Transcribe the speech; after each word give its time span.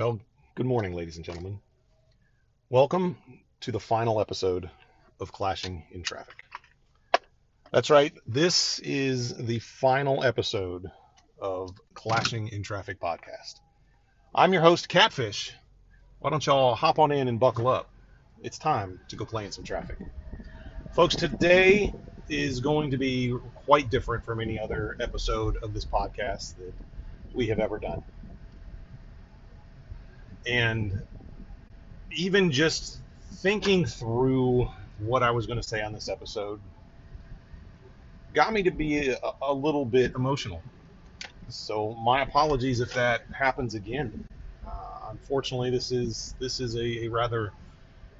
Well, 0.00 0.18
good 0.54 0.64
morning, 0.64 0.94
ladies 0.94 1.16
and 1.16 1.24
gentlemen. 1.26 1.60
Welcome 2.70 3.18
to 3.60 3.70
the 3.70 3.78
final 3.78 4.18
episode 4.18 4.70
of 5.20 5.30
Clashing 5.30 5.84
in 5.92 6.02
Traffic. 6.02 6.42
That's 7.70 7.90
right, 7.90 8.10
this 8.26 8.78
is 8.78 9.36
the 9.36 9.58
final 9.58 10.24
episode 10.24 10.90
of 11.38 11.78
Clashing 11.92 12.48
in 12.48 12.62
Traffic 12.62 12.98
podcast. 12.98 13.60
I'm 14.34 14.54
your 14.54 14.62
host, 14.62 14.88
Catfish. 14.88 15.52
Why 16.20 16.30
don't 16.30 16.46
y'all 16.46 16.74
hop 16.74 16.98
on 16.98 17.12
in 17.12 17.28
and 17.28 17.38
buckle 17.38 17.68
up? 17.68 17.90
It's 18.42 18.56
time 18.56 19.00
to 19.08 19.16
go 19.16 19.26
play 19.26 19.44
in 19.44 19.52
some 19.52 19.64
traffic. 19.64 19.98
Folks, 20.94 21.14
today 21.14 21.92
is 22.30 22.60
going 22.60 22.92
to 22.92 22.96
be 22.96 23.36
quite 23.54 23.90
different 23.90 24.24
from 24.24 24.40
any 24.40 24.58
other 24.58 24.96
episode 24.98 25.58
of 25.62 25.74
this 25.74 25.84
podcast 25.84 26.56
that 26.56 26.72
we 27.34 27.48
have 27.48 27.58
ever 27.58 27.78
done. 27.78 28.02
And 30.46 31.02
even 32.12 32.50
just 32.50 33.00
thinking 33.34 33.84
through 33.84 34.68
what 34.98 35.22
I 35.22 35.30
was 35.30 35.46
going 35.46 35.58
to 35.60 35.66
say 35.66 35.82
on 35.82 35.92
this 35.92 36.08
episode 36.08 36.60
got 38.34 38.52
me 38.52 38.62
to 38.62 38.70
be 38.70 39.10
a, 39.10 39.18
a 39.42 39.52
little 39.52 39.84
bit 39.84 40.14
emotional. 40.14 40.62
So 41.48 41.94
my 41.94 42.22
apologies 42.22 42.80
if 42.80 42.94
that 42.94 43.22
happens 43.36 43.74
again. 43.74 44.24
Uh, 44.66 45.10
unfortunately, 45.10 45.70
this 45.70 45.90
is 45.90 46.34
this 46.38 46.60
is 46.60 46.76
a, 46.76 47.04
a 47.04 47.08
rather 47.08 47.52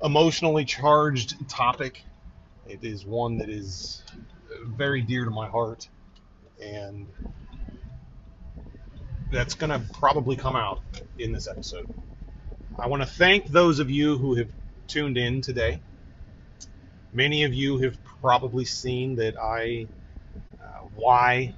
emotionally 0.02 0.64
charged 0.64 1.48
topic. 1.48 2.02
It 2.66 2.82
is 2.82 3.04
one 3.04 3.38
that 3.38 3.48
is 3.48 4.02
very 4.64 5.02
dear 5.02 5.24
to 5.24 5.30
my 5.30 5.48
heart, 5.48 5.88
and 6.60 7.06
that's 9.30 9.54
going 9.54 9.70
to 9.70 9.80
probably 9.94 10.36
come 10.36 10.56
out 10.56 10.82
in 11.18 11.32
this 11.32 11.46
episode. 11.46 11.88
I 12.78 12.86
want 12.86 13.02
to 13.02 13.06
thank 13.06 13.46
those 13.46 13.78
of 13.78 13.90
you 13.90 14.16
who 14.16 14.36
have 14.36 14.48
tuned 14.86 15.18
in 15.18 15.42
today. 15.42 15.80
Many 17.12 17.44
of 17.44 17.52
you 17.52 17.78
have 17.78 17.98
probably 18.20 18.64
seen 18.64 19.16
that 19.16 19.36
I, 19.36 19.88
uh, 20.62 20.86
why 20.94 21.54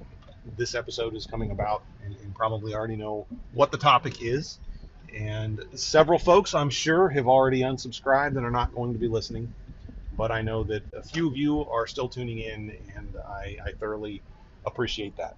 this 0.57 0.75
episode 0.75 1.15
is 1.15 1.25
coming 1.25 1.51
about, 1.51 1.83
and, 2.03 2.15
and 2.15 2.35
probably 2.35 2.73
already 2.73 2.95
know 2.95 3.27
what 3.53 3.71
the 3.71 3.77
topic 3.77 4.21
is. 4.21 4.59
And 5.15 5.63
several 5.75 6.17
folks, 6.17 6.55
I'm 6.55 6.69
sure, 6.69 7.09
have 7.09 7.27
already 7.27 7.61
unsubscribed 7.61 8.35
and 8.35 8.45
are 8.45 8.51
not 8.51 8.73
going 8.73 8.93
to 8.93 8.99
be 8.99 9.07
listening. 9.07 9.53
But 10.17 10.31
I 10.31 10.41
know 10.41 10.63
that 10.63 10.83
a 10.93 11.03
few 11.03 11.27
of 11.27 11.37
you 11.37 11.61
are 11.69 11.87
still 11.87 12.09
tuning 12.09 12.39
in, 12.39 12.75
and 12.95 13.15
I, 13.27 13.57
I 13.65 13.71
thoroughly 13.79 14.23
appreciate 14.65 15.15
that. 15.17 15.35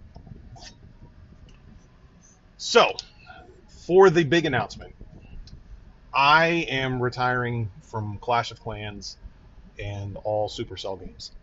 So, 2.57 2.95
for 3.85 4.09
the 4.09 4.23
big 4.23 4.45
announcement, 4.45 4.95
I 6.15 6.65
am 6.69 7.03
retiring 7.03 7.69
from 7.81 8.17
Clash 8.19 8.51
of 8.51 8.61
Clans 8.61 9.17
and 9.77 10.15
all 10.23 10.47
Supercell 10.47 10.97
games. 10.97 11.33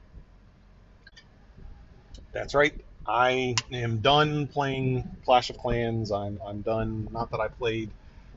That's 2.33 2.55
right. 2.55 2.73
I 3.07 3.55
am 3.71 3.99
done 3.99 4.47
playing 4.47 5.19
Clash 5.27 5.51
of 5.51 5.59
Clans. 5.59 6.11
I'm, 6.11 6.41
I'm 6.47 6.63
done. 6.63 7.07
Not 7.13 7.31
that 7.33 7.41
I 7.41 7.49
played 7.49 7.91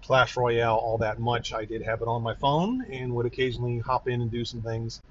Clash 0.03 0.35
Royale 0.35 0.75
all 0.75 0.97
that 0.97 1.19
much. 1.19 1.53
I 1.53 1.63
did 1.63 1.81
have 1.83 2.01
it 2.01 2.07
on 2.09 2.21
my 2.21 2.33
phone 2.33 2.85
and 2.91 3.15
would 3.15 3.25
occasionally 3.25 3.79
hop 3.79 4.09
in 4.09 4.21
and 4.21 4.29
do 4.29 4.43
some 4.43 4.61
things. 4.61 5.01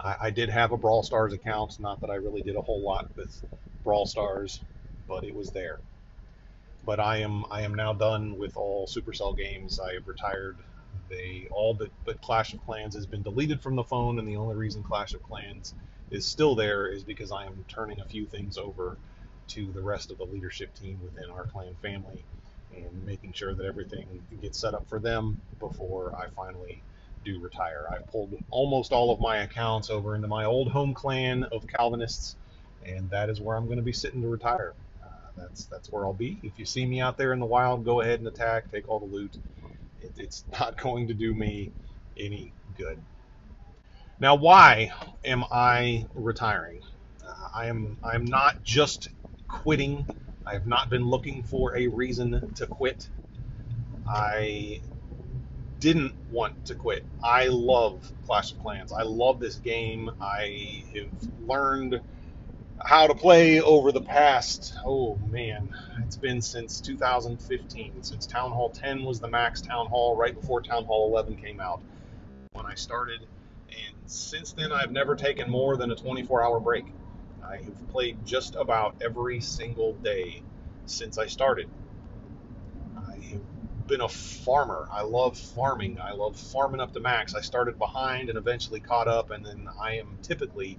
I, 0.00 0.16
I 0.22 0.30
did 0.30 0.48
have 0.48 0.72
a 0.72 0.76
Brawl 0.76 1.04
Stars 1.04 1.32
account. 1.32 1.78
Not 1.78 2.00
that 2.00 2.10
I 2.10 2.16
really 2.16 2.42
did 2.42 2.56
a 2.56 2.60
whole 2.60 2.80
lot 2.80 3.08
with 3.16 3.40
Brawl 3.84 4.04
Stars, 4.04 4.62
but 5.06 5.22
it 5.22 5.34
was 5.34 5.52
there 5.52 5.78
but 6.88 6.98
I 6.98 7.18
am 7.18 7.44
I 7.50 7.60
am 7.60 7.74
now 7.74 7.92
done 7.92 8.38
with 8.38 8.56
all 8.56 8.86
Supercell 8.86 9.36
games. 9.36 9.78
I 9.78 9.92
have 9.92 10.08
retired. 10.08 10.56
They 11.10 11.46
all 11.50 11.74
but, 11.74 11.90
but 12.06 12.22
Clash 12.22 12.54
of 12.54 12.64
Clans 12.64 12.94
has 12.94 13.04
been 13.04 13.20
deleted 13.20 13.60
from 13.60 13.76
the 13.76 13.84
phone, 13.84 14.18
and 14.18 14.26
the 14.26 14.36
only 14.36 14.56
reason 14.56 14.82
Clash 14.82 15.12
of 15.12 15.22
Clans 15.22 15.74
is 16.10 16.26
still 16.26 16.54
there 16.54 16.86
is 16.86 17.04
because 17.04 17.30
I 17.30 17.44
am 17.44 17.62
turning 17.68 18.00
a 18.00 18.06
few 18.06 18.24
things 18.24 18.56
over 18.56 18.96
to 19.48 19.70
the 19.70 19.82
rest 19.82 20.10
of 20.10 20.16
the 20.16 20.24
leadership 20.24 20.74
team 20.74 20.98
within 21.04 21.28
our 21.28 21.44
clan 21.44 21.74
family 21.82 22.24
and 22.74 23.04
making 23.04 23.34
sure 23.34 23.52
that 23.54 23.66
everything 23.66 24.22
gets 24.40 24.58
set 24.58 24.72
up 24.72 24.88
for 24.88 24.98
them 24.98 25.42
before 25.60 26.14
I 26.16 26.28
finally 26.30 26.82
do 27.22 27.38
retire. 27.38 27.84
I 27.92 27.98
pulled 27.98 28.32
almost 28.48 28.92
all 28.92 29.12
of 29.12 29.20
my 29.20 29.42
accounts 29.42 29.90
over 29.90 30.14
into 30.14 30.28
my 30.28 30.46
old 30.46 30.70
home 30.70 30.94
clan 30.94 31.44
of 31.52 31.66
Calvinists, 31.66 32.36
and 32.82 33.10
that 33.10 33.28
is 33.28 33.42
where 33.42 33.58
I'm 33.58 33.66
going 33.66 33.76
to 33.76 33.82
be 33.82 33.92
sitting 33.92 34.22
to 34.22 34.28
retire 34.28 34.72
that's 35.38 35.64
that's 35.66 35.90
where 35.90 36.04
I'll 36.04 36.12
be. 36.12 36.38
If 36.42 36.58
you 36.58 36.64
see 36.64 36.84
me 36.86 37.00
out 37.00 37.16
there 37.16 37.32
in 37.32 37.40
the 37.40 37.46
wild, 37.46 37.84
go 37.84 38.00
ahead 38.00 38.18
and 38.18 38.28
attack, 38.28 38.70
take 38.70 38.88
all 38.88 39.00
the 39.00 39.06
loot. 39.06 39.36
It, 40.00 40.12
it's 40.16 40.44
not 40.60 40.76
going 40.80 41.08
to 41.08 41.14
do 41.14 41.34
me 41.34 41.72
any 42.16 42.52
good. 42.76 43.02
Now, 44.20 44.34
why 44.34 44.92
am 45.24 45.44
I 45.50 46.06
retiring? 46.14 46.80
Uh, 47.24 47.48
I 47.54 47.66
am 47.66 47.98
I 48.02 48.14
am 48.14 48.24
not 48.24 48.62
just 48.64 49.10
quitting. 49.46 50.06
I 50.46 50.54
have 50.54 50.66
not 50.66 50.90
been 50.90 51.08
looking 51.08 51.42
for 51.42 51.76
a 51.76 51.86
reason 51.86 52.52
to 52.56 52.66
quit. 52.66 53.08
I 54.08 54.80
didn't 55.78 56.14
want 56.30 56.66
to 56.66 56.74
quit. 56.74 57.04
I 57.22 57.46
love 57.46 58.10
Clash 58.26 58.52
of 58.52 58.58
Clans. 58.58 58.92
I 58.92 59.02
love 59.02 59.38
this 59.38 59.56
game. 59.56 60.10
I 60.20 60.84
have 60.94 61.10
learned 61.46 62.00
how 62.84 63.06
to 63.06 63.14
play 63.14 63.60
over 63.60 63.92
the 63.92 64.00
past, 64.00 64.74
oh 64.84 65.18
man, 65.30 65.70
it's 66.04 66.16
been 66.16 66.40
since 66.40 66.80
2015, 66.80 68.02
since 68.02 68.26
Town 68.26 68.50
Hall 68.50 68.70
10 68.70 69.04
was 69.04 69.20
the 69.20 69.28
max 69.28 69.60
Town 69.60 69.86
Hall, 69.86 70.16
right 70.16 70.34
before 70.34 70.62
Town 70.62 70.84
Hall 70.84 71.10
11 71.10 71.36
came 71.36 71.60
out 71.60 71.80
when 72.52 72.66
I 72.66 72.74
started. 72.74 73.20
And 73.68 73.96
since 74.06 74.52
then, 74.52 74.72
I've 74.72 74.92
never 74.92 75.16
taken 75.16 75.50
more 75.50 75.76
than 75.76 75.90
a 75.90 75.96
24 75.96 76.44
hour 76.44 76.60
break. 76.60 76.86
I 77.46 77.56
have 77.56 77.88
played 77.90 78.24
just 78.24 78.54
about 78.54 78.96
every 79.02 79.40
single 79.40 79.94
day 79.94 80.42
since 80.86 81.18
I 81.18 81.26
started. 81.26 81.68
I 82.96 83.16
have 83.32 83.86
been 83.86 84.00
a 84.00 84.08
farmer. 84.08 84.86
I 84.92 85.02
love 85.02 85.36
farming. 85.38 85.98
I 86.00 86.12
love 86.12 86.36
farming 86.36 86.80
up 86.80 86.92
to 86.92 87.00
max. 87.00 87.34
I 87.34 87.40
started 87.40 87.78
behind 87.78 88.28
and 88.28 88.38
eventually 88.38 88.80
caught 88.80 89.08
up, 89.08 89.30
and 89.30 89.44
then 89.44 89.68
I 89.80 89.94
am 89.96 90.18
typically 90.22 90.78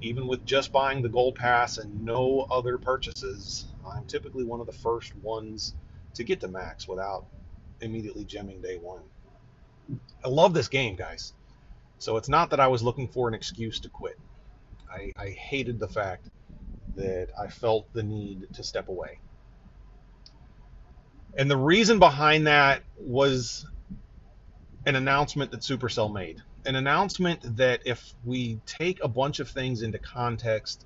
even 0.00 0.26
with 0.26 0.44
just 0.44 0.72
buying 0.72 1.02
the 1.02 1.08
gold 1.08 1.34
pass 1.34 1.78
and 1.78 2.04
no 2.04 2.46
other 2.50 2.78
purchases, 2.78 3.66
I'm 3.86 4.04
typically 4.06 4.44
one 4.44 4.60
of 4.60 4.66
the 4.66 4.72
first 4.72 5.16
ones 5.16 5.74
to 6.14 6.24
get 6.24 6.40
to 6.40 6.48
max 6.48 6.86
without 6.86 7.26
immediately 7.80 8.24
gemming 8.24 8.62
day 8.62 8.76
one. 8.76 9.02
I 10.24 10.28
love 10.28 10.54
this 10.54 10.68
game, 10.68 10.96
guys. 10.96 11.32
So 11.98 12.16
it's 12.16 12.28
not 12.28 12.50
that 12.50 12.60
I 12.60 12.66
was 12.66 12.82
looking 12.82 13.08
for 13.08 13.28
an 13.28 13.34
excuse 13.34 13.80
to 13.80 13.88
quit. 13.88 14.18
I, 14.90 15.12
I 15.16 15.30
hated 15.30 15.78
the 15.78 15.88
fact 15.88 16.28
that 16.96 17.28
I 17.38 17.48
felt 17.48 17.92
the 17.92 18.02
need 18.02 18.48
to 18.54 18.62
step 18.62 18.88
away. 18.88 19.18
And 21.36 21.50
the 21.50 21.56
reason 21.56 21.98
behind 21.98 22.46
that 22.46 22.82
was 22.98 23.66
an 24.86 24.96
announcement 24.96 25.50
that 25.50 25.60
Supercell 25.60 26.12
made 26.12 26.42
an 26.66 26.76
announcement 26.76 27.56
that, 27.56 27.80
if 27.84 28.14
we 28.24 28.60
take 28.66 29.02
a 29.02 29.08
bunch 29.08 29.40
of 29.40 29.48
things 29.48 29.82
into 29.82 29.98
context, 29.98 30.84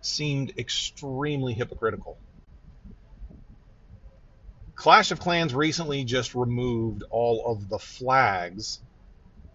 seemed 0.00 0.52
extremely 0.56 1.52
hypocritical. 1.52 2.18
Clash 4.74 5.10
of 5.10 5.18
Clans 5.18 5.54
recently 5.54 6.04
just 6.04 6.36
removed 6.36 7.02
all 7.10 7.44
of 7.46 7.68
the 7.68 7.80
flags 7.80 8.80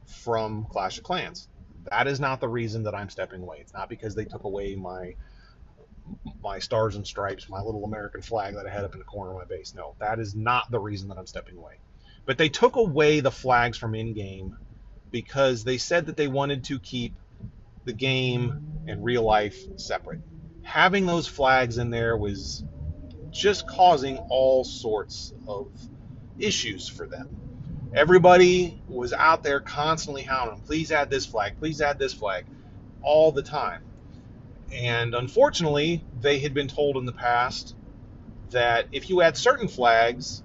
from 0.05 0.65
Clash 0.69 0.97
of 0.97 1.05
Clans. 1.05 1.47
That 1.89 2.07
is 2.07 2.19
not 2.19 2.41
the 2.41 2.49
reason 2.49 2.83
that 2.83 2.93
I'm 2.93 3.09
stepping 3.09 3.41
away. 3.41 3.57
It's 3.61 3.73
not 3.73 3.89
because 3.89 4.15
they 4.15 4.25
took 4.25 4.43
away 4.43 4.75
my 4.75 5.15
my 6.43 6.59
stars 6.59 6.97
and 6.97 7.07
stripes, 7.07 7.49
my 7.49 7.61
little 7.61 7.85
American 7.85 8.21
flag 8.21 8.55
that 8.55 8.67
I 8.67 8.69
had 8.69 8.83
up 8.83 8.93
in 8.93 8.99
the 8.99 9.05
corner 9.05 9.31
of 9.31 9.37
my 9.37 9.45
base. 9.45 9.73
No, 9.73 9.95
that 9.99 10.19
is 10.19 10.35
not 10.35 10.69
the 10.69 10.79
reason 10.79 11.07
that 11.07 11.17
I'm 11.17 11.25
stepping 11.25 11.55
away. 11.55 11.79
But 12.25 12.37
they 12.37 12.49
took 12.49 12.75
away 12.75 13.21
the 13.21 13.31
flags 13.31 13.77
from 13.77 13.95
in-game 13.95 14.57
because 15.13 15.63
they 15.63 15.77
said 15.77 16.07
that 16.07 16.17
they 16.17 16.27
wanted 16.27 16.63
to 16.63 16.79
keep 16.79 17.13
the 17.85 17.93
game 17.93 18.83
and 18.87 19.05
real 19.05 19.21
life 19.21 19.57
separate. 19.77 20.19
Having 20.63 21.05
those 21.05 21.27
flags 21.27 21.77
in 21.77 21.91
there 21.91 22.17
was 22.17 22.63
just 23.29 23.67
causing 23.67 24.17
all 24.29 24.63
sorts 24.63 25.31
of 25.47 25.67
issues 26.39 26.89
for 26.89 27.05
them. 27.05 27.29
Everybody 27.93 28.81
was 28.87 29.13
out 29.13 29.43
there 29.43 29.59
constantly 29.59 30.23
hounding, 30.23 30.61
please 30.61 30.91
add 30.91 31.11
this 31.11 31.27
flag, 31.27 31.59
please 31.59 31.79
add 31.79 31.99
this 31.99 32.13
flag, 32.13 32.45
all 33.03 33.31
the 33.31 33.43
time. 33.43 33.83
And 34.73 35.13
unfortunately, 35.13 36.03
they 36.21 36.39
had 36.39 36.55
been 36.55 36.67
told 36.67 36.97
in 36.97 37.05
the 37.05 37.13
past 37.13 37.75
that 38.49 38.87
if 38.91 39.11
you 39.11 39.21
add 39.21 39.37
certain 39.37 39.67
flags, 39.67 40.41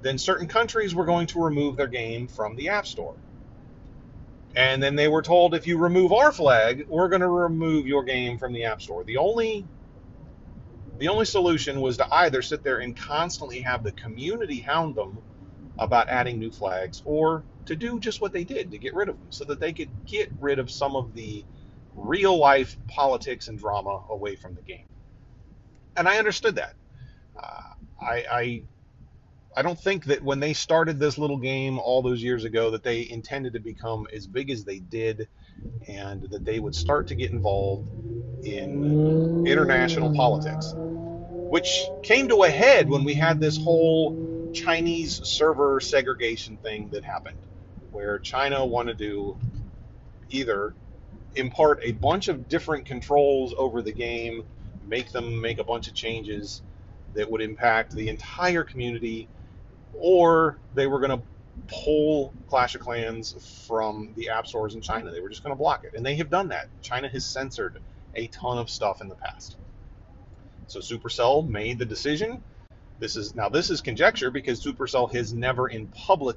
then 0.00 0.16
certain 0.16 0.46
countries 0.46 0.94
were 0.94 1.06
going 1.06 1.26
to 1.28 1.42
remove 1.42 1.76
their 1.76 1.88
game 1.88 2.28
from 2.28 2.54
the 2.54 2.68
App 2.68 2.86
Store. 2.86 3.16
And 4.56 4.82
then 4.82 4.96
they 4.96 5.08
were 5.08 5.22
told 5.22 5.54
if 5.54 5.66
you 5.66 5.78
remove 5.78 6.12
our 6.12 6.32
flag, 6.32 6.86
we're 6.88 7.08
going 7.08 7.22
to 7.22 7.28
remove 7.28 7.86
your 7.86 8.04
game 8.04 8.38
from 8.38 8.52
the 8.52 8.64
App 8.64 8.82
Store. 8.82 9.04
The 9.04 9.18
only 9.18 9.66
The 10.98 11.08
only 11.08 11.24
solution 11.26 11.80
was 11.80 11.98
to 11.98 12.14
either 12.14 12.42
sit 12.42 12.62
there 12.64 12.78
and 12.80 12.96
constantly 12.96 13.60
have 13.62 13.84
the 13.84 13.92
community 13.92 14.60
hound 14.60 14.96
them 14.96 15.22
about 15.78 16.08
adding 16.10 16.38
new 16.38 16.50
flags 16.52 17.02
or 17.04 17.46
to 17.66 17.76
do 17.76 18.00
just 18.00 18.20
what 18.20 18.32
they 18.32 18.44
did 18.44 18.72
to 18.72 18.78
get 18.78 18.94
rid 18.94 19.08
of 19.08 19.18
them 19.18 19.32
so 19.32 19.44
that 19.46 19.60
they 19.60 19.72
could 19.72 19.90
get 20.06 20.30
rid 20.40 20.58
of 20.58 20.70
some 20.70 20.96
of 20.96 21.14
the 21.14 21.44
real 21.94 22.38
life 22.38 22.78
politics 22.88 23.48
and 23.48 23.58
drama 23.58 24.02
away 24.10 24.36
from 24.36 24.54
the 24.54 24.62
game. 24.62 24.86
And 25.96 26.08
I 26.08 26.18
understood 26.18 26.56
that. 26.56 26.74
Uh, 27.36 27.62
I, 28.00 28.24
I 28.30 28.62
I 29.56 29.62
don't 29.62 29.78
think 29.78 30.04
that 30.04 30.22
when 30.22 30.38
they 30.40 30.52
started 30.52 30.98
this 30.98 31.18
little 31.18 31.36
game 31.38 31.78
all 31.78 32.02
those 32.02 32.22
years 32.22 32.44
ago 32.44 32.70
that 32.70 32.84
they 32.84 33.08
intended 33.08 33.54
to 33.54 33.60
become 33.60 34.06
as 34.14 34.26
big 34.26 34.50
as 34.50 34.64
they 34.64 34.78
did 34.78 35.28
and 35.88 36.22
that 36.30 36.44
they 36.44 36.60
would 36.60 36.74
start 36.74 37.08
to 37.08 37.14
get 37.14 37.32
involved 37.32 37.88
in 38.46 39.44
international 39.46 40.14
politics, 40.14 40.72
which 40.76 41.82
came 42.04 42.28
to 42.28 42.44
a 42.44 42.48
head 42.48 42.88
when 42.88 43.02
we 43.02 43.14
had 43.14 43.40
this 43.40 43.56
whole 43.56 44.52
Chinese 44.54 45.20
server 45.24 45.80
segregation 45.80 46.56
thing 46.58 46.88
that 46.90 47.04
happened, 47.04 47.38
where 47.90 48.18
China 48.20 48.64
wanted 48.64 48.98
to 48.98 49.36
either 50.30 50.74
impart 51.34 51.80
a 51.82 51.92
bunch 51.92 52.28
of 52.28 52.48
different 52.48 52.86
controls 52.86 53.52
over 53.58 53.82
the 53.82 53.92
game, 53.92 54.44
make 54.86 55.10
them 55.10 55.40
make 55.40 55.58
a 55.58 55.64
bunch 55.64 55.88
of 55.88 55.94
changes 55.94 56.62
that 57.14 57.30
would 57.30 57.40
impact 57.40 57.94
the 57.94 58.08
entire 58.08 58.62
community, 58.62 59.28
or 59.92 60.58
they 60.74 60.86
were 60.86 61.00
going 61.00 61.18
to 61.18 61.24
pull 61.68 62.34
Clash 62.48 62.74
of 62.74 62.80
Clans 62.80 63.34
from 63.66 64.12
the 64.16 64.30
app 64.30 64.46
stores 64.46 64.74
in 64.74 64.80
China. 64.80 65.10
They 65.10 65.20
were 65.20 65.28
just 65.28 65.42
going 65.42 65.54
to 65.54 65.58
block 65.58 65.84
it. 65.84 65.94
And 65.94 66.04
they 66.04 66.16
have 66.16 66.30
done 66.30 66.48
that. 66.48 66.68
China 66.82 67.08
has 67.08 67.24
censored 67.24 67.78
a 68.14 68.26
ton 68.28 68.58
of 68.58 68.70
stuff 68.70 69.00
in 69.00 69.08
the 69.08 69.14
past. 69.14 69.56
So 70.66 70.80
Supercell 70.80 71.48
made 71.48 71.78
the 71.78 71.84
decision. 71.84 72.42
This 72.98 73.16
is 73.16 73.34
now 73.34 73.48
this 73.48 73.70
is 73.70 73.80
conjecture 73.80 74.30
because 74.30 74.62
Supercell 74.62 75.12
has 75.14 75.32
never 75.32 75.68
in 75.68 75.88
public 75.88 76.36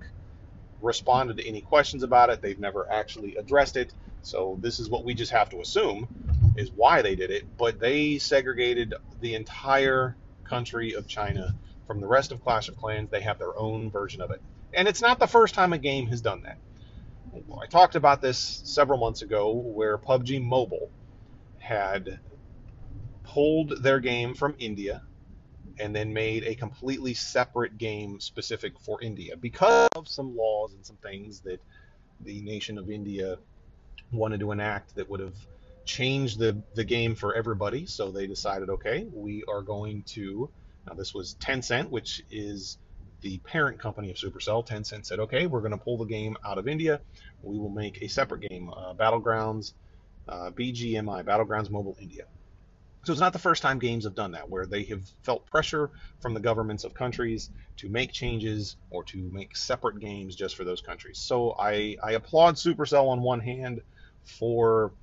responded 0.81 1.37
to 1.37 1.47
any 1.47 1.61
questions 1.61 2.03
about 2.03 2.29
it. 2.29 2.41
They've 2.41 2.59
never 2.59 2.91
actually 2.91 3.35
addressed 3.35 3.77
it. 3.77 3.93
So 4.21 4.57
this 4.61 4.79
is 4.79 4.89
what 4.89 5.03
we 5.03 5.13
just 5.13 5.31
have 5.31 5.49
to 5.49 5.61
assume 5.61 6.07
is 6.57 6.71
why 6.71 7.01
they 7.01 7.15
did 7.15 7.31
it. 7.31 7.57
But 7.57 7.79
they 7.79 8.17
segregated 8.17 8.93
the 9.21 9.35
entire 9.35 10.15
country 10.43 10.93
of 10.93 11.07
China 11.07 11.55
from 11.87 12.01
the 12.01 12.07
rest 12.07 12.31
of 12.31 12.43
Clash 12.43 12.69
of 12.69 12.77
Clans. 12.77 13.09
They 13.09 13.21
have 13.21 13.39
their 13.39 13.57
own 13.57 13.91
version 13.91 14.21
of 14.21 14.31
it. 14.31 14.41
And 14.73 14.87
it's 14.87 15.01
not 15.01 15.19
the 15.19 15.27
first 15.27 15.53
time 15.53 15.73
a 15.73 15.77
game 15.77 16.07
has 16.07 16.21
done 16.21 16.43
that. 16.43 16.57
I 17.61 17.67
talked 17.67 17.95
about 17.95 18.21
this 18.21 18.61
several 18.65 18.99
months 18.99 19.21
ago 19.21 19.53
where 19.53 19.97
PUBG 19.97 20.43
Mobile 20.43 20.91
had 21.59 22.19
pulled 23.23 23.81
their 23.81 23.99
game 23.99 24.35
from 24.35 24.55
India 24.59 25.01
and 25.79 25.95
then 25.95 26.13
made 26.13 26.43
a 26.43 26.55
completely 26.55 27.13
separate 27.13 27.77
game 27.77 28.19
specific 28.19 28.79
for 28.79 29.01
India 29.01 29.35
because 29.35 29.89
of 29.95 30.07
some 30.07 30.35
laws 30.35 30.73
and 30.73 30.85
some 30.85 30.97
things 30.97 31.39
that 31.41 31.59
the 32.21 32.41
nation 32.41 32.77
of 32.77 32.89
India 32.89 33.37
wanted 34.11 34.39
to 34.39 34.51
enact 34.51 34.95
that 34.95 35.09
would 35.09 35.19
have 35.19 35.35
changed 35.85 36.37
the, 36.39 36.61
the 36.75 36.83
game 36.83 37.15
for 37.15 37.33
everybody. 37.33 37.85
So 37.85 38.11
they 38.11 38.27
decided, 38.27 38.69
okay, 38.69 39.07
we 39.11 39.43
are 39.47 39.61
going 39.61 40.03
to. 40.09 40.49
Now, 40.87 40.93
this 40.93 41.13
was 41.13 41.35
Tencent, 41.35 41.89
which 41.89 42.21
is 42.29 42.77
the 43.21 43.37
parent 43.39 43.79
company 43.79 44.11
of 44.11 44.17
Supercell. 44.17 44.67
Tencent 44.67 45.05
said, 45.05 45.19
okay, 45.19 45.47
we're 45.47 45.61
going 45.61 45.71
to 45.71 45.77
pull 45.77 45.97
the 45.97 46.05
game 46.05 46.35
out 46.45 46.57
of 46.57 46.67
India. 46.67 46.99
We 47.41 47.57
will 47.57 47.69
make 47.69 48.01
a 48.01 48.07
separate 48.07 48.41
game, 48.49 48.69
uh, 48.69 48.93
Battlegrounds, 48.93 49.73
uh, 50.27 50.51
BGMI, 50.51 51.23
Battlegrounds 51.23 51.69
Mobile 51.69 51.95
India. 52.01 52.23
So 53.05 53.11
it's 53.11 53.19
not 53.19 53.33
the 53.33 53.39
first 53.39 53.61
time 53.61 53.79
games 53.79 54.05
have 54.05 54.15
done 54.15 54.31
that, 54.31 54.49
where 54.49 54.65
they 54.65 54.83
have 54.83 55.01
felt 55.23 55.45
pressure 55.47 55.91
from 56.21 56.33
the 56.33 56.39
governments 56.39 56.85
of 56.85 56.93
countries 56.93 57.49
to 57.77 57.89
make 57.89 58.13
changes 58.13 58.77
or 58.91 59.03
to 59.05 59.29
make 59.31 59.57
separate 59.57 59.99
games 59.99 60.35
just 60.35 60.55
for 60.55 60.63
those 60.63 60.79
countries. 60.79 61.19
So 61.19 61.53
I, 61.59 61.97
I 62.01 62.13
applaud 62.13 62.55
Supercell 62.55 63.09
on 63.09 63.21
one 63.21 63.41
hand 63.41 63.81
for 64.23 64.93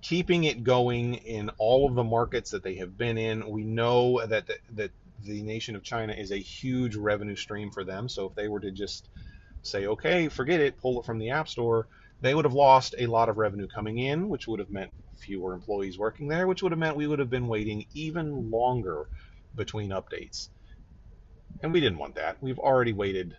keeping 0.00 0.44
it 0.44 0.64
going 0.64 1.14
in 1.14 1.50
all 1.58 1.86
of 1.86 1.94
the 1.94 2.04
markets 2.04 2.50
that 2.50 2.62
they 2.62 2.76
have 2.76 2.96
been 2.96 3.18
in. 3.18 3.46
We 3.48 3.64
know 3.64 4.24
that 4.24 4.46
the, 4.46 4.56
that 4.74 4.90
the 5.22 5.42
nation 5.42 5.76
of 5.76 5.82
China 5.82 6.12
is 6.12 6.32
a 6.32 6.36
huge 6.36 6.96
revenue 6.96 7.36
stream 7.36 7.70
for 7.70 7.84
them. 7.84 8.08
So 8.08 8.26
if 8.26 8.34
they 8.34 8.48
were 8.48 8.60
to 8.60 8.70
just 8.70 9.08
say, 9.62 9.86
okay, 9.86 10.28
forget 10.28 10.60
it, 10.60 10.78
pull 10.78 11.00
it 11.00 11.06
from 11.06 11.18
the 11.18 11.30
App 11.30 11.48
Store, 11.48 11.88
they 12.20 12.34
would 12.34 12.44
have 12.44 12.54
lost 12.54 12.94
a 12.98 13.06
lot 13.06 13.28
of 13.28 13.38
revenue 13.38 13.66
coming 13.66 13.98
in, 13.98 14.28
which 14.28 14.46
would 14.46 14.60
have 14.60 14.70
meant 14.70 14.90
fewer 15.16 15.54
employees 15.54 15.98
working 15.98 16.28
there, 16.28 16.46
which 16.46 16.62
would 16.62 16.72
have 16.72 16.78
meant 16.78 16.96
we 16.96 17.06
would 17.06 17.18
have 17.18 17.30
been 17.30 17.48
waiting 17.48 17.86
even 17.94 18.50
longer 18.50 19.08
between 19.54 19.90
updates. 19.90 20.48
And 21.62 21.72
we 21.72 21.80
didn't 21.80 21.98
want 21.98 22.16
that. 22.16 22.42
We've 22.42 22.58
already 22.58 22.92
waited 22.92 23.34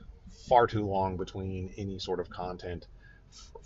far 0.48 0.68
too 0.68 0.86
long 0.86 1.18
between 1.18 1.74
any 1.78 2.00
sort 2.00 2.20
of 2.20 2.30
content 2.30 2.88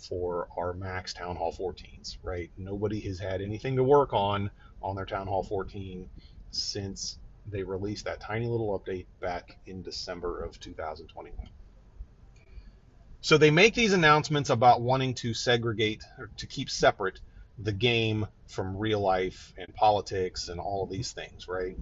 for 0.08 0.48
our 0.58 0.72
max 0.72 1.12
Town 1.12 1.36
Hall 1.36 1.54
14s, 1.58 2.16
right? 2.22 2.50
Nobody 2.56 3.00
has 3.00 3.18
had 3.18 3.40
anything 3.40 3.76
to 3.76 3.84
work 3.84 4.12
on 4.12 4.50
on 4.82 4.96
their 4.96 5.06
Town 5.06 5.26
Hall 5.26 5.44
14 5.44 6.08
since 6.50 7.18
they 7.50 7.62
released 7.62 8.04
that 8.04 8.20
tiny 8.20 8.46
little 8.46 8.78
update 8.78 9.06
back 9.20 9.58
in 9.66 9.82
December 9.82 10.42
of 10.42 10.58
2021. 10.60 11.48
So 13.22 13.36
they 13.36 13.50
make 13.50 13.74
these 13.74 13.92
announcements 13.92 14.50
about 14.50 14.80
wanting 14.80 15.14
to 15.14 15.34
segregate 15.34 16.02
or 16.18 16.30
to 16.38 16.46
keep 16.46 16.70
separate 16.70 17.20
the 17.58 17.72
game 17.72 18.26
from 18.46 18.76
real 18.76 19.00
life 19.00 19.52
and 19.58 19.74
politics 19.74 20.48
and 20.48 20.58
all 20.58 20.84
of 20.84 20.90
these 20.90 21.12
things, 21.12 21.46
right? 21.46 21.76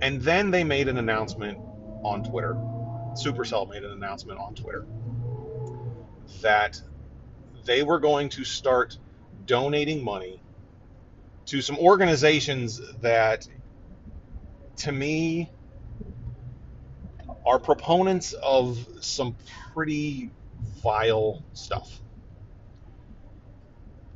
And 0.00 0.20
then 0.22 0.50
they 0.50 0.64
made 0.64 0.88
an 0.88 0.98
announcement 0.98 1.58
on 2.02 2.24
Twitter. 2.24 2.54
Supercell 3.12 3.68
made 3.68 3.84
an 3.84 3.92
announcement 3.92 4.40
on 4.40 4.54
Twitter 4.54 4.86
that 6.42 6.80
they 7.64 7.82
were 7.82 8.00
going 8.00 8.30
to 8.30 8.44
start 8.44 8.96
donating 9.46 10.02
money 10.02 10.40
to 11.46 11.60
some 11.60 11.78
organizations 11.78 12.80
that, 13.00 13.46
to 14.80 14.92
me, 14.92 15.50
are 17.46 17.58
proponents 17.58 18.32
of 18.34 18.86
some 19.00 19.36
pretty 19.74 20.30
vile 20.82 21.42
stuff 21.54 22.00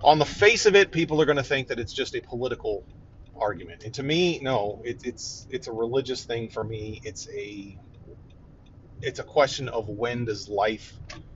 on 0.04 0.18
the 0.18 0.26
face 0.26 0.66
of 0.66 0.76
it, 0.76 0.92
people 0.92 1.20
are 1.20 1.24
going 1.24 1.38
to 1.38 1.42
think 1.42 1.68
that 1.68 1.80
it's 1.80 1.92
just 1.92 2.14
a 2.14 2.20
political 2.20 2.84
argument. 3.40 3.84
And 3.84 3.94
to 3.94 4.02
me, 4.02 4.38
no, 4.42 4.82
it, 4.84 5.00
it's 5.04 5.46
it's 5.50 5.66
a 5.66 5.72
religious 5.72 6.24
thing 6.24 6.50
for 6.50 6.62
me. 6.62 7.00
It's 7.04 7.26
a 7.30 7.78
it's 9.00 9.18
a 9.18 9.24
question 9.24 9.68
of 9.68 9.88
when 9.88 10.26
does 10.26 10.48
life 10.48 10.92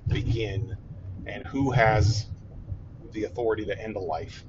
begin, 0.06 0.76
and 1.26 1.46
who 1.46 1.70
has 1.70 2.26
the 3.12 3.24
authority 3.24 3.64
to 3.66 3.82
end 3.82 3.96
a 3.96 4.00
life. 4.00 4.44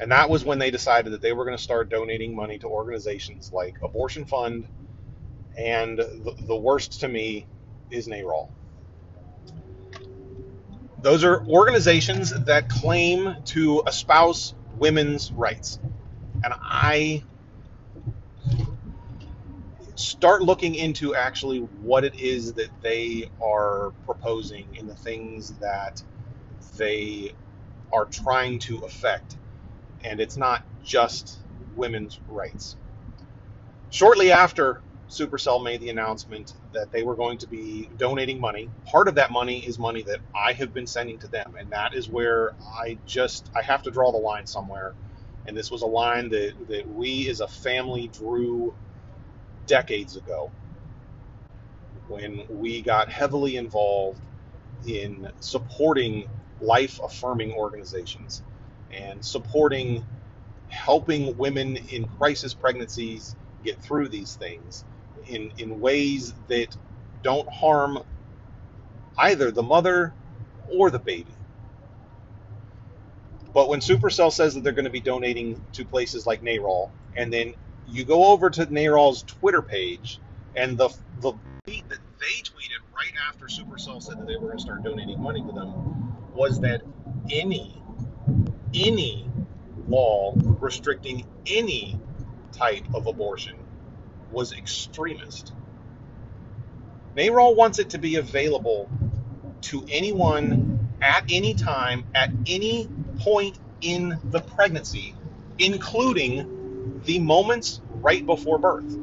And 0.00 0.10
that 0.12 0.30
was 0.30 0.44
when 0.44 0.58
they 0.58 0.70
decided 0.70 1.12
that 1.12 1.20
they 1.20 1.34
were 1.34 1.44
going 1.44 1.56
to 1.56 1.62
start 1.62 1.90
donating 1.90 2.34
money 2.34 2.58
to 2.60 2.66
organizations 2.66 3.52
like 3.52 3.76
Abortion 3.82 4.24
Fund, 4.24 4.66
and 5.58 5.98
the, 5.98 6.34
the 6.46 6.56
worst 6.56 7.00
to 7.00 7.08
me 7.08 7.46
is 7.90 8.08
NARAL. 8.08 8.48
Those 11.02 11.22
are 11.22 11.44
organizations 11.46 12.30
that 12.30 12.70
claim 12.70 13.36
to 13.46 13.82
espouse 13.86 14.54
women's 14.78 15.32
rights. 15.32 15.78
And 16.42 16.54
I 16.62 17.22
start 19.96 20.42
looking 20.42 20.74
into 20.74 21.14
actually 21.14 21.58
what 21.58 22.04
it 22.04 22.14
is 22.14 22.54
that 22.54 22.70
they 22.82 23.30
are 23.42 23.92
proposing 24.06 24.78
and 24.78 24.88
the 24.88 24.94
things 24.94 25.58
that 25.58 26.02
they 26.76 27.34
are 27.92 28.06
trying 28.06 28.58
to 28.60 28.78
affect. 28.78 29.36
And 30.04 30.20
it's 30.20 30.36
not 30.36 30.62
just 30.82 31.38
women's 31.76 32.20
rights. 32.28 32.76
Shortly 33.90 34.32
after 34.32 34.82
Supercell 35.08 35.62
made 35.62 35.80
the 35.80 35.90
announcement 35.90 36.54
that 36.72 36.92
they 36.92 37.02
were 37.02 37.16
going 37.16 37.38
to 37.38 37.48
be 37.48 37.90
donating 37.98 38.40
money. 38.40 38.70
Part 38.86 39.08
of 39.08 39.16
that 39.16 39.32
money 39.32 39.58
is 39.58 39.78
money 39.78 40.02
that 40.04 40.20
I 40.34 40.52
have 40.52 40.72
been 40.72 40.86
sending 40.86 41.18
to 41.18 41.28
them, 41.28 41.54
and 41.58 41.70
that 41.72 41.94
is 41.94 42.08
where 42.08 42.52
I 42.80 42.98
just 43.06 43.50
I 43.56 43.62
have 43.62 43.82
to 43.82 43.90
draw 43.90 44.12
the 44.12 44.18
line 44.18 44.46
somewhere. 44.46 44.94
And 45.46 45.56
this 45.56 45.70
was 45.70 45.82
a 45.82 45.86
line 45.86 46.28
that, 46.30 46.52
that 46.68 46.88
we 46.88 47.28
as 47.28 47.40
a 47.40 47.48
family 47.48 48.08
drew 48.08 48.74
decades 49.66 50.16
ago 50.16 50.52
when 52.08 52.44
we 52.48 52.82
got 52.82 53.10
heavily 53.10 53.56
involved 53.56 54.20
in 54.86 55.28
supporting 55.40 56.28
life 56.60 57.00
affirming 57.02 57.52
organizations 57.52 58.42
and 58.92 59.24
supporting 59.24 60.04
helping 60.68 61.36
women 61.36 61.76
in 61.76 62.06
crisis 62.06 62.54
pregnancies 62.54 63.36
get 63.64 63.80
through 63.82 64.08
these 64.08 64.36
things 64.36 64.84
in, 65.26 65.50
in 65.58 65.80
ways 65.80 66.34
that 66.48 66.76
don't 67.22 67.48
harm 67.52 67.98
either 69.18 69.50
the 69.52 69.62
mother 69.62 70.14
or 70.72 70.90
the 70.90 70.98
baby. 71.00 71.36
But 73.54 73.68
when 73.68 73.80
Supercell 73.80 74.32
says 74.32 74.54
that 74.54 74.64
they're 74.64 74.72
going 74.74 74.86
to 74.86 74.90
be 74.90 75.00
donating 75.00 75.62
to 75.72 75.84
places 75.86 76.26
like 76.26 76.42
NARAL, 76.42 76.92
and 77.16 77.32
then 77.32 77.54
you 77.86 78.04
go 78.04 78.26
over 78.26 78.50
to 78.50 78.66
NARAL's 78.66 79.24
Twitter 79.24 79.62
page, 79.62 80.20
and 80.56 80.78
the 80.78 80.90
the 81.20 81.32
tweet 81.66 81.88
that 81.88 81.98
they 82.20 82.26
tweeted 82.26 82.82
right 82.94 83.14
after 83.28 83.46
Supercell 83.46 84.02
said 84.02 84.18
that 84.18 84.26
they 84.26 84.36
were 84.36 84.48
going 84.48 84.58
to 84.58 84.62
start 84.62 84.84
donating 84.84 85.22
money 85.22 85.40
to 85.42 85.52
them 85.52 85.72
was 86.34 86.60
that 86.60 86.82
any 87.32 87.79
any 88.74 89.28
law 89.88 90.34
restricting 90.36 91.26
any 91.46 91.98
type 92.52 92.84
of 92.94 93.06
abortion 93.06 93.56
was 94.30 94.52
extremist. 94.52 95.52
NARAL 97.16 97.56
wants 97.56 97.78
it 97.78 97.90
to 97.90 97.98
be 97.98 98.16
available 98.16 98.88
to 99.62 99.84
anyone 99.90 100.88
at 101.02 101.24
any 101.28 101.54
time, 101.54 102.04
at 102.14 102.30
any 102.46 102.88
point 103.18 103.58
in 103.80 104.18
the 104.24 104.40
pregnancy, 104.40 105.14
including 105.58 107.00
the 107.04 107.18
moments 107.18 107.80
right 107.94 108.24
before 108.24 108.58
birth. 108.58 108.96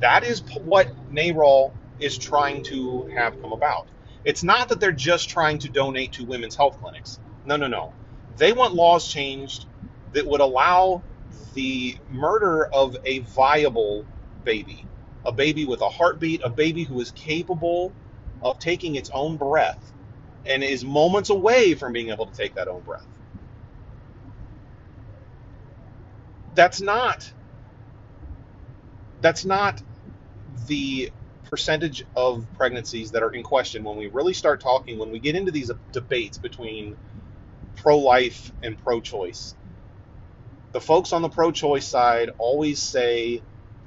That 0.00 0.24
is 0.24 0.42
what 0.64 0.88
NARAL 1.12 1.72
is 1.98 2.18
trying 2.18 2.62
to 2.64 3.10
have 3.14 3.40
come 3.40 3.52
about. 3.52 3.88
It's 4.24 4.42
not 4.42 4.70
that 4.70 4.80
they're 4.80 4.92
just 4.92 5.28
trying 5.28 5.58
to 5.60 5.68
donate 5.68 6.12
to 6.12 6.24
women's 6.24 6.56
health 6.56 6.80
clinics. 6.80 7.20
No, 7.44 7.56
no, 7.56 7.68
no. 7.68 7.92
They 8.36 8.52
want 8.52 8.74
laws 8.74 9.08
changed 9.08 9.66
that 10.12 10.26
would 10.26 10.40
allow 10.40 11.04
the 11.54 11.98
murder 12.08 12.66
of 12.66 12.96
a 13.04 13.20
viable 13.20 14.08
baby, 14.44 14.88
a 15.24 15.32
baby 15.32 15.66
with 15.66 15.80
a 15.82 15.88
heartbeat, 15.88 16.42
a 16.44 16.50
baby 16.50 16.84
who 16.84 17.00
is 17.00 17.12
capable 17.12 17.96
of 18.42 18.58
taking 18.58 18.96
its 18.96 19.10
own 19.14 19.36
breath 19.36 19.92
and 20.46 20.64
is 20.64 20.84
moments 20.84 21.30
away 21.30 21.74
from 21.74 21.92
being 21.92 22.10
able 22.10 22.26
to 22.26 22.36
take 22.36 22.54
that 22.56 22.68
own 22.68 22.82
breath. 22.82 23.06
That's 26.54 26.80
not 26.80 27.32
that's 29.20 29.44
not 29.44 29.82
the 30.66 31.10
percentage 31.44 32.04
of 32.16 32.46
pregnancies 32.54 33.12
that 33.12 33.22
are 33.22 33.32
in 33.32 33.42
question 33.42 33.84
when 33.84 33.96
we 33.96 34.08
really 34.08 34.34
start 34.34 34.60
talking 34.60 34.98
when 34.98 35.10
we 35.10 35.20
get 35.20 35.36
into 35.36 35.52
these 35.52 35.70
debates 35.92 36.38
between 36.38 36.96
pro-life 37.84 38.52
and 38.64 38.82
pro-choice 38.84 39.56
the 40.72 40.80
folks 40.80 41.12
on 41.12 41.22
the 41.22 41.30
pro-choice 41.30 41.86
side 41.86 42.30
always 42.38 42.82
say 42.82 43.42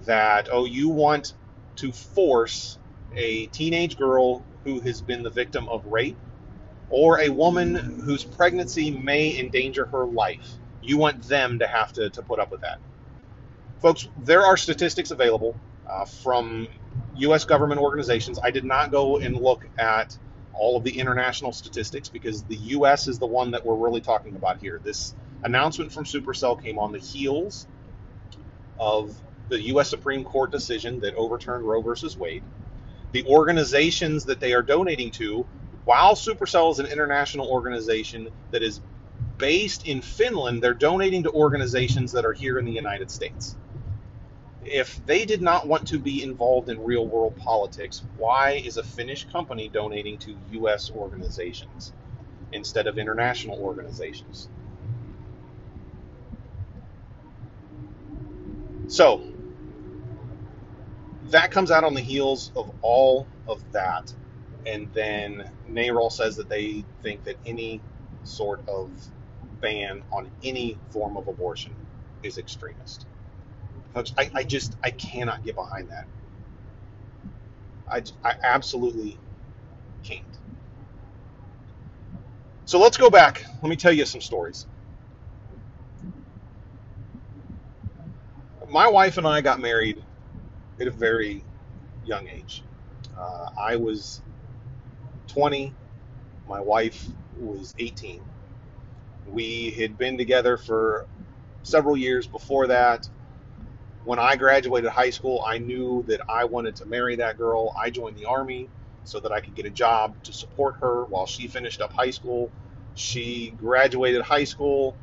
that 0.06 0.50
oh 0.52 0.66
you 0.66 0.90
want 0.90 1.34
to 1.78 1.92
force 1.92 2.80
a 3.18 3.48
teenage 3.48 3.98
girl 3.98 4.46
who 4.66 4.80
has 4.82 5.02
been 5.02 5.24
the 5.24 5.32
victim 5.32 5.68
of 5.70 5.86
rape 5.88 6.18
or 6.90 7.22
a 7.22 7.30
woman 7.30 7.76
whose 7.76 8.24
pregnancy 8.24 8.92
may 8.92 9.38
endanger 9.40 9.86
her 9.88 10.06
life. 10.06 10.54
You 10.82 10.98
want 10.98 11.24
them 11.24 11.60
to 11.60 11.68
have 11.68 11.94
to, 11.94 12.10
to 12.12 12.24
put 12.24 12.40
up 12.40 12.52
with 12.52 12.62
that. 12.62 12.80
Folks, 13.82 14.08
there 14.24 14.46
are 14.46 14.58
statistics 14.58 15.12
available 15.12 15.60
uh, 15.90 16.06
from 16.06 16.68
U.S. 17.18 17.46
government 17.46 17.82
organizations. 17.82 18.40
I 18.44 18.52
did 18.52 18.66
not 18.66 18.92
go 18.92 19.18
and 19.18 19.36
look 19.36 19.68
at 19.78 20.18
all 20.60 20.78
of 20.78 20.84
the 20.84 20.98
international 20.98 21.52
statistics 21.52 22.10
because 22.10 22.44
the 22.44 22.58
U.S. 22.58 23.08
is 23.08 23.20
the 23.20 23.28
one 23.28 23.52
that 23.52 23.66
we're 23.66 23.76
really 23.76 24.02
talking 24.02 24.36
about 24.36 24.60
here. 24.60 24.82
This 24.84 25.16
announcement 25.44 25.92
from 25.92 26.06
Supercell 26.06 26.62
came 26.62 26.80
on 26.80 26.92
the 26.92 27.00
heels 27.00 27.68
of 28.80 29.16
the 29.50 29.62
U.S. 29.68 29.90
Supreme 29.90 30.24
Court 30.24 30.52
decision 30.52 31.00
that 31.02 31.16
overturned 31.16 31.68
Roe 31.68 31.82
versus 31.82 32.18
Wade 32.18 32.44
the 33.12 33.26
organizations 33.26 34.26
that 34.26 34.40
they 34.40 34.54
are 34.54 34.62
donating 34.62 35.12
to, 35.12 35.46
while 35.86 36.16
Supercell 36.16 36.72
is 36.72 36.80
an 36.80 36.88
international 36.88 37.48
organization 37.48 38.30
that 38.52 38.62
is 38.62 38.82
based 39.38 39.88
in 39.88 40.02
Finland, 40.02 40.62
they're 40.62 40.74
donating 40.74 41.24
to 41.24 41.32
organizations 41.32 42.12
that 42.12 42.26
are 42.26 42.34
here 42.34 42.60
in 42.60 42.66
the 42.66 42.72
United 42.72 43.10
States. 43.10 43.56
If 44.70 45.06
they 45.06 45.26
did 45.26 45.42
not 45.42 45.66
want 45.66 45.88
to 45.88 45.98
be 45.98 46.24
involved 46.24 46.68
in 46.70 46.84
real 46.84 47.08
world 47.08 47.38
politics, 47.38 48.04
why 48.18 48.62
is 48.66 48.76
a 48.76 48.84
Finnish 48.84 49.26
company 49.32 49.70
donating 49.70 50.18
to 50.20 50.36
U.S. 50.52 50.92
organizations 50.92 51.94
instead 52.52 52.86
of 52.86 52.98
international 52.98 53.60
organizations? 53.60 54.50
So, 58.90 59.24
that 61.30 61.52
comes 61.52 61.72
out 61.72 61.86
on 61.86 61.94
the 61.94 62.02
heels 62.02 62.52
of 62.56 62.70
all 62.82 63.28
of 63.48 63.72
that. 63.72 64.14
And 64.66 64.92
then 64.94 65.50
NARAL 65.70 66.12
says 66.12 66.36
that 66.36 66.50
they 66.50 66.84
think 67.04 67.24
that 67.24 67.38
any 67.46 67.82
sort 68.24 68.68
of 68.68 68.92
ban 69.62 70.04
on 70.12 70.30
any 70.44 70.78
form 70.90 71.16
of 71.16 71.30
abortion 71.30 71.74
is 72.22 72.38
extremist. 72.38 73.06
I, 74.18 74.30
I 74.36 74.44
just, 74.44 74.78
I 74.84 74.92
cannot 74.92 75.44
get 75.44 75.56
behind 75.56 75.90
that. 75.90 76.08
I, 77.90 78.04
I 78.28 78.36
absolutely 78.44 79.20
can't. 80.04 80.24
So 82.66 82.80
let's 82.80 82.98
go 82.98 83.10
back. 83.10 83.44
Let 83.62 83.70
me 83.70 83.76
tell 83.76 83.94
you 83.94 84.06
some 84.06 84.22
stories. 84.22 84.68
My 88.70 88.88
wife 88.90 89.18
and 89.18 89.26
I 89.26 89.42
got 89.42 89.60
married 89.62 90.04
at 90.80 90.88
a 90.88 90.92
very 90.92 91.46
young 92.04 92.28
age. 92.28 92.64
Uh, 93.18 93.50
I 93.60 93.78
was 93.78 94.22
20, 95.28 95.74
my 96.48 96.60
wife 96.60 97.08
was 97.38 97.74
18. 97.80 98.24
We 99.26 99.72
had 99.72 99.98
been 99.98 100.18
together 100.18 100.58
for 100.58 101.08
several 101.64 101.98
years 101.98 102.28
before 102.28 102.68
that. 102.68 103.08
When 104.08 104.20
I 104.20 104.38
graduated 104.38 104.90
high 104.90 105.10
school, 105.10 105.44
I 105.46 105.58
knew 105.58 106.02
that 106.08 106.22
I 106.30 106.46
wanted 106.46 106.78
to 106.78 106.86
marry 106.86 107.18
that 107.18 107.38
girl. 107.38 107.76
I 107.78 107.90
joined 107.90 108.16
the 108.16 108.24
Army 108.24 108.70
so 109.04 109.20
that 109.20 109.34
I 109.34 109.42
could 109.42 109.54
get 109.54 109.66
a 109.66 109.70
job 109.70 110.16
to 110.24 110.32
support 110.32 110.76
her 110.80 111.04
while 111.04 111.26
she 111.26 111.50
finished 111.50 111.82
up 111.82 111.92
high 111.92 112.12
school. 112.12 112.50
She 112.94 113.54
graduated 113.58 114.22
high 114.22 114.46
school, 114.46 114.96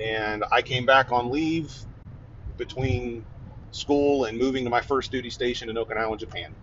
and 0.00 0.44
I 0.52 0.62
came 0.62 0.86
back 0.86 1.10
on 1.10 1.28
leave 1.28 1.74
between 2.56 3.24
school 3.72 4.26
and 4.26 4.38
moving 4.38 4.62
to 4.62 4.70
my 4.70 4.80
first 4.80 5.10
duty 5.10 5.30
station 5.30 5.68
in 5.68 5.74
Okinawa, 5.74 6.16
Japan. 6.16 6.54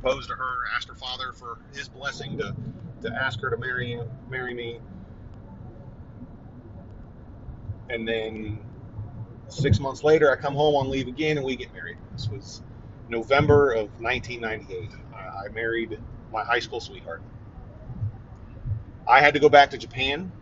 Proposed 0.00 0.28
to 0.28 0.34
her, 0.34 0.56
asked 0.74 0.88
her 0.88 0.96
father 0.96 1.30
for 1.34 1.58
his 1.72 1.88
blessing 1.88 2.36
to, 2.38 2.52
to 3.02 3.14
ask 3.14 3.40
her 3.42 3.50
to 3.50 3.56
marry 3.58 4.00
marry 4.28 4.54
me. 4.54 4.80
And 7.90 8.08
then 8.08 8.64
six 9.48 9.80
months 9.80 10.02
later, 10.02 10.30
I 10.30 10.36
come 10.36 10.54
home 10.54 10.74
on 10.74 10.90
leave 10.90 11.08
again 11.08 11.36
and 11.36 11.46
we 11.46 11.56
get 11.56 11.72
married. 11.72 11.98
This 12.12 12.28
was 12.28 12.62
November 13.08 13.72
of 13.72 13.88
1998. 14.00 14.90
I 15.12 15.48
married 15.52 16.00
my 16.32 16.42
high 16.42 16.58
school 16.58 16.80
sweetheart. 16.80 17.22
I 19.06 19.20
had 19.20 19.34
to 19.34 19.40
go 19.40 19.48
back 19.48 19.70
to 19.70 19.78
Japan 19.78 20.32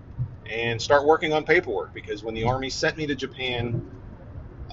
and 0.51 0.81
start 0.81 1.07
working 1.07 1.33
on 1.33 1.45
paperwork 1.45 1.93
because 1.95 2.23
when 2.23 2.35
the 2.35 2.45
Army 2.45 2.71
sent 2.71 2.97
me 2.97 3.07
to 3.07 3.15
Japan, 3.15 3.91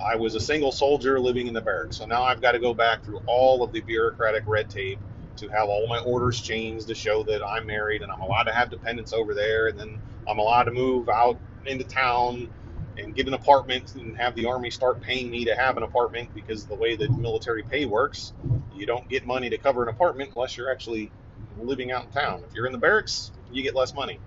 I 0.03 0.15
was 0.15 0.35
a 0.35 0.39
single 0.39 0.71
soldier 0.71 1.19
living 1.19 1.47
in 1.47 1.53
the 1.53 1.61
barracks. 1.61 1.97
So 1.97 2.05
now 2.05 2.23
I've 2.23 2.41
got 2.41 2.53
to 2.53 2.59
go 2.59 2.73
back 2.73 3.03
through 3.03 3.21
all 3.25 3.63
of 3.63 3.71
the 3.71 3.81
bureaucratic 3.81 4.43
red 4.45 4.69
tape 4.69 4.99
to 5.37 5.47
have 5.49 5.69
all 5.69 5.87
my 5.87 5.99
orders 5.99 6.39
changed 6.39 6.87
to 6.87 6.95
show 6.95 7.23
that 7.23 7.41
I'm 7.45 7.65
married 7.65 8.01
and 8.01 8.11
I'm 8.11 8.21
allowed 8.21 8.43
to 8.43 8.53
have 8.53 8.69
dependents 8.69 9.13
over 9.13 9.33
there. 9.33 9.67
And 9.67 9.79
then 9.79 9.99
I'm 10.27 10.39
allowed 10.39 10.63
to 10.63 10.71
move 10.71 11.09
out 11.09 11.39
into 11.65 11.83
town 11.83 12.49
and 12.97 13.15
get 13.15 13.27
an 13.27 13.33
apartment 13.33 13.95
and 13.95 14.17
have 14.17 14.35
the 14.35 14.45
army 14.45 14.69
start 14.69 15.01
paying 15.01 15.29
me 15.29 15.45
to 15.45 15.55
have 15.55 15.77
an 15.77 15.83
apartment 15.83 16.33
because 16.33 16.65
the 16.65 16.75
way 16.75 16.95
that 16.95 17.09
military 17.11 17.63
pay 17.63 17.85
works, 17.85 18.33
you 18.73 18.85
don't 18.85 19.07
get 19.09 19.25
money 19.25 19.49
to 19.49 19.57
cover 19.57 19.83
an 19.83 19.89
apartment 19.89 20.31
unless 20.35 20.57
you're 20.57 20.71
actually 20.71 21.11
living 21.57 21.91
out 21.91 22.05
in 22.05 22.11
town. 22.11 22.43
If 22.47 22.53
you're 22.53 22.65
in 22.65 22.71
the 22.71 22.77
barracks, 22.77 23.31
you 23.51 23.63
get 23.63 23.75
less 23.75 23.93
money. 23.93 24.19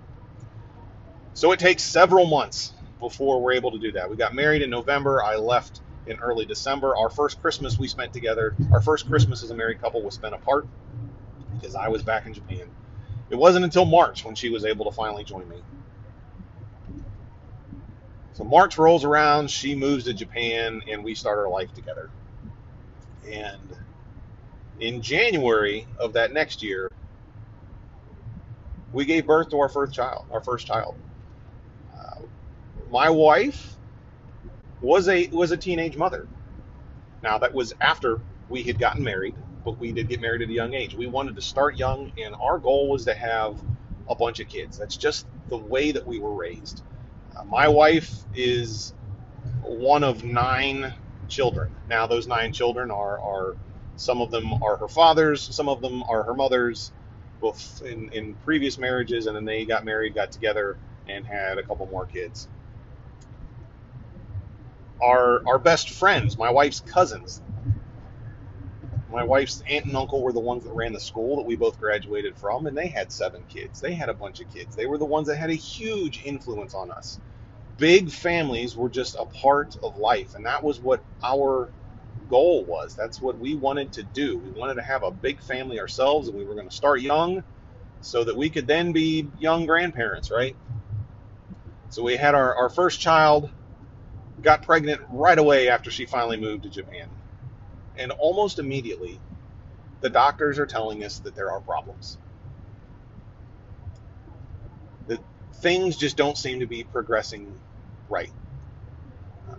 So 1.35 1.53
it 1.53 1.59
takes 1.59 1.83
several 1.83 2.27
months 2.27 2.73
before 3.01 3.43
we're 3.43 3.53
able 3.53 3.73
to 3.73 3.79
do 3.79 3.93
that. 3.93 4.09
We 4.11 4.17
got 4.17 4.35
married 4.35 4.63
in 4.63 4.71
November. 4.71 5.23
I 5.23 5.37
left 5.37 5.81
in 6.07 6.19
early 6.19 6.45
December. 6.45 6.97
Our 6.97 7.11
first 7.11 7.41
Christmas 7.41 7.79
we 7.79 7.89
spent 7.89 8.13
together, 8.13 8.55
our 8.73 8.81
first 8.81 9.09
Christmas 9.09 9.43
as 9.43 9.51
a 9.51 9.55
married 9.55 9.81
couple 9.81 10.03
was 10.03 10.15
spent 10.15 10.35
apart 10.35 10.67
because 11.55 11.75
I 11.75 11.89
was 11.89 12.03
back 12.03 12.27
in 12.27 12.35
Japan. 12.35 12.69
It 13.31 13.37
wasn't 13.37 13.65
until 13.65 13.85
March 13.85 14.25
when 14.25 14.35
she 14.35 14.51
was 14.51 14.65
able 14.65 14.85
to 14.85 14.93
finally 14.93 15.25
join 15.25 15.49
me. 15.49 15.63
So 18.35 18.45
March 18.45 18.79
rolls 18.79 19.05
around, 19.05 19.51
she 19.51 19.75
moves 19.75 20.05
to 20.05 20.15
Japan, 20.15 20.81
and 20.89 21.05
we 21.05 21.15
start 21.15 21.39
our 21.39 21.49
life 21.51 21.75
together. 21.75 22.11
And 23.31 23.77
in 24.81 25.03
January 25.03 25.87
of 26.01 26.15
that 26.15 26.33
next 26.33 26.63
year, 26.63 26.91
we 28.93 29.05
gave 29.05 29.27
birth 29.27 29.51
to 29.51 29.59
our 29.61 29.69
first 29.69 29.95
child, 29.95 30.27
our 30.33 30.43
first 30.43 30.67
child 30.67 30.97
uh, 31.95 32.23
my 32.91 33.11
wife 33.11 33.77
was 34.81 35.09
a 35.09 35.29
was 35.33 35.51
a 35.53 35.57
teenage 35.57 35.97
mother. 35.97 36.29
Now 37.23 37.39
that 37.39 37.55
was 37.55 37.73
after 37.81 38.21
we 38.49 38.63
had 38.63 38.79
gotten 38.79 39.05
married, 39.05 39.37
but 39.65 39.79
we 39.79 39.93
did 39.93 40.09
get 40.09 40.21
married 40.21 40.43
at 40.43 40.49
a 40.49 40.53
young 40.53 40.75
age. 40.75 40.95
We 40.95 41.07
wanted 41.07 41.37
to 41.37 41.43
start 41.43 41.79
young, 41.79 42.13
and 42.19 42.35
our 42.41 42.59
goal 42.59 42.91
was 42.91 43.05
to 43.07 43.15
have 43.15 43.57
a 44.09 44.15
bunch 44.15 44.41
of 44.41 44.49
kids. 44.49 44.79
That's 44.79 44.97
just 44.97 45.27
the 45.49 45.59
way 45.59 45.93
that 45.93 46.07
we 46.07 46.21
were 46.21 46.35
raised. 46.35 46.83
Uh, 47.37 47.45
my 47.45 47.69
wife 47.69 48.11
is 48.35 48.93
one 49.63 50.05
of 50.05 50.25
nine 50.25 50.93
children. 51.29 51.75
Now, 51.89 52.07
those 52.07 52.27
nine 52.27 52.53
children 52.53 52.91
are, 52.91 53.21
are 53.21 53.57
some 53.97 54.21
of 54.21 54.31
them 54.31 54.63
are 54.63 54.77
her 54.77 54.89
father's, 54.89 55.43
some 55.55 55.69
of 55.69 55.81
them 55.81 56.03
are 56.05 56.23
her 56.25 56.35
mother's, 56.35 56.93
both 57.41 57.83
in, 57.83 58.11
in 58.11 58.35
previous 58.45 58.79
marriages, 58.79 59.27
and 59.27 59.37
then 59.37 59.45
they 59.45 59.65
got 59.65 59.85
married, 59.85 60.15
got 60.15 60.33
together, 60.33 60.79
and 61.09 61.27
had 61.27 61.59
a 61.59 61.63
couple 61.63 61.87
more 61.87 62.07
kids. 62.07 62.49
Our, 65.03 65.47
our 65.47 65.59
best 65.59 65.91
friends, 65.91 66.39
my 66.39 66.51
wife's 66.51 66.81
cousins, 66.81 67.43
my 69.13 69.25
wife's 69.25 69.63
aunt 69.69 69.87
and 69.87 69.97
uncle 69.97 70.23
were 70.23 70.33
the 70.33 70.41
ones 70.41 70.65
that 70.65 70.73
ran 70.73 70.93
the 70.93 71.01
school 71.01 71.37
that 71.37 71.47
we 71.47 71.57
both 71.57 71.79
graduated 71.79 72.37
from, 72.37 72.67
and 72.67 72.77
they 72.77 72.89
had 72.89 73.13
seven 73.13 73.45
kids. 73.49 73.81
They 73.81 73.95
had 73.95 74.09
a 74.09 74.15
bunch 74.15 74.41
of 74.41 74.51
kids. 74.51 74.77
They 74.77 74.87
were 74.87 74.99
the 74.99 75.05
ones 75.05 75.29
that 75.29 75.37
had 75.37 75.51
a 75.51 75.55
huge 75.55 76.23
influence 76.25 76.75
on 76.75 76.91
us. 76.91 77.21
Big 77.79 78.11
families 78.11 78.77
were 78.77 78.91
just 78.91 79.17
a 79.19 79.27
part 79.27 79.77
of 79.83 79.97
life, 79.99 80.35
and 80.35 80.47
that 80.47 80.63
was 80.65 80.81
what 80.81 81.05
our 81.23 81.71
goal 82.29 82.65
was. 82.65 82.95
That's 82.97 83.21
what 83.21 83.39
we 83.39 83.55
wanted 83.55 83.93
to 83.95 84.03
do. 84.03 84.39
We 84.39 84.51
wanted 84.51 84.75
to 84.75 84.83
have 84.83 85.03
a 85.03 85.11
big 85.11 85.41
family 85.43 85.81
ourselves, 85.81 86.29
and 86.29 86.37
we 86.37 86.45
were 86.45 86.55
going 86.55 86.69
to 86.69 86.75
start 86.75 87.01
young 87.01 87.45
so 88.01 88.25
that 88.25 88.37
we 88.37 88.51
could 88.51 88.67
then 88.67 88.93
be 88.93 89.31
young 89.39 89.67
grandparents, 89.67 90.31
right? 90.31 90.57
So 91.91 92.03
we 92.03 92.17
had 92.17 92.35
our, 92.35 92.55
our 92.55 92.71
first 92.71 93.01
child, 93.01 93.51
got 94.43 94.63
pregnant 94.63 95.01
right 95.11 95.39
away 95.39 95.69
after 95.69 95.91
she 95.91 96.07
finally 96.07 96.37
moved 96.37 96.65
to 96.65 96.71
Japan. 96.71 97.09
And 97.97 98.11
almost 98.13 98.59
immediately, 98.59 99.21
the 100.01 100.11
doctors 100.11 100.59
are 100.59 100.67
telling 100.67 101.05
us 101.05 101.21
that 101.21 101.35
there 101.35 101.51
are 101.51 101.61
problems. 101.61 102.19
That 105.09 105.21
things 105.55 105.97
just 105.97 106.17
don't 106.17 106.37
seem 106.37 106.61
to 106.61 106.67
be 106.67 106.85
progressing 106.85 107.55
right. 108.09 108.33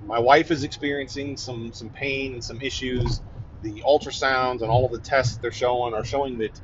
My 0.06 0.20
wife 0.20 0.52
is 0.52 0.64
experiencing 0.64 1.38
some, 1.38 1.72
some 1.74 1.90
pain 1.90 2.34
and 2.34 2.44
some 2.44 2.62
issues. 2.62 3.22
The 3.62 3.84
ultrasounds 3.88 4.62
and 4.62 4.70
all 4.70 4.86
of 4.86 4.92
the 4.92 5.00
tests 5.00 5.38
they're 5.38 5.52
showing 5.52 5.94
are 5.94 6.04
showing 6.04 6.40
that 6.40 6.60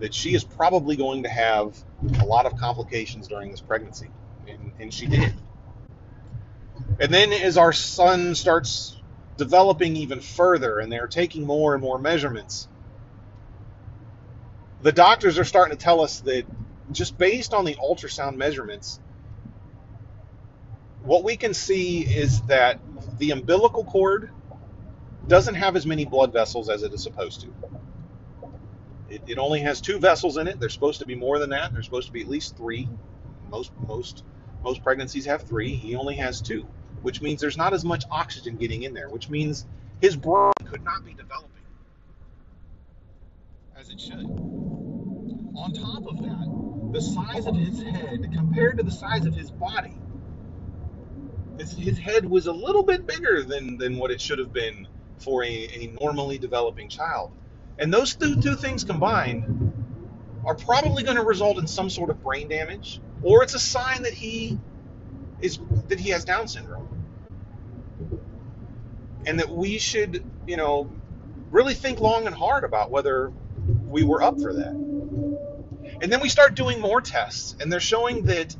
that 0.00 0.14
she 0.14 0.34
is 0.34 0.44
probably 0.44 0.96
going 0.96 1.24
to 1.24 1.28
have 1.28 1.76
a 2.20 2.24
lot 2.24 2.46
of 2.46 2.56
complications 2.56 3.28
during 3.28 3.50
this 3.50 3.60
pregnancy. 3.60 4.08
And, 4.46 4.72
and 4.78 4.94
she 4.94 5.06
did. 5.06 5.34
And 7.00 7.12
then 7.12 7.32
as 7.32 7.58
our 7.58 7.72
son 7.72 8.34
starts 8.34 8.96
developing 9.38 9.96
even 9.96 10.20
further 10.20 10.80
and 10.80 10.92
they're 10.92 11.06
taking 11.06 11.46
more 11.46 11.72
and 11.72 11.82
more 11.82 11.98
measurements. 11.98 12.68
The 14.82 14.92
doctors 14.92 15.38
are 15.38 15.44
starting 15.44 15.76
to 15.76 15.82
tell 15.82 16.02
us 16.02 16.20
that 16.20 16.44
just 16.92 17.16
based 17.16 17.54
on 17.54 17.64
the 17.64 17.76
ultrasound 17.76 18.36
measurements, 18.36 19.00
what 21.02 21.24
we 21.24 21.36
can 21.36 21.54
see 21.54 22.00
is 22.00 22.42
that 22.42 22.80
the 23.18 23.30
umbilical 23.30 23.84
cord 23.84 24.30
doesn't 25.26 25.54
have 25.54 25.76
as 25.76 25.86
many 25.86 26.04
blood 26.04 26.32
vessels 26.32 26.68
as 26.68 26.82
it 26.82 26.92
is 26.92 27.02
supposed 27.02 27.40
to. 27.42 27.54
It, 29.08 29.22
it 29.26 29.38
only 29.38 29.60
has 29.60 29.80
two 29.80 29.98
vessels 29.98 30.36
in 30.36 30.48
it. 30.48 30.58
There's 30.60 30.74
supposed 30.74 31.00
to 31.00 31.06
be 31.06 31.14
more 31.14 31.38
than 31.38 31.50
that. 31.50 31.72
There's 31.72 31.84
supposed 31.84 32.08
to 32.08 32.12
be 32.12 32.22
at 32.22 32.28
least 32.28 32.56
three. 32.56 32.88
Most 33.50 33.72
most 33.86 34.24
most 34.62 34.82
pregnancies 34.82 35.26
have 35.26 35.42
three. 35.42 35.74
He 35.74 35.94
only 35.94 36.16
has 36.16 36.40
two 36.40 36.68
which 37.02 37.22
means 37.22 37.40
there's 37.40 37.56
not 37.56 37.74
as 37.74 37.84
much 37.84 38.04
oxygen 38.10 38.56
getting 38.56 38.82
in 38.84 38.94
there, 38.94 39.08
which 39.08 39.28
means 39.28 39.66
his 40.00 40.16
brain 40.16 40.52
could 40.66 40.84
not 40.84 41.04
be 41.04 41.14
developing 41.14 41.50
as 43.76 43.90
it 43.90 44.00
should. 44.00 44.24
On 45.56 45.72
top 45.72 46.06
of 46.06 46.22
that, 46.22 46.92
the 46.92 47.00
size 47.00 47.46
of 47.46 47.56
his 47.56 47.82
head 47.82 48.28
compared 48.34 48.78
to 48.78 48.84
the 48.84 48.90
size 48.90 49.26
of 49.26 49.34
his 49.34 49.50
body, 49.50 49.96
his, 51.58 51.72
his 51.72 51.98
head 51.98 52.28
was 52.28 52.46
a 52.46 52.52
little 52.52 52.82
bit 52.82 53.06
bigger 53.06 53.42
than, 53.42 53.78
than 53.78 53.98
what 53.98 54.10
it 54.10 54.20
should 54.20 54.38
have 54.38 54.52
been 54.52 54.88
for 55.18 55.44
a, 55.44 55.48
a 55.48 55.96
normally 56.00 56.38
developing 56.38 56.88
child. 56.88 57.32
And 57.78 57.92
those 57.92 58.16
two, 58.16 58.40
two 58.40 58.56
things 58.56 58.84
combined 58.84 59.72
are 60.44 60.54
probably 60.54 61.02
going 61.02 61.16
to 61.16 61.24
result 61.24 61.58
in 61.58 61.66
some 61.66 61.90
sort 61.90 62.10
of 62.10 62.22
brain 62.22 62.48
damage, 62.48 63.00
or 63.22 63.42
it's 63.42 63.54
a 63.54 63.58
sign 63.60 64.02
that 64.02 64.14
he 64.14 64.58
is 65.40 65.58
that 65.88 66.00
he 66.00 66.10
has 66.10 66.24
Down 66.24 66.48
syndrome. 66.48 66.88
And 69.26 69.40
that 69.40 69.50
we 69.50 69.78
should, 69.78 70.24
you 70.46 70.56
know, 70.56 70.90
really 71.50 71.74
think 71.74 72.00
long 72.00 72.26
and 72.26 72.34
hard 72.34 72.64
about 72.64 72.90
whether 72.90 73.32
we 73.86 74.02
were 74.02 74.22
up 74.22 74.40
for 74.40 74.52
that. 74.54 74.74
And 76.00 76.12
then 76.12 76.20
we 76.20 76.28
start 76.28 76.54
doing 76.54 76.80
more 76.80 77.00
tests, 77.00 77.56
and 77.60 77.72
they're 77.72 77.80
showing 77.80 78.24
that 78.26 78.54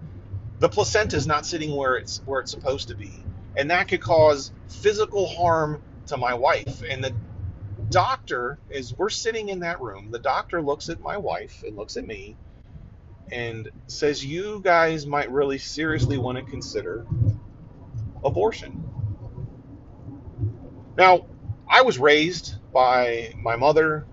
the 0.58 0.68
placenta 0.68 1.16
is 1.16 1.26
not 1.26 1.46
sitting 1.46 1.74
where 1.76 1.96
it's 1.96 2.20
where 2.24 2.40
it's 2.40 2.50
supposed 2.50 2.88
to 2.88 2.96
be, 2.96 3.24
and 3.56 3.70
that 3.70 3.88
could 3.88 4.00
cause 4.00 4.52
physical 4.68 5.26
harm 5.26 5.82
to 6.06 6.16
my 6.16 6.34
wife. 6.34 6.82
And 6.88 7.04
the 7.04 7.14
doctor, 7.90 8.58
as 8.74 8.92
we're 8.94 9.08
sitting 9.08 9.50
in 9.50 9.60
that 9.60 9.80
room, 9.80 10.10
the 10.10 10.18
doctor 10.18 10.60
looks 10.60 10.88
at 10.88 11.00
my 11.00 11.16
wife 11.16 11.62
and 11.66 11.76
looks 11.76 11.96
at 11.96 12.06
me, 12.06 12.36
and 13.32 13.70
says 13.86 14.24
you 14.24 14.60
guys 14.62 15.06
might 15.06 15.30
really 15.30 15.58
seriously 15.58 16.18
want 16.18 16.38
to 16.38 16.44
consider 16.44 17.06
abortion. 18.24 18.84
Now, 20.96 21.26
I 21.68 21.82
was 21.82 21.98
raised 21.98 22.54
by 22.72 23.32
my 23.40 23.56
mother 23.56 24.06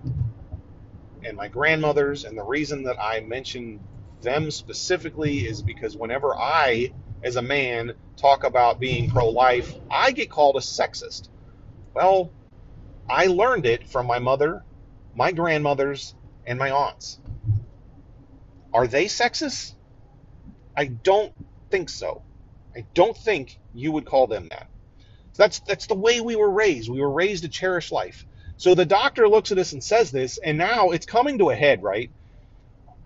and 1.24 1.36
my 1.36 1.48
grandmothers, 1.48 2.24
and 2.24 2.38
the 2.38 2.44
reason 2.44 2.84
that 2.84 2.96
I 3.00 3.20
mention 3.20 3.80
them 4.22 4.50
specifically 4.50 5.38
is 5.46 5.62
because 5.62 5.96
whenever 5.96 6.34
I, 6.34 6.92
as 7.22 7.36
a 7.36 7.42
man, 7.42 7.92
talk 8.16 8.44
about 8.44 8.80
being 8.80 9.10
pro 9.10 9.28
life, 9.28 9.74
I 9.90 10.12
get 10.12 10.30
called 10.30 10.56
a 10.56 10.60
sexist. 10.60 11.28
Well, 11.94 12.32
I 13.08 13.26
learned 13.26 13.66
it 13.66 13.88
from 13.88 14.06
my 14.06 14.18
mother, 14.18 14.64
my 15.14 15.32
grandmothers, 15.32 16.14
and 16.46 16.58
my 16.58 16.70
aunts. 16.70 17.18
Are 18.76 18.86
they 18.86 19.06
sexist? 19.06 19.72
I 20.76 20.84
don't 20.84 21.32
think 21.70 21.88
so. 21.88 22.22
I 22.76 22.84
don't 22.92 23.16
think 23.16 23.58
you 23.72 23.90
would 23.92 24.04
call 24.04 24.26
them 24.26 24.48
that. 24.50 24.68
So 25.32 25.44
that's 25.44 25.60
that's 25.60 25.86
the 25.86 25.94
way 25.94 26.20
we 26.20 26.36
were 26.36 26.50
raised. 26.50 26.90
We 26.90 27.00
were 27.00 27.10
raised 27.10 27.44
to 27.44 27.48
cherish 27.48 27.90
life. 27.90 28.26
So 28.58 28.74
the 28.74 28.84
doctor 28.84 29.30
looks 29.30 29.50
at 29.50 29.56
us 29.56 29.72
and 29.72 29.82
says 29.82 30.10
this, 30.10 30.36
and 30.36 30.58
now 30.58 30.90
it's 30.90 31.06
coming 31.06 31.38
to 31.38 31.48
a 31.48 31.54
head, 31.54 31.82
right? 31.82 32.10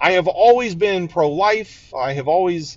I 0.01 0.13
have 0.13 0.27
always 0.27 0.75
been 0.75 1.07
pro-life. 1.07 1.95
I 1.95 2.15
have 2.15 2.27
always 2.27 2.77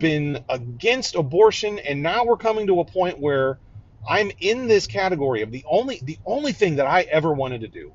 been 0.00 0.44
against 0.48 1.14
abortion, 1.14 1.78
and 1.78 2.02
now 2.02 2.24
we're 2.24 2.38
coming 2.38 2.66
to 2.66 2.80
a 2.80 2.84
point 2.84 3.20
where 3.20 3.60
I'm 4.08 4.32
in 4.40 4.66
this 4.66 4.88
category 4.88 5.42
of 5.42 5.52
the 5.52 5.64
only 5.70 6.00
the 6.02 6.18
only 6.26 6.50
thing 6.50 6.76
that 6.76 6.88
I 6.88 7.02
ever 7.02 7.32
wanted 7.32 7.60
to 7.60 7.68
do 7.68 7.92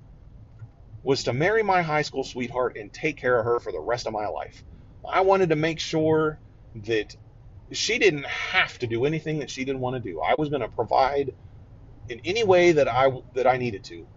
was 1.03 1.25
to 1.25 1.33
marry 1.33 1.63
my 1.63 1.81
high 1.81 2.01
school 2.01 2.23
sweetheart 2.23 2.77
and 2.77 2.91
take 2.91 3.17
care 3.17 3.37
of 3.37 3.45
her 3.45 3.59
for 3.59 3.71
the 3.71 3.79
rest 3.79 4.07
of 4.07 4.13
my 4.13 4.27
life. 4.27 4.63
I 5.07 5.21
wanted 5.21 5.49
to 5.49 5.55
make 5.55 5.79
sure 5.79 6.39
that 6.75 7.15
she 7.71 7.99
didn't 7.99 8.25
have 8.25 8.77
to 8.79 8.87
do 8.87 9.05
anything 9.05 9.39
that 9.39 9.49
she 9.49 9.65
didn't 9.65 9.81
want 9.81 10.01
to 10.01 10.11
do. 10.11 10.21
I 10.21 10.35
was 10.37 10.49
going 10.49 10.61
to 10.61 10.69
provide 10.69 11.33
in 12.09 12.21
any 12.23 12.43
way 12.43 12.73
that 12.73 12.87
I 12.87 13.11
that 13.33 13.47
I 13.47 13.57
needed 13.57 13.83
to. 13.85 14.07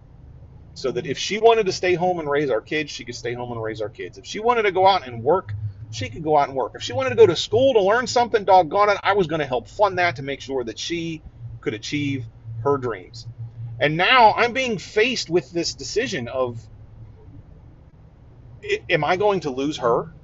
So 0.74 0.92
that 0.92 1.06
if 1.06 1.18
she 1.18 1.38
wanted 1.38 1.66
to 1.66 1.72
stay 1.72 1.94
home 1.94 2.20
and 2.20 2.28
raise 2.28 2.50
our 2.50 2.60
kids, 2.60 2.90
she 2.90 3.04
could 3.04 3.14
stay 3.14 3.32
home 3.32 3.50
and 3.50 3.62
raise 3.62 3.80
our 3.80 3.88
kids. 3.88 4.18
If 4.18 4.26
she 4.26 4.40
wanted 4.40 4.62
to 4.62 4.72
go 4.72 4.86
out 4.86 5.06
and 5.06 5.22
work, 5.22 5.54
she 5.90 6.10
could 6.10 6.22
go 6.22 6.36
out 6.36 6.48
and 6.48 6.56
work. 6.56 6.72
If 6.74 6.82
she 6.82 6.92
wanted 6.92 7.10
to 7.10 7.16
go 7.16 7.26
to 7.26 7.34
school 7.34 7.72
to 7.74 7.82
learn 7.82 8.06
something, 8.06 8.44
doggone 8.44 8.90
it, 8.90 8.98
I 9.02 9.14
was 9.14 9.26
going 9.26 9.40
to 9.40 9.46
help 9.46 9.68
fund 9.68 9.98
that 9.98 10.16
to 10.16 10.22
make 10.22 10.42
sure 10.42 10.62
that 10.64 10.78
she 10.78 11.22
could 11.62 11.72
achieve 11.72 12.26
her 12.62 12.76
dreams. 12.76 13.26
And 13.80 13.96
now 13.96 14.34
I'm 14.36 14.52
being 14.52 14.76
faced 14.76 15.30
with 15.30 15.50
this 15.50 15.74
decision 15.74 16.28
of 16.28 16.60
am 18.90 19.04
I 19.04 19.16
going 19.16 19.40
to 19.40 19.50
lose 19.50 19.78
her? 19.78 20.14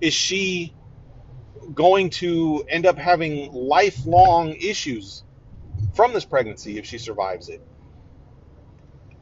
Is 0.00 0.14
she 0.14 0.76
going 1.74 2.10
to 2.10 2.64
end 2.68 2.86
up 2.86 2.98
having 2.98 3.52
lifelong 3.52 4.54
issues 4.54 5.24
from 5.94 6.12
this 6.12 6.24
pregnancy 6.24 6.78
if 6.78 6.86
she 6.86 6.98
survives 6.98 7.48
it? 7.48 7.62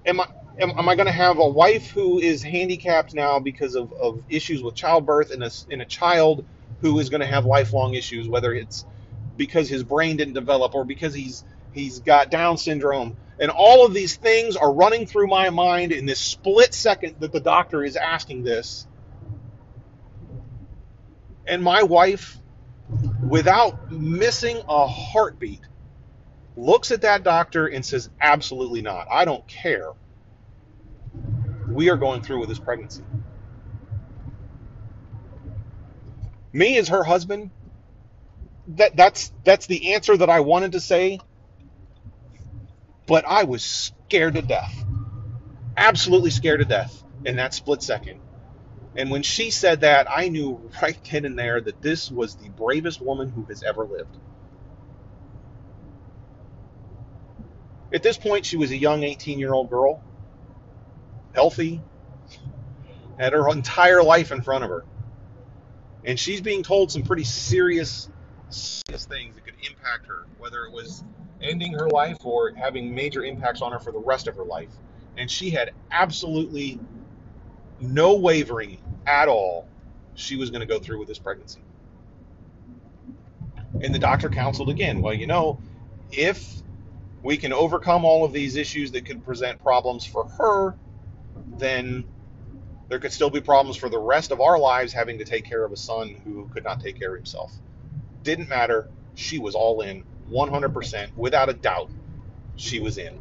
Am 0.07 0.21
I 0.21 0.27
am, 0.61 0.73
am 0.79 0.89
I 0.89 0.97
going 0.97 1.07
to 1.07 1.13
have 1.13 1.39
a 1.39 1.49
wife 1.49 1.91
who 1.91 2.21
is 2.21 2.43
handicapped 2.43 3.15
now 3.15 3.41
because 3.41 3.77
of, 3.77 3.93
of 3.95 4.23
issues 4.29 4.63
with 4.63 4.75
childbirth 4.77 5.33
and 5.33 5.45
a, 5.45 5.51
and 5.71 5.83
a 5.83 5.87
child 5.87 6.47
who 6.81 6.99
is 7.01 7.11
going 7.11 7.23
to 7.23 7.27
have 7.27 7.47
lifelong 7.47 7.95
issues, 7.95 8.29
whether 8.29 8.55
it's 8.55 8.85
because 9.37 9.69
his 9.69 9.85
brain 9.85 10.17
didn't 10.17 10.35
develop 10.35 10.75
or 10.75 10.85
because 10.85 11.15
he's 11.15 11.45
he's 11.73 12.01
got 12.01 12.31
Down 12.31 12.59
syndrome 12.59 13.17
and 13.39 13.51
all 13.51 13.85
of 13.85 13.95
these 13.95 14.17
things 14.17 14.57
are 14.57 14.73
running 14.73 15.07
through 15.07 15.27
my 15.27 15.51
mind 15.51 15.93
in 15.93 16.07
this 16.07 16.21
split 16.21 16.73
second 16.73 17.17
that 17.21 17.33
the 17.33 17.41
doctor 17.41 17.83
is 17.83 17.97
asking 17.97 18.45
this. 18.45 18.87
And 21.47 21.63
my 21.63 21.83
wife, 21.83 22.39
without 23.27 23.91
missing 23.91 24.63
a 24.69 24.87
heartbeat, 24.87 25.61
looks 26.57 26.91
at 26.91 27.03
that 27.03 27.25
doctor 27.25 27.67
and 27.67 27.85
says, 27.85 28.09
Absolutely 28.21 28.83
not. 28.83 29.09
I 29.11 29.25
don't 29.25 29.47
care. 29.47 29.91
We 31.69 31.91
are 31.91 31.97
going 31.97 32.23
through 32.23 32.41
with 32.41 32.49
this 32.49 32.59
pregnancy. 32.61 33.03
Me 36.53 36.79
as 36.79 36.89
her 36.89 37.03
husband, 37.03 37.51
that, 38.69 38.97
that's, 38.97 39.33
that's 39.43 39.67
the 39.67 39.95
answer 39.95 40.17
that 40.17 40.31
I 40.31 40.41
wanted 40.41 40.73
to 40.73 40.81
say 40.81 41.19
But 43.07 43.25
I 43.27 43.45
was 43.45 43.63
scared 43.63 44.35
to 44.35 44.43
death. 44.43 44.85
Absolutely 45.77 46.31
scared 46.31 46.61
to 46.61 46.65
death 46.65 47.03
in 47.25 47.37
that 47.37 47.55
split 47.55 47.83
second. 47.83 48.21
And 48.97 49.11
when 49.11 49.23
she 49.23 49.51
said 49.51 49.81
that, 49.81 50.07
I 50.11 50.29
knew 50.29 50.71
right 50.81 50.99
then 51.11 51.25
and 51.25 51.39
there 51.39 51.61
that 51.61 51.83
this 51.83 52.11
was 52.11 52.37
the 52.37 52.49
bravest 52.49 53.01
woman 53.01 53.31
who 53.31 53.45
has 53.45 53.63
ever 53.63 53.85
lived. 53.85 54.17
At 57.93 58.03
this 58.03 58.17
point, 58.17 58.45
she 58.45 58.57
was 58.57 58.71
a 58.73 58.77
young 58.77 59.05
18 59.05 59.39
year 59.39 59.53
old 59.53 59.71
girl, 59.71 60.03
healthy, 61.33 61.81
had 63.19 63.33
her 63.33 63.49
entire 63.53 64.03
life 64.03 64.33
in 64.33 64.43
front 64.43 64.65
of 64.65 64.71
her. 64.71 64.85
And 66.05 66.19
she's 66.19 66.41
being 66.41 66.63
told 66.63 66.93
some 66.93 67.03
pretty 67.03 67.25
serious, 67.25 68.09
serious 68.51 69.07
things 69.07 69.37
impact 69.69 70.07
her, 70.07 70.27
whether 70.39 70.65
it 70.65 70.73
was 70.73 71.05
ending 71.43 71.73
her 71.73 71.89
life 71.89 72.25
or 72.25 72.53
having 72.55 72.95
major 72.95 73.25
impacts 73.25 73.63
on 73.63 73.73
her 73.73 73.79
for 73.79 73.93
the 73.93 73.99
rest 73.99 74.29
of 74.29 74.37
her 74.37 74.45
life. 74.45 74.71
And 75.17 75.31
she 75.31 75.51
had 75.51 75.73
absolutely 75.91 76.81
no 77.81 78.15
wavering 78.15 78.79
at 79.07 79.29
all. 79.29 79.69
She 80.15 80.37
was 80.37 80.51
going 80.51 80.61
to 80.61 80.67
go 80.67 80.79
through 80.79 80.99
with 80.99 81.09
this 81.09 81.19
pregnancy. 81.19 81.61
And 83.83 83.95
the 83.95 83.99
doctor 83.99 84.29
counseled 84.29 84.71
again, 84.71 85.03
well, 85.03 85.15
you 85.15 85.27
know, 85.27 85.61
if 86.13 86.63
we 87.23 87.37
can 87.37 87.53
overcome 87.53 88.05
all 88.05 88.25
of 88.25 88.33
these 88.33 88.57
issues 88.57 88.93
that 88.93 89.05
could 89.05 89.25
present 89.25 89.63
problems 89.63 90.07
for 90.07 90.27
her, 90.39 90.77
then 91.59 92.05
there 92.89 92.99
could 92.99 93.13
still 93.13 93.31
be 93.31 93.41
problems 93.41 93.77
for 93.77 93.89
the 93.89 93.99
rest 93.99 94.31
of 94.31 94.41
our 94.41 94.59
lives 94.59 94.93
having 94.93 95.19
to 95.19 95.25
take 95.25 95.45
care 95.45 95.65
of 95.65 95.73
a 95.73 95.77
son 95.77 96.21
who 96.25 96.49
could 96.49 96.65
not 96.65 96.81
take 96.81 96.99
care 96.99 97.11
of 97.11 97.17
himself. 97.17 97.53
Didn't 98.23 98.49
matter. 98.49 98.89
She 99.15 99.39
was 99.39 99.55
all 99.55 99.81
in, 99.83 100.05
100%, 100.31 101.09
without 101.17 101.49
a 101.51 101.55
doubt. 101.55 101.91
She 102.57 102.81
was 102.81 102.99
in. 102.99 103.21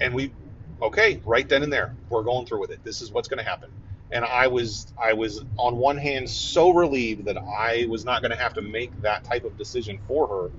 And 0.00 0.14
we, 0.14 0.34
okay, 0.82 1.22
right 1.26 1.48
then 1.48 1.62
and 1.62 1.72
there, 1.72 1.96
we're 2.10 2.24
going 2.24 2.46
through 2.46 2.60
with 2.60 2.70
it. 2.70 2.84
This 2.84 3.02
is 3.02 3.12
what's 3.12 3.28
going 3.28 3.38
to 3.42 3.48
happen. 3.48 3.70
And 4.12 4.24
I 4.24 4.48
was, 4.48 4.92
I 5.02 5.14
was 5.14 5.44
on 5.58 5.76
one 5.76 5.98
hand 5.98 6.30
so 6.30 6.70
relieved 6.72 7.26
that 7.26 7.38
I 7.38 7.86
was 7.88 8.04
not 8.04 8.22
going 8.22 8.32
to 8.32 8.38
have 8.42 8.54
to 8.54 8.62
make 8.62 9.00
that 9.02 9.24
type 9.24 9.44
of 9.44 9.56
decision 9.58 9.98
for 10.06 10.28
her, 10.28 10.50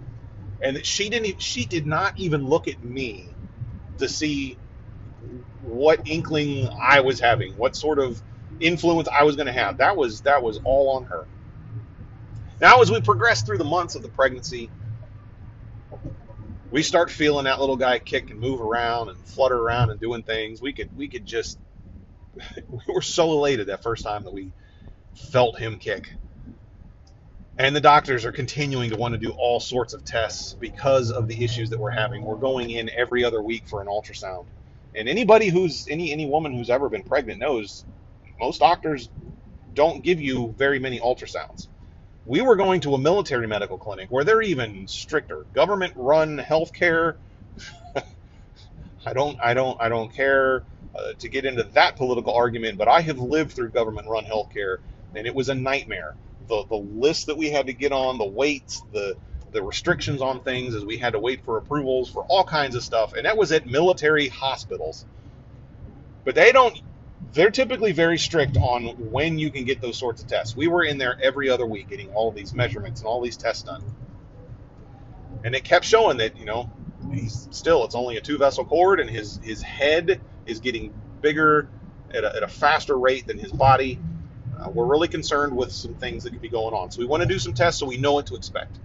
and 0.61 0.75
that 0.77 0.85
she 0.85 1.09
didn't, 1.09 1.41
she 1.41 1.65
did 1.65 1.87
not 1.87 2.13
even 2.17 2.45
look 2.45 2.67
at 2.67 2.83
me 2.83 3.37
to 3.99 4.09
see 4.09 4.59
what 5.61 6.01
inkling 6.05 6.69
I 6.81 7.01
was 7.01 7.19
having, 7.19 7.53
what 7.57 7.75
sort 7.75 7.99
of 7.99 8.21
influence 8.59 9.07
I 9.09 9.23
was 9.23 9.35
going 9.35 9.47
to 9.47 9.53
have. 9.53 9.77
That 9.79 9.97
was 9.97 10.21
that 10.23 10.43
was 10.43 10.59
all 10.65 10.97
on 10.97 11.05
her. 11.05 11.27
Now, 12.59 12.81
as 12.81 12.91
we 12.91 13.01
progress 13.01 13.43
through 13.43 13.59
the 13.59 13.63
months 13.65 13.95
of 13.95 14.01
the 14.01 14.09
pregnancy, 14.09 14.71
we 16.71 16.83
start 16.83 17.11
feeling 17.11 17.45
that 17.45 17.59
little 17.59 17.77
guy 17.77 17.99
kick 17.99 18.31
and 18.31 18.39
move 18.39 18.61
around 18.61 19.09
and 19.09 19.17
flutter 19.27 19.57
around 19.57 19.91
and 19.91 19.99
doing 19.99 20.23
things. 20.23 20.61
We 20.61 20.73
could 20.73 20.95
we 20.95 21.07
could 21.07 21.25
just 21.25 21.59
we 22.69 22.79
were 22.93 23.01
so 23.01 23.31
elated 23.33 23.67
that 23.67 23.83
first 23.83 24.03
time 24.03 24.23
that 24.23 24.33
we 24.33 24.53
felt 25.31 25.59
him 25.59 25.79
kick. 25.79 26.09
And 27.59 27.75
the 27.75 27.81
doctors 27.81 28.25
are 28.25 28.31
continuing 28.31 28.91
to 28.91 28.97
want 28.97 29.13
to 29.13 29.19
do 29.19 29.31
all 29.31 29.59
sorts 29.59 29.93
of 29.93 30.03
tests 30.05 30.55
because 30.59 31.11
of 31.11 31.27
the 31.27 31.43
issues 31.43 31.71
that 31.71 31.79
we're 31.79 31.91
having. 31.91 32.23
We're 32.23 32.35
going 32.35 32.69
in 32.69 32.89
every 32.95 33.23
other 33.23 33.41
week 33.41 33.67
for 33.67 33.81
an 33.81 33.87
ultrasound. 33.87 34.45
And 34.95 35.09
anybody 35.09 35.49
who's 35.49 35.87
any 35.89 36.11
any 36.11 36.27
woman 36.27 36.53
who's 36.53 36.69
ever 36.69 36.89
been 36.89 37.03
pregnant 37.03 37.39
knows 37.39 37.85
most 38.39 38.59
doctors 38.59 39.09
don't 39.73 40.03
give 40.03 40.21
you 40.21 40.53
very 40.57 40.79
many 40.79 40.99
ultrasounds. 40.99 41.67
We 42.27 42.41
were 42.41 42.57
going 42.57 42.81
to 42.83 42.95
a 42.95 42.99
military 42.99 43.47
medical 43.47 43.79
clinic 43.79 44.11
where 44.11 44.25
they're 44.25 44.43
even 44.43 44.87
stricter. 44.87 45.45
Government 45.53 45.93
run 45.97 46.39
healthcare. 46.39 47.15
I 49.05 49.13
don't 49.13 49.37
I 49.43 49.53
don't 49.55 49.81
I 49.81 49.89
don't 49.89 50.13
care 50.13 50.65
uh, 50.95 51.13
to 51.19 51.29
get 51.29 51.45
into 51.45 51.63
that 51.75 51.97
political 51.97 52.33
argument, 52.33 52.77
but 52.77 52.87
I 52.89 53.01
have 53.01 53.19
lived 53.19 53.53
through 53.53 53.71
government 53.71 54.07
run 54.09 54.25
healthcare 54.25 54.77
and 55.15 55.27
it 55.27 55.35
was 55.35 55.49
a 55.49 55.55
nightmare. 55.55 56.15
The 56.49 56.65
the 56.69 56.77
list 56.77 57.27
that 57.27 57.37
we 57.37 57.51
had 57.51 57.67
to 57.67 57.73
get 57.73 57.91
on, 57.93 58.17
the 58.19 58.27
waits, 58.27 58.81
the 58.93 59.15
the 59.53 59.63
restrictions 59.63 60.21
on 60.21 60.41
things 60.43 60.75
as 60.75 60.85
we 60.85 60.97
had 60.97 61.13
to 61.13 61.19
wait 61.19 61.43
for 61.45 61.57
approvals 61.57 62.09
for 62.09 62.25
all 62.29 62.45
kinds 62.45 62.75
of 62.75 62.83
stuff, 62.83 63.13
and 63.15 63.25
that 63.25 63.37
was 63.37 63.51
at 63.53 63.67
military 63.67 64.29
hospitals. 64.29 65.05
But 66.25 66.35
they 66.35 66.51
don't. 66.51 66.77
They're 67.37 67.51
typically 67.51 67.91
very 67.91 68.17
strict 68.17 68.57
on 68.57 69.11
when 69.11 69.37
you 69.37 69.51
can 69.51 69.63
get 69.63 69.79
those 69.79 69.95
sorts 69.95 70.23
of 70.23 70.27
tests. 70.27 70.55
We 70.55 70.67
were 70.67 70.83
in 70.83 70.97
there 70.97 71.19
every 71.21 71.51
other 71.51 71.67
week 71.67 71.87
getting 71.87 72.09
all 72.09 72.31
these 72.31 72.51
measurements 72.51 73.01
and 73.01 73.07
all 73.07 73.21
these 73.21 73.37
tests 73.37 73.61
done, 73.61 73.83
and 75.43 75.53
it 75.53 75.63
kept 75.63 75.85
showing 75.85 76.17
that 76.17 76.35
you 76.35 76.45
know 76.45 76.71
he's 77.13 77.47
still 77.51 77.85
it's 77.85 77.93
only 77.93 78.17
a 78.17 78.21
two 78.21 78.39
vessel 78.39 78.65
cord, 78.65 78.99
and 78.99 79.07
his 79.07 79.39
his 79.43 79.61
head 79.61 80.19
is 80.47 80.61
getting 80.61 80.91
bigger 81.21 81.69
at 82.09 82.23
a, 82.23 82.37
at 82.37 82.41
a 82.41 82.47
faster 82.47 82.97
rate 82.97 83.27
than 83.27 83.37
his 83.37 83.51
body. 83.51 83.99
Uh, 84.59 84.71
we're 84.71 84.85
really 84.87 85.07
concerned 85.07 85.55
with 85.55 85.71
some 85.71 85.93
things 85.93 86.23
that 86.23 86.31
could 86.31 86.41
be 86.41 86.49
going 86.49 86.73
on. 86.73 86.89
So 86.89 87.01
we 87.01 87.05
want 87.05 87.21
to 87.21 87.29
do 87.29 87.37
some 87.37 87.53
tests 87.53 87.79
so 87.79 87.85
we 87.85 87.97
know 87.97 88.13
what 88.13 88.25
to 88.27 88.35
expect. 88.35 88.79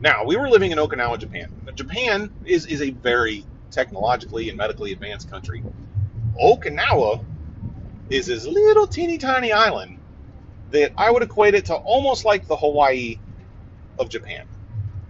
Now, 0.00 0.24
we 0.24 0.36
were 0.36 0.48
living 0.48 0.70
in 0.70 0.78
Okinawa, 0.78 1.18
Japan. 1.18 1.52
Japan 1.74 2.32
is, 2.46 2.64
is 2.64 2.80
a 2.80 2.90
very 2.90 3.44
technologically 3.70 4.48
and 4.48 4.56
medically 4.56 4.92
advanced 4.92 5.30
country. 5.30 5.62
Okinawa 6.40 7.24
is 8.10 8.26
this 8.26 8.46
little 8.46 8.86
teeny 8.86 9.18
tiny 9.18 9.52
island 9.52 9.98
that 10.70 10.92
I 10.96 11.10
would 11.10 11.22
equate 11.22 11.54
it 11.54 11.66
to 11.66 11.74
almost 11.74 12.24
like 12.24 12.46
the 12.46 12.56
Hawaii 12.56 13.18
of 13.98 14.08
Japan. 14.08 14.46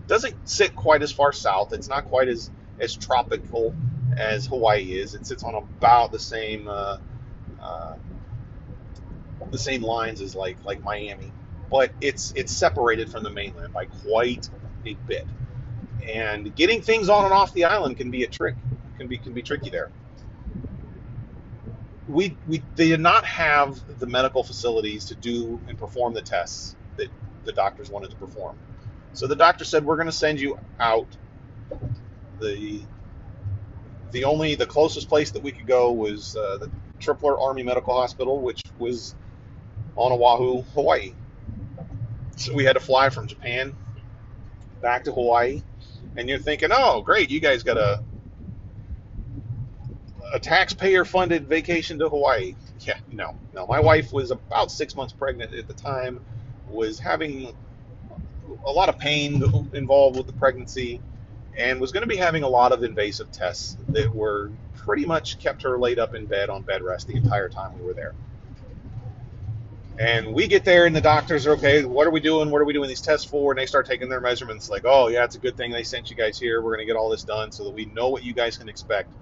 Doesn't 0.07 0.49
sit 0.49 0.77
quite 0.77 1.03
as 1.03 1.11
far 1.11 1.33
south. 1.33 1.73
It's 1.73 1.89
not 1.89 2.05
quite 2.07 2.29
as, 2.29 2.51
as 2.79 2.95
tropical 2.95 3.75
as 4.17 4.47
Hawaii 4.47 4.93
is. 4.93 5.15
It 5.15 5.27
sits 5.27 5.43
on 5.43 5.55
about 5.55 6.13
the 6.13 6.19
same 6.19 6.69
uh, 6.69 6.99
uh, 7.63 7.95
the 9.51 9.59
same 9.59 9.83
lines 9.83 10.21
as 10.21 10.35
like 10.35 10.59
like 10.65 10.83
Miami, 10.83 11.33
but 11.71 11.93
it's 12.01 12.33
it's 12.37 12.53
separated 12.53 13.11
from 13.11 13.23
the 13.23 13.31
mainland 13.31 13.73
by 13.73 13.87
quite 13.87 14.49
a 14.85 14.95
bit. 15.07 15.27
And 16.07 16.55
getting 16.55 16.83
things 16.83 17.09
on 17.09 17.25
and 17.25 17.33
off 17.33 17.53
the 17.55 17.65
island 17.65 17.97
can 17.97 18.11
be 18.11 18.25
a 18.25 18.29
trick. 18.29 18.57
Can 18.99 19.09
be 19.09 19.17
can 19.17 19.33
be 19.33 19.43
tricky 19.43 19.71
there. 19.71 19.91
We 22.09 22.37
we 22.47 22.63
they 22.77 22.89
did 22.89 23.01
not 23.01 23.25
have 23.25 23.99
the 23.99 24.07
medical 24.07 24.43
facilities 24.43 25.07
to 25.07 25.15
do 25.15 25.61
and 25.69 25.79
perform 25.79 26.13
the 26.13 26.23
tests 26.23 26.77
that 26.97 27.09
the 27.45 27.53
doctors 27.53 27.91
wanted 27.91 28.11
to 28.11 28.17
perform. 28.17 28.59
So 29.15 29.27
the 29.27 29.37
doctor 29.37 29.65
said 29.65 29.85
we're 29.85 29.97
going 29.97 30.07
to 30.07 30.13
send 30.13 30.41
you 30.41 30.59
out. 30.79 31.07
The 32.41 32.83
the 34.11 34.25
only 34.25 34.55
the 34.55 34.67
closest 34.67 35.09
place 35.09 35.31
that 35.33 35.43
we 35.43 35.51
could 35.51 35.67
go 35.67 35.93
was 35.93 36.37
uh, 36.37 36.59
the 36.59 36.71
Tripler 37.01 37.41
Army 37.41 37.63
Medical 37.63 37.95
Hospital, 37.95 38.41
which 38.41 38.63
was 38.79 39.15
on 39.97 40.13
Oahu, 40.13 40.63
Hawaii. 40.75 41.15
So 42.37 42.55
we 42.55 42.65
had 42.65 42.75
to 42.75 42.81
fly 42.81 43.11
from 43.11 43.27
Japan 43.27 43.75
back 44.83 45.05
to 45.05 45.13
Hawaii, 45.13 45.63
and 46.17 46.29
you're 46.29 46.39
thinking, 46.39 46.71
oh, 46.73 47.03
great, 47.03 47.31
you 47.31 47.41
guys 47.41 47.63
got 47.63 47.79
a 47.79 48.03
a 50.35 50.39
taxpayer 50.41 51.05
funded 51.05 51.47
vacation 51.47 51.97
to 52.01 52.09
Hawaii. 52.09 52.57
Yeah, 52.81 52.99
no, 53.13 53.39
no. 53.55 53.67
My 53.69 53.79
wife 53.79 54.13
was 54.13 54.33
about 54.33 54.73
six 54.73 54.97
months 54.97 55.13
pregnant 55.13 55.55
at 55.55 55.69
the 55.69 55.75
time, 55.75 56.21
was 56.69 56.99
having 56.99 57.55
a 58.67 58.73
lot 58.73 58.89
of 58.89 58.99
pain 58.99 59.43
involved 59.75 60.17
with 60.17 60.27
the 60.27 60.33
pregnancy, 60.33 61.01
and 61.57 61.81
was 61.81 61.93
going 61.93 62.03
to 62.03 62.09
be 62.09 62.17
having 62.17 62.43
a 62.43 62.49
lot 62.49 62.73
of 62.73 62.83
invasive 62.83 63.31
tests 63.31 63.77
that 63.91 64.13
were 64.13 64.51
pretty 64.75 65.07
much 65.07 65.39
kept 65.39 65.63
her 65.63 65.79
laid 65.79 66.01
up 66.01 66.17
in 66.17 66.27
bed 66.27 66.51
on 66.51 66.63
bed 66.63 66.83
rest 66.83 67.07
the 67.07 67.15
entire 67.15 67.49
time 67.49 67.79
we 67.79 67.85
were 67.85 67.95
there. 67.95 68.13
And 70.01 70.35
we 70.35 70.49
get 70.49 70.65
there, 70.65 70.87
and 70.87 70.97
the 70.97 71.01
doctors 71.01 71.47
are 71.47 71.53
okay. 71.53 71.85
What 71.85 72.09
are 72.09 72.11
we 72.11 72.19
doing? 72.19 72.51
What 72.51 72.61
are 72.61 72.65
we 72.65 72.73
doing 72.73 72.89
these 72.89 73.01
tests 73.01 73.25
for? 73.25 73.53
And 73.53 73.59
they 73.59 73.67
start 73.67 73.87
taking 73.87 74.09
their 74.09 74.21
measurements. 74.21 74.69
Like, 74.69 74.83
oh 74.85 75.07
yeah, 75.07 75.23
it's 75.23 75.37
a 75.37 75.39
good 75.39 75.57
thing 75.57 75.71
they 75.71 75.85
sent 75.85 76.11
you 76.11 76.17
guys 76.17 76.37
here. 76.37 76.61
We're 76.61 76.73
gonna 76.73 76.87
get 76.87 76.97
all 76.97 77.09
this 77.09 77.23
done 77.23 77.53
so 77.53 77.63
that 77.63 77.71
we 77.71 77.85
know 77.85 78.09
what 78.09 78.25
you 78.25 78.35
guys 78.35 78.59
can 78.59 78.69
expect, 78.69 79.13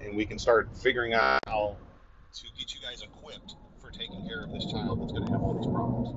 and, 0.00 0.16
we 0.16 0.24
can 0.24 0.38
start 0.38 0.68
figuring 0.76 1.14
out 1.14 1.38
how 1.46 1.76
to 2.32 2.42
get 2.58 2.74
you 2.74 2.80
guys 2.80 3.02
equipped 3.02 3.54
for 3.80 3.90
taking 3.90 4.26
care 4.26 4.44
of 4.44 4.52
this 4.52 4.64
child 4.70 5.00
that's 5.00 5.12
gonna 5.12 5.30
have 5.30 5.42
all 5.42 5.54
these 5.54 5.66
problems. 5.66 6.08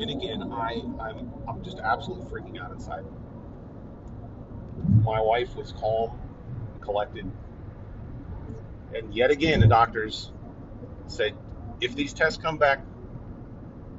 And 0.00 0.10
again, 0.10 0.52
I 0.52 0.82
I'm 1.00 1.32
I'm 1.48 1.62
just 1.64 1.78
absolutely 1.78 2.26
freaking 2.26 2.62
out 2.62 2.72
inside. 2.72 3.04
My 5.02 5.20
wife 5.20 5.54
was 5.56 5.72
calm, 5.72 6.18
collected, 6.80 7.30
and 8.94 9.14
yet 9.14 9.30
again 9.30 9.60
the 9.60 9.66
doctors 9.66 10.32
said 11.06 11.34
if 11.80 11.94
these 11.94 12.12
tests 12.12 12.40
come 12.40 12.56
back 12.56 12.84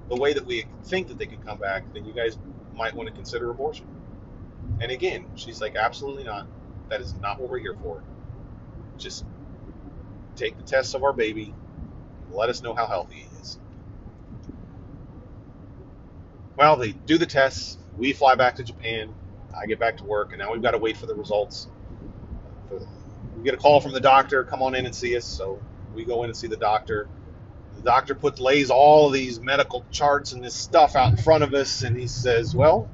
the 0.09 0.15
way 0.15 0.33
that 0.33 0.45
we 0.45 0.65
think 0.83 1.07
that 1.07 1.17
they 1.17 1.25
could 1.25 1.43
come 1.45 1.57
back, 1.57 1.83
then 1.93 2.05
you 2.05 2.13
guys 2.13 2.37
might 2.75 2.93
want 2.93 3.07
to 3.07 3.15
consider 3.15 3.49
abortion. 3.49 3.87
And 4.81 4.91
again, 4.91 5.25
she's 5.35 5.61
like, 5.61 5.75
absolutely 5.75 6.25
not. 6.25 6.47
That 6.89 6.99
is 6.99 7.13
not 7.15 7.39
what 7.39 7.49
we're 7.49 7.59
here 7.59 7.75
for. 7.81 8.03
Just 9.01 9.25
take 10.35 10.57
the 10.57 10.63
tests 10.63 10.93
of 10.93 11.03
our 11.03 11.13
baby, 11.13 11.53
let 12.31 12.49
us 12.49 12.61
know 12.63 12.73
how 12.73 12.87
healthy 12.87 13.15
he 13.15 13.39
is. 13.41 13.59
Well, 16.57 16.77
they 16.77 16.91
do 16.91 17.17
the 17.17 17.25
tests. 17.25 17.77
We 17.97 18.13
fly 18.13 18.35
back 18.35 18.55
to 18.55 18.63
Japan. 18.63 19.13
I 19.59 19.65
get 19.65 19.79
back 19.79 19.97
to 19.97 20.05
work, 20.05 20.31
and 20.31 20.39
now 20.39 20.51
we've 20.53 20.61
got 20.61 20.71
to 20.71 20.77
wait 20.77 20.97
for 20.97 21.05
the 21.07 21.15
results. 21.15 21.67
We 23.37 23.43
get 23.43 23.53
a 23.53 23.57
call 23.57 23.81
from 23.81 23.93
the 23.93 23.99
doctor, 23.99 24.43
come 24.43 24.61
on 24.61 24.75
in 24.75 24.85
and 24.85 24.95
see 24.95 25.15
us. 25.17 25.25
So 25.25 25.61
we 25.93 26.05
go 26.05 26.23
in 26.23 26.29
and 26.29 26.37
see 26.37 26.47
the 26.47 26.57
doctor. 26.57 27.09
The 27.75 27.81
doctor 27.81 28.15
puts 28.15 28.39
lays 28.39 28.69
all 28.69 29.07
of 29.07 29.13
these 29.13 29.39
medical 29.39 29.85
charts 29.91 30.33
and 30.33 30.43
this 30.43 30.55
stuff 30.55 30.95
out 30.95 31.11
in 31.11 31.17
front 31.17 31.43
of 31.43 31.53
us, 31.53 31.83
and 31.83 31.97
he 31.97 32.07
says, 32.07 32.55
"Well, 32.55 32.89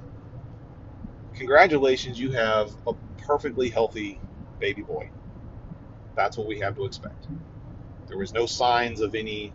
congratulations, 1.35 2.19
you 2.19 2.31
have 2.31 2.71
a 2.87 2.93
perfectly 3.17 3.69
healthy 3.69 4.21
baby 4.59 4.83
boy. 4.83 5.09
That's 6.17 6.37
what 6.37 6.47
we 6.47 6.59
have 6.59 6.75
to 6.75 6.85
expect." 6.85 7.27
There 8.09 8.17
was 8.17 8.33
no 8.33 8.45
signs 8.45 8.99
of 8.99 9.15
any 9.15 9.53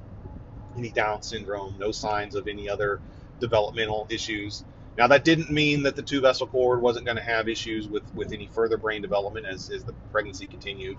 any 0.78 0.90
Down 0.90 1.22
syndrome, 1.22 1.76
no 1.78 1.92
signs 1.92 2.34
of 2.34 2.48
any 2.48 2.68
other 2.70 3.00
developmental 3.40 4.06
issues. 4.08 4.64
Now 4.96 5.08
that 5.08 5.24
didn't 5.24 5.50
mean 5.50 5.82
that 5.82 5.96
the 5.96 6.02
two 6.02 6.20
vessel 6.22 6.46
cord 6.46 6.80
wasn't 6.80 7.04
going 7.04 7.18
to 7.18 7.22
have 7.22 7.48
issues 7.48 7.88
with 7.88 8.02
with 8.14 8.32
any 8.32 8.46
further 8.46 8.78
brain 8.78 9.02
development 9.02 9.46
as 9.46 9.70
as 9.70 9.84
the 9.84 9.92
pregnancy 10.12 10.46
continued. 10.46 10.96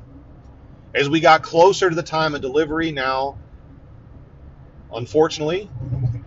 As 0.93 1.09
we 1.09 1.19
got 1.19 1.41
closer 1.41 1.89
to 1.89 1.95
the 1.95 2.03
time 2.03 2.35
of 2.35 2.41
delivery, 2.41 2.91
now 2.91 3.37
unfortunately, 4.93 5.69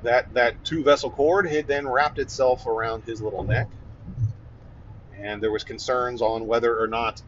that 0.03 0.33
that 0.35 0.65
two 0.65 0.83
vessel 0.83 1.11
cord 1.11 1.49
had 1.49 1.67
then 1.69 1.87
wrapped 1.87 2.19
itself 2.19 2.67
around 2.67 3.05
his 3.05 3.21
little 3.23 3.45
neck, 3.45 3.69
and 5.21 5.43
there 5.43 5.53
was 5.53 5.65
concerns 5.65 6.23
on 6.23 6.47
whether 6.47 6.81
or 6.81 6.89
not 6.89 7.23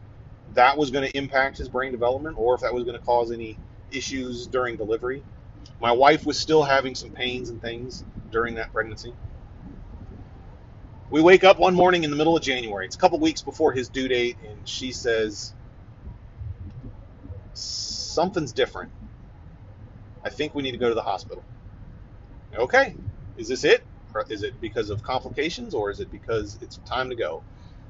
that 0.53 0.77
was 0.77 0.91
going 0.91 1.07
to 1.07 1.17
impact 1.17 1.57
his 1.57 1.69
brain 1.69 1.91
development 1.91 2.37
or 2.39 2.55
if 2.55 2.61
that 2.61 2.73
was 2.73 2.83
going 2.83 2.97
to 2.97 3.03
cause 3.03 3.31
any 3.31 3.59
issues 3.91 4.47
during 4.47 4.77
delivery. 4.77 5.23
My 5.79 5.91
wife 5.91 6.25
was 6.25 6.39
still 6.39 6.63
having 6.63 6.95
some 6.95 7.11
pains 7.11 7.49
and 7.49 7.61
things 7.61 8.03
during 8.31 8.55
that 8.55 8.73
pregnancy. 8.73 9.13
We 11.09 11.21
wake 11.21 11.43
up 11.43 11.59
one 11.59 11.73
morning 11.75 12.03
in 12.03 12.11
the 12.11 12.17
middle 12.17 12.37
of 12.37 12.43
January. 12.43 12.85
It's 12.85 12.95
a 12.95 12.99
couple 12.99 13.19
weeks 13.19 13.41
before 13.41 13.73
his 13.73 13.89
due 13.89 14.07
date, 14.07 14.37
and 14.47 14.67
she 14.67 14.91
says, 14.91 15.53
Something's 17.53 18.53
different. 18.53 18.91
I 20.23 20.29
think 20.29 20.55
we 20.55 20.63
need 20.63 20.71
to 20.71 20.77
go 20.77 20.89
to 20.89 20.95
the 20.95 21.01
hospital. 21.01 21.43
Okay, 22.57 22.95
is 23.37 23.47
this 23.47 23.63
it? 23.63 23.85
Is 24.29 24.43
it 24.43 24.59
because 24.61 24.89
of 24.89 25.03
complications 25.03 25.73
or 25.73 25.91
is 25.91 25.99
it 25.99 26.11
because 26.11 26.57
it's 26.61 26.77
time 26.79 27.09
to 27.09 27.15
go? 27.15 27.43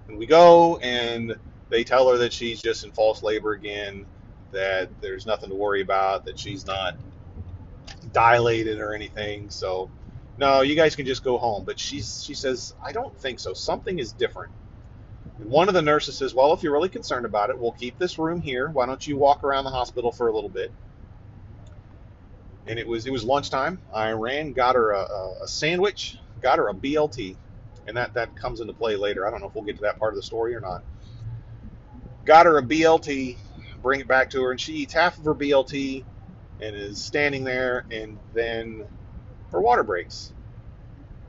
And 0.08 0.18
we 0.18 0.28
go, 0.28 0.78
and 0.78 1.36
they 1.70 1.84
tell 1.84 2.10
her 2.10 2.18
that 2.20 2.34
she's 2.34 2.62
just 2.62 2.84
in 2.84 2.92
false 2.92 3.24
labor 3.24 3.54
again, 3.54 4.06
that 4.52 4.90
there's 5.02 5.26
nothing 5.26 5.50
to 5.50 5.56
worry 5.56 5.82
about, 5.82 6.26
that 6.26 6.40
she's 6.40 6.66
not 6.66 6.96
dilated 8.12 8.80
or 8.80 8.94
anything. 8.94 9.50
So, 9.50 9.92
no, 10.38 10.62
you 10.62 10.76
guys 10.76 10.96
can 10.96 11.06
just 11.06 11.24
go 11.24 11.38
home. 11.38 11.66
But 11.66 11.80
she's 11.80 12.24
she 12.24 12.34
says, 12.34 12.74
I 12.84 12.92
don't 12.92 13.18
think 13.18 13.40
so. 13.40 13.54
Something 13.54 14.00
is 14.00 14.14
different. 14.14 14.52
And 15.40 15.50
one 15.50 15.68
of 15.68 15.74
the 15.74 15.82
nurses 15.82 16.18
says, 16.18 16.34
Well, 16.34 16.54
if 16.54 16.64
you're 16.64 16.74
really 16.74 16.90
concerned 16.90 17.26
about 17.26 17.50
it, 17.50 17.60
we'll 17.60 17.72
keep 17.74 17.98
this 17.98 18.20
room 18.20 18.42
here. 18.42 18.70
Why 18.70 18.86
don't 18.86 19.06
you 19.06 19.18
walk 19.18 19.44
around 19.44 19.66
the 19.66 19.72
hospital 19.72 20.12
for 20.12 20.28
a 20.30 20.34
little 20.34 20.50
bit? 20.50 20.74
And 22.68 22.80
it 22.80 22.88
was 22.88 23.06
it 23.06 23.12
was 23.12 23.24
lunchtime. 23.24 23.82
I 23.94 24.12
ran, 24.12 24.54
got 24.54 24.76
her 24.76 24.92
a, 24.92 25.02
a 25.44 25.48
sandwich, 25.48 26.18
got 26.42 26.60
her 26.60 26.70
a 26.70 26.74
BLT, 26.74 27.38
and 27.88 27.98
that 27.98 28.14
that 28.16 28.36
comes 28.36 28.62
into 28.62 28.74
play 28.74 28.96
later. 28.96 29.28
I 29.28 29.32
don't 29.32 29.42
know 29.42 29.48
if 29.48 29.56
we'll 29.56 29.64
get 29.66 29.78
to 29.78 29.84
that 29.84 30.00
part 30.00 30.14
of 30.14 30.18
the 30.18 30.24
story 30.24 30.56
or 30.56 30.62
not. 30.62 30.84
Got 32.26 32.46
her 32.48 32.58
a 32.60 32.64
BLT, 32.64 33.38
bring 33.82 34.02
it 34.02 34.08
back 34.08 34.32
to 34.32 34.44
her, 34.44 34.52
and 34.52 34.62
she 34.62 34.74
eats 34.74 34.94
half 34.94 35.18
of 35.18 35.26
her 35.26 35.36
BLT 35.36 36.06
and 36.62 36.76
is 36.76 37.04
standing 37.04 37.44
there, 37.44 37.86
and 37.92 38.20
then 38.34 38.86
her 39.52 39.62
water 39.62 39.84
breaks. 39.84 40.34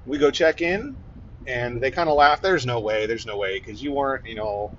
We 0.07 0.19
go 0.19 0.31
check 0.31 0.63
in, 0.63 0.97
and 1.47 1.81
they 1.83 1.91
kind 1.91 2.09
of 2.11 2.17
laugh. 2.17 2.43
There's 2.43 2.67
no 2.67 2.81
way, 2.81 3.07
there's 3.07 3.27
no 3.27 3.39
way, 3.39 3.59
because 3.61 3.83
you 3.83 3.93
weren't, 3.93 4.27
you 4.27 4.37
know, 4.37 4.73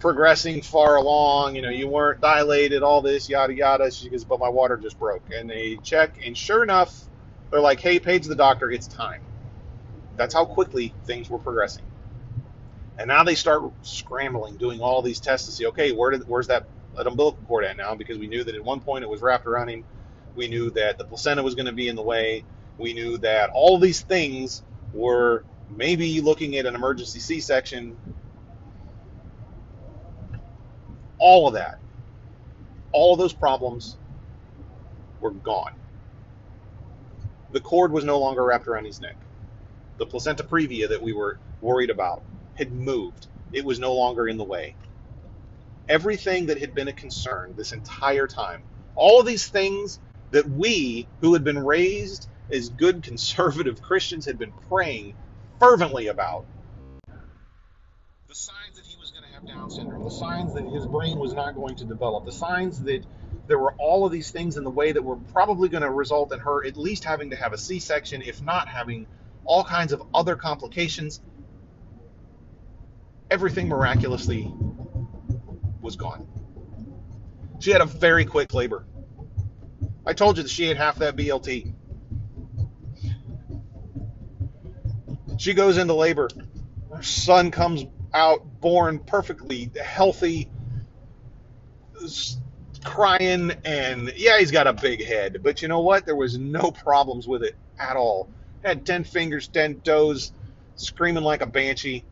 progressing 0.00 0.62
far 0.62 0.96
along, 0.96 1.56
you 1.56 1.62
know, 1.62 1.70
you 1.70 1.88
weren't 1.88 2.20
dilated, 2.20 2.82
all 2.82 3.02
this, 3.02 3.28
yada, 3.30 3.54
yada. 3.54 3.90
She 3.90 4.10
goes, 4.10 4.24
but 4.24 4.40
my 4.40 4.50
water 4.50 4.78
just 4.78 4.98
broke. 4.98 5.24
And 5.34 5.50
they 5.50 5.78
check, 5.82 6.18
and 6.24 6.36
sure 6.36 6.62
enough, 6.64 7.04
they're 7.50 7.60
like, 7.60 7.80
hey, 7.80 8.00
page 8.00 8.26
the 8.26 8.36
doctor, 8.36 8.70
it's 8.70 8.88
time. 8.88 9.22
That's 10.16 10.34
how 10.34 10.46
quickly 10.46 10.94
things 11.06 11.30
were 11.30 11.40
progressing. 11.40 11.85
And 12.98 13.08
now 13.08 13.24
they 13.24 13.34
start 13.34 13.62
scrambling, 13.82 14.56
doing 14.56 14.80
all 14.80 15.02
these 15.02 15.20
tests 15.20 15.46
to 15.46 15.52
see, 15.52 15.66
okay, 15.66 15.92
where 15.92 16.10
did, 16.12 16.22
where's 16.26 16.46
that 16.46 16.66
umbilical 16.96 17.42
cord 17.46 17.64
at 17.64 17.76
now 17.76 17.94
because 17.94 18.18
we 18.18 18.26
knew 18.26 18.42
that 18.42 18.54
at 18.54 18.64
one 18.64 18.80
point 18.80 19.04
it 19.04 19.10
was 19.10 19.20
wrapped 19.20 19.46
around 19.46 19.68
him. 19.68 19.84
We 20.34 20.48
knew 20.48 20.70
that 20.70 20.98
the 20.98 21.04
placenta 21.04 21.42
was 21.42 21.54
going 21.54 21.66
to 21.66 21.72
be 21.72 21.88
in 21.88 21.96
the 21.96 22.02
way. 22.02 22.44
We 22.78 22.94
knew 22.94 23.18
that 23.18 23.50
all 23.52 23.78
these 23.78 24.02
things 24.02 24.62
were 24.92 25.44
maybe 25.70 26.20
looking 26.20 26.56
at 26.56 26.66
an 26.66 26.74
emergency 26.74 27.20
C 27.20 27.40
section. 27.40 27.96
All 31.18 31.48
of 31.48 31.54
that, 31.54 31.78
all 32.92 33.12
of 33.12 33.18
those 33.18 33.32
problems 33.32 33.96
were 35.20 35.30
gone. 35.30 35.72
The 37.52 37.60
cord 37.60 37.92
was 37.92 38.04
no 38.04 38.18
longer 38.18 38.44
wrapped 38.44 38.68
around 38.68 38.84
his 38.84 39.00
neck. 39.00 39.16
The 39.98 40.06
placenta 40.06 40.44
previa 40.44 40.88
that 40.88 41.02
we 41.02 41.12
were 41.12 41.38
worried 41.60 41.90
about 41.90 42.22
had 42.56 42.72
moved. 42.72 43.28
It 43.52 43.64
was 43.64 43.78
no 43.80 43.94
longer 43.94 44.28
in 44.28 44.38
the 44.38 44.44
way 44.44 44.74
everything 45.88 46.46
that 46.46 46.60
had 46.60 46.74
been 46.74 46.88
a 46.88 46.92
concern 46.92 47.54
this 47.56 47.72
entire 47.72 48.26
time. 48.26 48.62
All 48.94 49.20
of 49.20 49.26
these 49.26 49.48
things 49.48 50.00
that 50.30 50.48
we, 50.48 51.08
who 51.20 51.34
had 51.34 51.44
been 51.44 51.58
raised 51.58 52.28
as 52.50 52.68
good 52.70 53.02
conservative 53.02 53.82
Christians, 53.82 54.26
had 54.26 54.38
been 54.38 54.52
praying 54.68 55.14
fervently 55.60 56.08
about. 56.08 56.46
The 58.28 58.34
signs 58.34 58.76
that 58.76 58.84
he 58.86 58.96
was 59.00 59.12
going 59.12 59.24
to 59.24 59.30
have 59.34 59.46
Down 59.46 59.70
syndrome, 59.70 60.04
the 60.04 60.10
signs 60.10 60.54
that 60.54 60.64
his 60.66 60.86
brain 60.86 61.18
was 61.18 61.34
not 61.34 61.54
going 61.54 61.76
to 61.76 61.84
develop, 61.84 62.24
the 62.24 62.32
signs 62.32 62.82
that 62.84 63.04
there 63.46 63.58
were 63.58 63.74
all 63.78 64.06
of 64.06 64.12
these 64.12 64.30
things 64.30 64.56
in 64.56 64.64
the 64.64 64.70
way 64.70 64.92
that 64.92 65.02
were 65.02 65.16
probably 65.16 65.68
going 65.68 65.84
to 65.84 65.90
result 65.90 66.32
in 66.32 66.40
her 66.40 66.66
at 66.66 66.76
least 66.76 67.04
having 67.04 67.30
to 67.30 67.36
have 67.36 67.52
a 67.52 67.58
C 67.58 67.78
section, 67.78 68.22
if 68.22 68.42
not 68.42 68.68
having 68.68 69.06
all 69.44 69.64
kinds 69.64 69.92
of 69.92 70.02
other 70.14 70.36
complications. 70.36 71.20
Everything 73.30 73.68
miraculously 73.68 74.52
was 75.80 75.96
gone. 75.96 76.26
She 77.58 77.70
had 77.70 77.80
a 77.80 77.86
very 77.86 78.24
quick 78.24 78.54
labor. 78.54 78.84
I 80.06 80.12
told 80.12 80.36
you 80.36 80.44
that 80.44 80.50
she 80.50 80.68
had 80.68 80.76
half 80.76 80.96
that 80.96 81.16
BLT. 81.16 81.74
She 85.38 85.54
goes 85.54 85.76
into 85.76 85.94
labor. 85.94 86.28
Her 86.92 87.02
son 87.02 87.50
comes 87.50 87.84
out 88.14 88.60
born 88.60 89.00
perfectly 89.00 89.70
healthy, 89.82 90.48
crying, 92.84 93.52
and 93.64 94.12
yeah, 94.16 94.38
he's 94.38 94.50
got 94.50 94.66
a 94.66 94.72
big 94.72 95.04
head. 95.04 95.42
But 95.42 95.60
you 95.60 95.68
know 95.68 95.80
what? 95.80 96.06
There 96.06 96.16
was 96.16 96.38
no 96.38 96.70
problems 96.84 97.26
with 97.26 97.42
it 97.42 97.56
at 97.78 97.96
all. 97.96 98.30
Had 98.64 98.86
10 98.86 99.04
fingers, 99.04 99.48
10 99.48 99.80
toes, 99.80 100.32
screaming 100.76 101.24
like 101.24 101.42
a 101.42 101.46
banshee. 101.46 102.04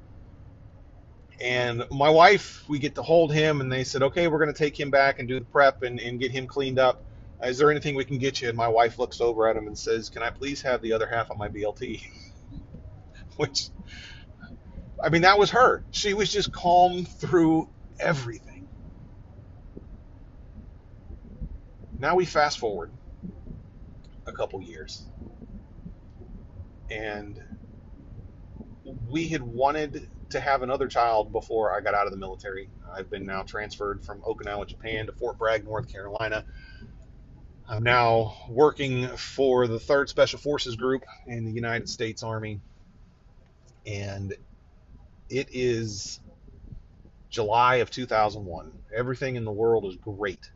And 1.41 1.85
my 1.91 2.11
wife, 2.11 2.65
we 2.69 2.79
get 2.79 2.95
to 2.95 3.03
hold 3.03 3.33
him, 3.33 3.61
and 3.61 3.71
they 3.71 3.85
said, 3.85 4.03
okay, 4.03 4.29
we're 4.29 4.39
going 4.39 4.53
to 4.53 4.59
take 4.59 4.79
him 4.79 4.91
back 4.91 5.19
and 5.19 5.29
do 5.29 5.39
the 5.41 5.47
prep 5.47 5.83
and, 5.83 6.01
and 6.01 6.21
get 6.21 6.31
him 6.31 6.47
cleaned 6.47 6.79
up. 6.79 7.05
Is 7.43 7.59
there 7.59 7.71
anything 7.71 7.95
we 7.95 8.05
can 8.05 8.19
get 8.19 8.41
you? 8.41 8.49
And 8.49 8.57
my 8.57 8.69
wife 8.69 8.99
looks 8.99 9.21
over 9.21 9.49
at 9.49 9.57
him 9.57 9.67
and 9.67 9.77
says, 9.79 10.09
can 10.09 10.23
I 10.23 10.31
please 10.31 10.63
have 10.63 10.81
the 10.81 10.93
other 10.93 11.07
half 11.07 11.31
of 11.31 11.37
my 11.37 11.49
BLT? 11.49 12.01
Which, 13.37 13.69
I 15.03 15.09
mean, 15.09 15.23
that 15.23 15.39
was 15.39 15.51
her. 15.51 15.85
She 15.91 16.15
was 16.15 16.33
just 16.33 16.53
calm 16.53 17.05
through 17.05 17.71
everything. 18.01 18.69
Now 21.99 22.15
we 22.17 22.25
fast 22.25 22.59
forward 22.59 22.93
a 24.27 24.33
couple 24.33 24.63
years. 24.63 25.07
And 26.91 27.41
we 29.09 29.29
had 29.29 29.43
wanted 29.43 30.09
to 30.35 30.41
have 30.41 30.63
another 30.63 30.89
child 30.89 31.31
before 31.31 31.73
I 31.73 31.81
got 31.81 31.95
out 31.95 32.07
of 32.07 32.13
the 32.13 32.19
military. 32.19 32.69
I've 32.93 33.09
been 33.09 33.25
now 33.25 33.43
transferred 33.43 34.05
from 34.05 34.21
Okinawa, 34.21 34.67
Japan 34.67 35.07
to 35.07 35.13
Fort 35.13 35.39
Bragg, 35.39 35.65
North 35.65 35.91
Carolina. 35.91 36.45
I'm 37.69 37.85
now 37.85 38.35
working 38.49 39.07
for 39.17 39.69
the 39.69 39.79
3rd 39.79 40.09
Special 40.09 40.41
Forces 40.41 40.75
Group 40.75 41.05
in 41.29 41.45
the 41.45 41.53
United 41.53 41.89
States 41.89 42.25
Army. 42.25 42.61
And 43.87 44.35
it 45.31 45.51
is 45.53 46.19
July 47.31 47.77
of 47.77 47.93
2001. 47.93 48.73
Everything 48.93 49.37
in 49.37 49.45
the 49.45 49.53
world 49.53 49.85
is 49.87 49.95
great. 49.95 50.51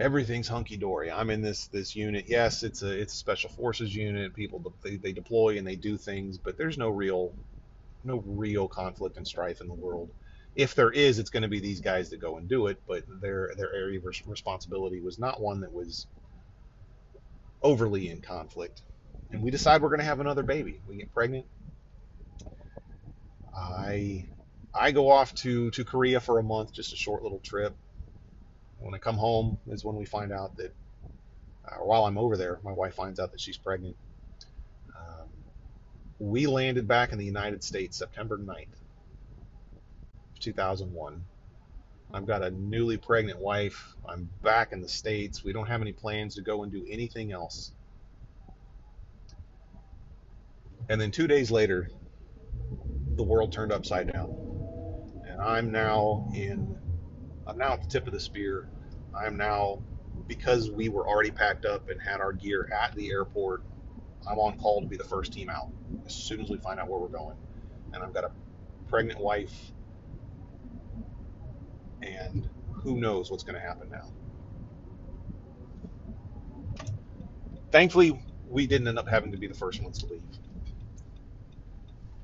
Everything's 0.00 0.48
hunky 0.48 0.78
dory. 0.78 1.12
I'm 1.12 1.30
in 1.30 1.42
this 1.42 1.68
this 1.68 1.96
unit. 1.96 2.26
Yes, 2.28 2.64
it's 2.64 2.82
a 2.82 2.90
it's 3.00 3.14
a 3.14 3.18
special 3.18 3.50
forces 3.50 3.94
unit. 3.96 4.34
People 4.34 4.74
they, 4.84 4.98
they 4.98 5.12
deploy 5.14 5.58
and 5.58 5.66
they 5.68 5.76
do 5.76 5.98
things, 5.98 6.38
but 6.38 6.58
there's 6.58 6.78
no 6.78 6.90
real 6.90 7.36
no 8.04 8.22
real 8.26 8.68
conflict 8.68 9.16
and 9.18 9.26
strife 9.26 9.60
in 9.60 9.68
the 9.68 9.74
world. 9.74 10.10
If 10.56 10.74
there 10.74 10.90
is, 10.92 11.18
it's 11.18 11.30
going 11.30 11.44
to 11.44 11.48
be 11.48 11.60
these 11.60 11.80
guys 11.82 12.10
that 12.10 12.20
go 12.20 12.38
and 12.38 12.48
do 12.48 12.68
it. 12.68 12.78
But 12.88 13.04
their 13.22 13.52
their 13.56 13.74
area 13.74 14.00
of 14.00 14.06
responsibility 14.26 15.00
was 15.02 15.18
not 15.18 15.40
one 15.42 15.60
that 15.62 15.72
was 15.72 16.06
overly 17.62 18.10
in 18.10 18.22
conflict. 18.22 18.82
and 19.32 19.42
we 19.42 19.50
decide 19.50 19.82
we're 19.82 19.90
going 19.90 20.00
to 20.00 20.04
have 20.06 20.20
another 20.20 20.42
baby. 20.44 20.82
We 20.86 20.98
get 20.98 21.12
pregnant. 21.12 21.46
I 23.56 24.30
I 24.74 24.92
go 24.92 25.10
off 25.10 25.34
to 25.36 25.70
to 25.72 25.84
Korea 25.84 26.20
for 26.20 26.38
a 26.38 26.42
month, 26.44 26.74
just 26.74 26.92
a 26.92 26.96
short 26.96 27.22
little 27.22 27.40
trip. 27.40 27.76
When 28.80 28.94
I 28.94 28.98
come 28.98 29.16
home 29.16 29.58
is 29.68 29.84
when 29.84 29.96
we 29.96 30.04
find 30.04 30.32
out 30.32 30.56
that 30.56 30.74
uh, 31.66 31.76
while 31.84 32.06
I'm 32.06 32.18
over 32.18 32.36
there, 32.36 32.58
my 32.64 32.72
wife 32.72 32.94
finds 32.94 33.20
out 33.20 33.30
that 33.32 33.40
she's 33.40 33.56
pregnant. 33.58 33.96
Um, 34.96 35.28
we 36.18 36.46
landed 36.46 36.88
back 36.88 37.12
in 37.12 37.18
the 37.18 37.24
United 37.24 37.62
States 37.62 37.96
September 37.96 38.38
9th, 38.38 38.66
2001. 40.40 41.22
I've 42.12 42.26
got 42.26 42.42
a 42.42 42.50
newly 42.50 42.96
pregnant 42.96 43.38
wife. 43.38 43.94
I'm 44.08 44.28
back 44.42 44.72
in 44.72 44.80
the 44.80 44.88
States. 44.88 45.44
We 45.44 45.52
don't 45.52 45.66
have 45.66 45.80
any 45.80 45.92
plans 45.92 46.34
to 46.36 46.42
go 46.42 46.62
and 46.62 46.72
do 46.72 46.84
anything 46.88 47.30
else. 47.32 47.72
And 50.88 51.00
then 51.00 51.12
two 51.12 51.28
days 51.28 51.52
later, 51.52 51.88
the 53.14 53.22
world 53.22 53.52
turned 53.52 53.70
upside 53.70 54.12
down. 54.12 54.34
And 55.28 55.40
I'm 55.40 55.70
now 55.70 56.28
in, 56.34 56.76
I'm 57.50 57.58
now 57.58 57.72
at 57.72 57.82
the 57.82 57.88
tip 57.88 58.06
of 58.06 58.12
the 58.12 58.20
spear. 58.20 58.68
I'm 59.12 59.36
now, 59.36 59.82
because 60.28 60.70
we 60.70 60.88
were 60.88 61.06
already 61.08 61.32
packed 61.32 61.64
up 61.64 61.88
and 61.90 62.00
had 62.00 62.20
our 62.20 62.32
gear 62.32 62.68
at 62.72 62.94
the 62.94 63.10
airport, 63.10 63.64
I'm 64.30 64.38
on 64.38 64.56
call 64.56 64.82
to 64.82 64.86
be 64.86 64.96
the 64.96 65.04
first 65.04 65.32
team 65.32 65.50
out 65.50 65.68
as 66.06 66.14
soon 66.14 66.40
as 66.40 66.48
we 66.48 66.58
find 66.58 66.78
out 66.78 66.88
where 66.88 67.00
we're 67.00 67.08
going. 67.08 67.36
And 67.92 68.04
I've 68.04 68.14
got 68.14 68.22
a 68.22 68.30
pregnant 68.88 69.20
wife 69.20 69.72
and 72.02 72.48
who 72.72 73.00
knows 73.00 73.32
what's 73.32 73.42
going 73.42 73.56
to 73.56 73.60
happen 73.60 73.90
now. 73.90 74.12
Thankfully, 77.72 78.22
we 78.48 78.68
didn't 78.68 78.86
end 78.86 78.98
up 78.98 79.08
having 79.08 79.32
to 79.32 79.38
be 79.38 79.48
the 79.48 79.54
first 79.54 79.82
ones 79.82 79.98
to 79.98 80.06
leave. 80.06 80.29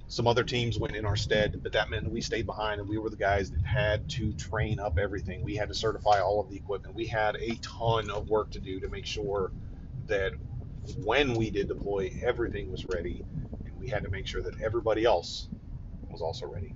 Some 0.09 0.29
other 0.29 0.45
teams 0.45 0.79
went 0.79 0.95
in 0.95 1.05
our 1.05 1.17
stead, 1.17 1.61
but 1.63 1.73
that 1.73 1.91
meant 1.91 2.11
we 2.11 2.21
stayed 2.21 2.47
behind 2.47 2.81
and 2.81 2.89
we 2.89 2.99
were 2.99 3.11
the 3.11 3.17
guys 3.17 3.51
that 3.51 3.65
had 3.65 4.09
to 4.11 4.33
train 4.35 4.79
up 4.79 4.99
everything. 4.99 5.43
We 5.43 5.57
had 5.57 5.69
to 5.69 5.75
certify 5.75 6.21
all 6.21 6.41
of 6.41 6.49
the 6.49 6.57
equipment. 6.57 6.95
We 6.95 7.07
had 7.07 7.37
a 7.37 7.57
ton 7.57 8.11
of 8.11 8.29
work 8.29 8.53
to 8.53 8.61
do 8.61 8.79
to 8.81 8.89
make 8.89 9.05
sure 9.05 9.53
that 10.07 10.33
when 11.05 11.35
we 11.35 11.51
did 11.51 11.67
deploy, 11.67 12.13
everything 12.23 12.71
was 12.71 12.87
ready, 12.87 13.25
and 13.67 13.77
we 13.81 13.89
had 13.89 14.05
to 14.05 14.11
make 14.11 14.27
sure 14.29 14.43
that 14.43 14.55
everybody 14.63 15.05
else 15.05 15.49
was 16.13 16.23
also 16.23 16.47
ready. 16.47 16.73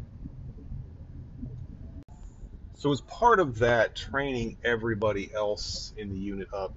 So, 2.75 2.91
as 2.91 3.03
part 3.03 3.39
of 3.39 3.59
that, 3.61 3.95
training 3.95 4.57
everybody 4.65 5.33
else 5.33 5.93
in 5.97 6.11
the 6.11 6.19
unit 6.19 6.49
up 6.53 6.75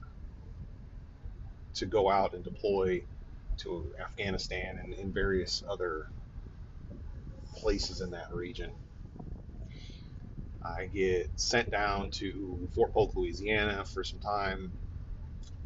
to 1.75 1.85
go 1.87 2.09
out 2.09 2.33
and 2.33 2.43
deploy 2.43 3.03
to 3.57 3.93
Afghanistan 3.99 4.79
and 4.83 4.93
in 4.93 5.11
various 5.11 5.63
other 5.67 6.07
places 7.63 8.01
in 8.01 8.11
that 8.11 8.33
region. 8.33 8.69
I 10.63 10.85
get 10.85 11.31
sent 11.35 11.71
down 11.71 12.11
to 12.11 12.69
Fort 12.75 12.93
Polk, 12.93 13.15
Louisiana 13.15 13.83
for 13.85 14.03
some 14.03 14.19
time 14.19 14.73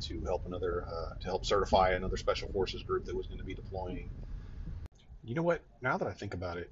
to 0.02 0.22
help 0.26 0.46
another 0.46 0.86
uh, 0.88 1.14
to 1.20 1.26
help 1.28 1.46
certify 1.46 1.92
another 1.92 2.18
special 2.18 2.50
forces 2.50 2.84
group 2.84 3.06
that 3.06 3.16
was 3.16 3.28
going 3.28 3.40
to 3.40 3.46
be 3.46 3.56
deploying. 3.56 4.10
You 5.24 5.36
know 5.36 5.42
what? 5.42 5.62
Now 5.82 5.98
that 5.98 6.08
I 6.08 6.14
think 6.14 6.34
about 6.34 6.58
it, 6.58 6.72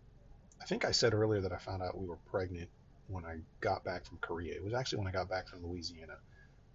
I 0.62 0.66
think 0.66 0.86
I 0.86 0.92
said 0.92 1.14
earlier 1.14 1.42
that 1.42 1.52
I 1.52 1.58
found 1.58 1.82
out 1.82 1.98
we 1.98 2.08
were 2.08 2.18
pregnant 2.32 2.70
when 3.08 3.26
I 3.26 3.38
got 3.62 3.84
back 3.84 4.06
from 4.06 4.18
Korea. 4.22 4.54
It 4.54 4.64
was 4.64 4.74
actually 4.74 5.00
when 5.00 5.08
I 5.08 5.12
got 5.12 5.30
back 5.30 5.48
from 5.48 5.66
Louisiana 5.66 6.16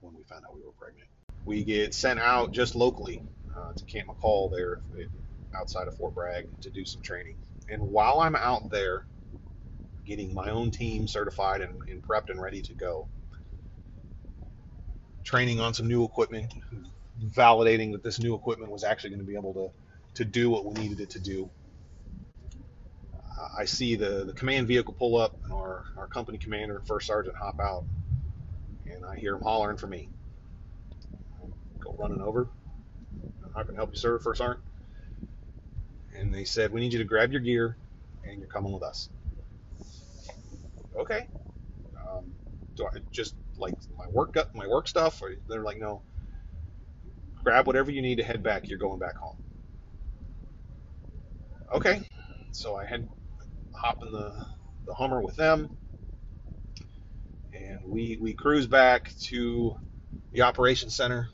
when 0.00 0.14
we 0.14 0.22
found 0.24 0.44
out 0.44 0.54
we 0.54 0.62
were 0.62 0.72
pregnant. 0.72 1.08
We 1.44 1.64
get 1.64 1.94
sent 1.94 2.20
out 2.20 2.52
just 2.52 2.74
locally 2.74 3.22
uh, 3.56 3.72
to 3.72 3.84
Camp 3.84 4.08
McCall 4.08 4.50
there 4.50 4.80
outside 5.58 5.88
of 5.88 5.94
Fort 5.96 6.14
Bragg 6.14 6.46
to 6.62 6.70
do 6.70 6.84
some 6.84 7.02
training. 7.02 7.36
And 7.70 7.82
while 7.82 8.20
I'm 8.20 8.36
out 8.36 8.70
there 8.70 9.06
getting 10.06 10.34
my 10.34 10.50
own 10.50 10.70
team 10.70 11.08
certified 11.08 11.60
and, 11.62 11.74
and 11.88 12.02
prepped 12.02 12.30
and 12.30 12.40
ready 12.40 12.62
to 12.62 12.74
go, 12.74 13.08
training 15.24 15.60
on 15.60 15.74
some 15.74 15.88
new 15.88 16.04
equipment, 16.04 16.52
validating 17.22 17.92
that 17.92 18.02
this 18.02 18.20
new 18.20 18.34
equipment 18.34 18.72
was 18.72 18.84
actually 18.84 19.10
going 19.10 19.20
to 19.20 19.26
be 19.26 19.36
able 19.36 19.54
to, 19.54 20.24
to 20.24 20.24
do 20.24 20.50
what 20.50 20.64
we 20.66 20.74
needed 20.74 21.00
it 21.00 21.10
to 21.10 21.20
do 21.20 21.50
I 23.58 23.64
see 23.66 23.96
the, 23.96 24.24
the 24.26 24.32
command 24.32 24.68
vehicle 24.68 24.94
pull 24.98 25.16
up 25.16 25.38
and 25.44 25.52
our, 25.52 25.84
our 25.96 26.08
company 26.08 26.38
commander 26.38 26.76
and 26.76 26.86
first 26.86 27.06
sergeant 27.06 27.36
hop 27.36 27.60
out 27.60 27.84
and 28.86 29.04
I 29.04 29.16
hear 29.16 29.34
him 29.36 29.42
hollering 29.42 29.76
for 29.76 29.86
me. 29.86 30.10
I 31.42 31.46
go 31.82 31.96
running 31.98 32.20
over. 32.20 32.48
I 33.56 33.64
can 33.64 33.76
help 33.76 33.90
you, 33.92 33.96
sir, 33.96 34.18
first 34.18 34.38
sergeant. 34.38 34.64
And 36.20 36.34
they 36.34 36.44
said, 36.44 36.70
we 36.70 36.80
need 36.80 36.92
you 36.92 36.98
to 36.98 37.04
grab 37.04 37.32
your 37.32 37.40
gear 37.40 37.78
and 38.24 38.38
you're 38.38 38.48
coming 38.48 38.72
with 38.72 38.82
us. 38.82 39.08
Okay. 41.00 41.26
Um, 42.12 42.34
do 42.76 42.86
I 42.86 42.98
just 43.10 43.34
like 43.56 43.74
my 43.96 44.06
work 44.12 44.36
my 44.54 44.66
work 44.66 44.86
stuff? 44.86 45.22
Or 45.22 45.32
they're 45.48 45.64
like, 45.64 45.78
no. 45.78 46.02
Grab 47.42 47.66
whatever 47.66 47.90
you 47.90 48.02
need 48.02 48.16
to 48.16 48.22
head 48.24 48.42
back. 48.42 48.68
You're 48.68 48.78
going 48.78 48.98
back 48.98 49.16
home. 49.16 49.36
Okay. 51.74 52.02
So 52.52 52.76
I 52.76 52.84
head 52.84 53.08
hop 53.74 53.98
in 54.02 54.12
the, 54.12 54.34
the 54.86 54.94
Hummer 54.94 55.22
with 55.22 55.36
them, 55.36 55.70
and 57.54 57.78
we 57.86 58.18
we 58.20 58.34
cruise 58.34 58.66
back 58.66 59.12
to 59.28 59.74
the 60.32 60.42
operations 60.42 60.94
center 60.94 61.28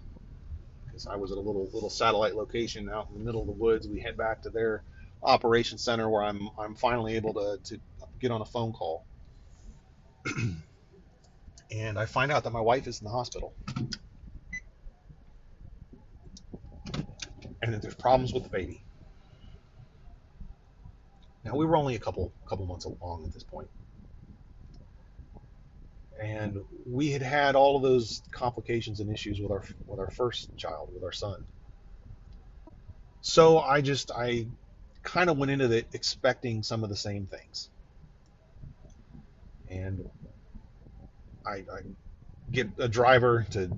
because 0.96 1.06
I 1.06 1.16
was 1.16 1.30
at 1.30 1.36
a 1.36 1.40
little 1.40 1.68
little 1.74 1.90
satellite 1.90 2.34
location 2.34 2.88
out 2.88 3.08
in 3.10 3.18
the 3.18 3.24
middle 3.24 3.42
of 3.42 3.46
the 3.46 3.52
woods. 3.52 3.86
We 3.86 4.00
head 4.00 4.16
back 4.16 4.42
to 4.42 4.50
their 4.50 4.82
operations 5.22 5.82
center 5.82 6.08
where 6.08 6.22
I'm 6.22 6.48
I'm 6.58 6.74
finally 6.74 7.16
able 7.16 7.34
to 7.34 7.58
to 7.64 7.80
get 8.18 8.30
on 8.30 8.40
a 8.40 8.46
phone 8.46 8.72
call, 8.72 9.04
and 11.70 11.98
I 11.98 12.06
find 12.06 12.32
out 12.32 12.44
that 12.44 12.52
my 12.52 12.62
wife 12.62 12.86
is 12.86 13.00
in 13.00 13.04
the 13.04 13.10
hospital. 13.10 13.52
And 17.60 17.74
that 17.74 17.82
there's 17.82 17.94
problems 17.94 18.32
with 18.32 18.44
the 18.44 18.48
baby. 18.48 18.82
Now 21.44 21.56
we 21.56 21.66
were 21.66 21.76
only 21.76 21.94
a 21.94 21.98
couple 21.98 22.32
couple 22.48 22.64
months 22.64 22.86
along 22.86 23.26
at 23.26 23.34
this 23.34 23.44
point, 23.44 23.68
and 26.22 26.58
we 26.86 27.10
had 27.10 27.22
had 27.22 27.56
all 27.56 27.76
of 27.76 27.82
those 27.82 28.22
complications 28.32 29.00
and 29.00 29.12
issues 29.12 29.40
with 29.40 29.50
our 29.50 29.64
with 29.86 30.00
our 30.00 30.10
first 30.10 30.50
child, 30.56 30.90
with 30.94 31.04
our 31.04 31.12
son. 31.12 31.44
So 33.20 33.58
I 33.58 33.80
just 33.80 34.10
I 34.10 34.48
kind 35.02 35.30
of 35.30 35.38
went 35.38 35.50
into 35.50 35.70
it 35.72 35.88
expecting 35.92 36.62
some 36.62 36.84
of 36.84 36.90
the 36.90 36.96
same 36.96 37.26
things, 37.26 37.70
and 39.68 40.04
I, 41.46 41.56
I 41.56 41.80
get 42.50 42.68
a 42.78 42.88
driver 42.88 43.46
to 43.50 43.70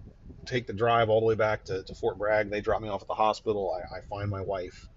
take 0.46 0.66
the 0.66 0.72
drive 0.72 1.08
all 1.10 1.20
the 1.20 1.26
way 1.26 1.34
back 1.34 1.64
to, 1.66 1.82
to 1.84 1.94
Fort 1.94 2.18
Bragg. 2.18 2.50
They 2.50 2.60
drop 2.60 2.82
me 2.82 2.88
off 2.88 3.02
at 3.02 3.08
the 3.08 3.14
hospital. 3.14 3.72
I, 3.74 3.98
I 3.98 4.00
find 4.02 4.30
my 4.30 4.42
wife, 4.42 4.88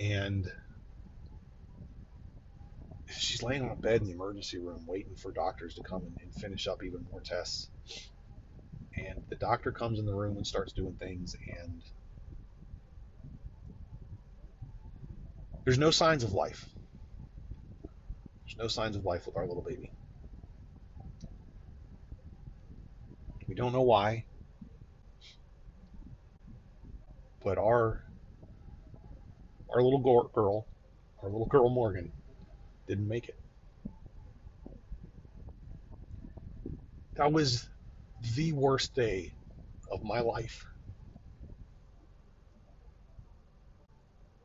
and 0.00 0.46
she's 3.18 3.42
laying 3.42 3.62
on 3.62 3.70
a 3.70 3.76
bed 3.76 4.00
in 4.02 4.06
the 4.06 4.14
emergency 4.14 4.58
room 4.58 4.84
waiting 4.86 5.16
for 5.16 5.32
doctors 5.32 5.74
to 5.74 5.82
come 5.82 6.02
and, 6.04 6.16
and 6.22 6.34
finish 6.34 6.66
up 6.66 6.82
even 6.84 7.04
more 7.10 7.20
tests. 7.22 7.70
And 8.96 9.24
the 9.30 9.36
doctor 9.36 9.72
comes 9.72 9.98
in 9.98 10.06
the 10.06 10.14
room 10.14 10.36
and 10.36 10.46
starts 10.46 10.72
doing 10.72 10.96
things, 10.96 11.34
and 11.62 11.82
there's 15.64 15.78
no 15.78 15.90
signs 15.90 16.24
of 16.24 16.32
life. 16.32 16.68
There's 18.46 18.58
no 18.58 18.68
signs 18.68 18.96
of 18.96 19.04
life 19.04 19.26
with 19.26 19.36
our 19.36 19.46
little 19.46 19.64
baby. 19.64 19.92
We 23.48 23.54
don't 23.54 23.72
know 23.72 23.82
why, 23.82 24.26
but 27.44 27.58
our 27.58 28.00
our 29.74 29.82
little 29.82 30.00
girl, 30.34 30.68
our 31.22 31.30
little 31.30 31.46
girl 31.46 31.70
Morgan, 31.70 32.12
didn't 32.88 33.08
make 33.08 33.28
it. 33.28 33.36
That 37.16 37.32
was 37.32 37.68
the 38.36 38.52
worst 38.52 38.94
day 38.94 39.32
of 39.90 40.02
my 40.02 40.20
life. 40.20 40.64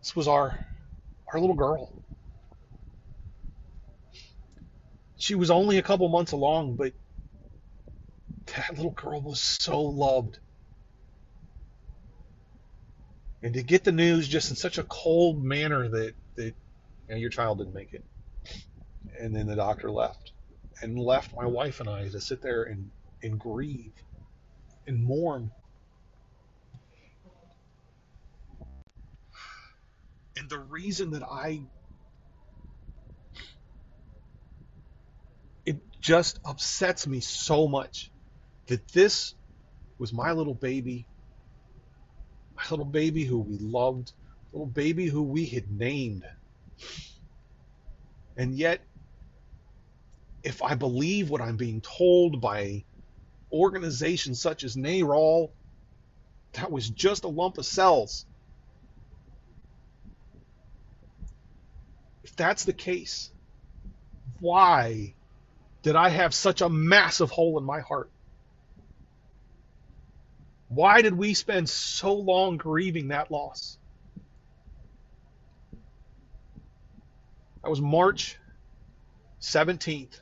This 0.02 0.16
was 0.16 0.28
our 0.28 0.56
our 1.34 1.40
little 1.40 1.56
girl. 1.56 1.92
She 5.18 5.36
was 5.36 5.52
only 5.52 5.78
a 5.78 5.84
couple 5.84 6.08
months 6.10 6.32
along, 6.32 6.76
but 6.76 6.94
that 8.56 8.76
little 8.76 8.92
girl 8.92 9.22
was 9.22 9.42
so 9.42 9.82
loved. 9.82 10.40
And 13.44 13.54
to 13.54 13.64
get 13.64 13.84
the 13.84 13.92
news 13.92 14.28
just 14.28 14.50
in 14.50 14.56
such 14.56 14.78
a 14.78 14.84
cold 14.84 15.44
manner 15.44 15.88
that, 15.90 16.16
that 16.38 16.46
you 16.46 16.56
know, 17.10 17.18
your 17.18 17.30
child 17.30 17.60
didn't 17.60 17.74
make 17.74 17.94
it 17.94 18.04
and 19.20 19.36
then 19.36 19.48
the 19.48 19.56
doctor 19.56 19.92
left 19.92 20.32
and 20.82 20.98
left 21.00 21.36
my 21.36 21.46
wife 21.46 21.80
and 21.80 21.90
I 21.90 22.08
to 22.10 22.22
sit 22.22 22.42
there 22.42 22.64
and, 22.64 22.92
and 23.24 23.40
grieve 23.40 23.94
and 24.88 25.04
mourn. 25.04 25.52
And 30.38 30.50
the 30.50 30.60
reason 30.60 31.12
that 31.12 31.24
I 31.24 31.62
it 35.66 35.78
just 36.02 36.40
upsets 36.46 37.08
me 37.08 37.20
so 37.20 37.68
much 37.68 38.12
that 38.68 38.92
this 38.94 39.36
was 40.00 40.14
my 40.14 40.32
little 40.32 40.56
baby, 40.56 41.08
my 42.56 42.64
little 42.72 42.86
baby 42.86 43.26
who 43.26 43.40
we 43.40 43.58
loved, 43.60 44.14
little 44.54 44.68
baby 44.68 45.08
who 45.08 45.24
we 45.24 45.46
had 45.46 45.70
named. 45.72 46.26
And 48.38 48.56
yet, 48.58 48.82
if 50.44 50.62
I 50.62 50.76
believe 50.76 51.30
what 51.30 51.42
I'm 51.42 51.58
being 51.58 51.82
told 51.82 52.42
by 52.42 52.84
organizations 53.52 54.42
such 54.42 54.64
as 54.64 54.76
NARAL, 54.76 55.50
that 56.54 56.72
was 56.72 56.90
just 56.90 57.24
a 57.24 57.28
lump 57.28 57.58
of 57.58 57.66
cells. 57.66 58.26
If 62.24 62.36
that's 62.36 62.66
the 62.66 62.74
case, 62.74 63.32
why 64.40 65.16
did 65.84 65.96
I 65.96 66.10
have 66.10 66.34
such 66.34 66.62
a 66.62 66.70
massive 66.70 67.30
hole 67.30 67.58
in 67.58 67.64
my 67.64 67.82
heart? 67.82 68.10
Why 70.68 71.02
did 71.02 71.18
we 71.18 71.34
spend 71.34 71.70
so 71.70 72.14
long 72.14 72.58
grieving 72.58 73.08
that 73.08 73.32
loss? 73.32 73.78
That 77.64 77.70
was 77.70 77.82
March 77.82 78.38
17th, 79.42 80.20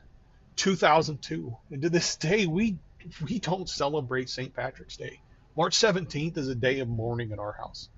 2002. 0.57 1.55
And 1.71 1.81
to 1.83 1.89
this 1.89 2.15
day, 2.17 2.45
we, 2.45 2.77
we 3.23 3.39
don't 3.39 3.69
celebrate 3.69 4.29
St. 4.29 4.53
Patrick's 4.53 4.97
Day. 4.97 5.19
March 5.55 5.77
17th 5.77 6.37
is 6.37 6.49
a 6.49 6.55
day 6.55 6.79
of 6.79 6.87
mourning 6.87 7.31
in 7.31 7.39
our 7.39 7.53
house. 7.53 7.89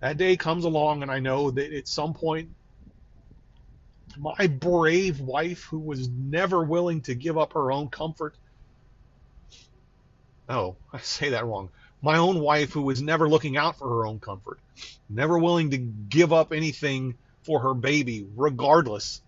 That 0.00 0.18
day 0.18 0.36
comes 0.36 0.64
along, 0.64 1.02
and 1.02 1.10
I 1.10 1.20
know 1.20 1.50
that 1.50 1.72
at 1.72 1.88
some 1.88 2.12
point, 2.12 2.50
my 4.18 4.46
brave 4.46 5.20
wife, 5.20 5.64
who 5.64 5.78
was 5.78 6.08
never 6.08 6.62
willing 6.62 7.00
to 7.02 7.14
give 7.14 7.38
up 7.38 7.54
her 7.54 7.72
own 7.72 7.88
comfort, 7.88 8.36
oh, 10.48 10.76
I 10.92 10.98
say 10.98 11.30
that 11.30 11.44
wrong. 11.44 11.70
My 12.02 12.18
own 12.18 12.40
wife, 12.40 12.72
who 12.72 12.82
was 12.82 13.02
never 13.02 13.28
looking 13.28 13.56
out 13.56 13.78
for 13.78 13.88
her 13.88 14.06
own 14.06 14.20
comfort, 14.20 14.60
never 15.08 15.38
willing 15.38 15.70
to 15.70 15.78
give 15.78 16.32
up 16.32 16.52
anything 16.52 17.16
for 17.42 17.60
her 17.60 17.74
baby, 17.74 18.26
regardless 18.36 19.22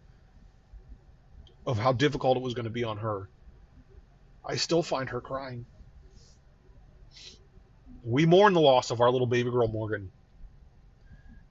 of 1.68 1.78
how 1.78 1.92
difficult 1.92 2.38
it 2.38 2.42
was 2.42 2.54
going 2.54 2.64
to 2.64 2.70
be 2.70 2.82
on 2.82 2.96
her. 2.96 3.28
I 4.42 4.56
still 4.56 4.82
find 4.82 5.10
her 5.10 5.20
crying. 5.20 5.66
We 8.02 8.24
mourn 8.24 8.54
the 8.54 8.60
loss 8.60 8.90
of 8.90 9.02
our 9.02 9.10
little 9.10 9.26
baby 9.26 9.50
girl, 9.50 9.68
Morgan. 9.68 10.10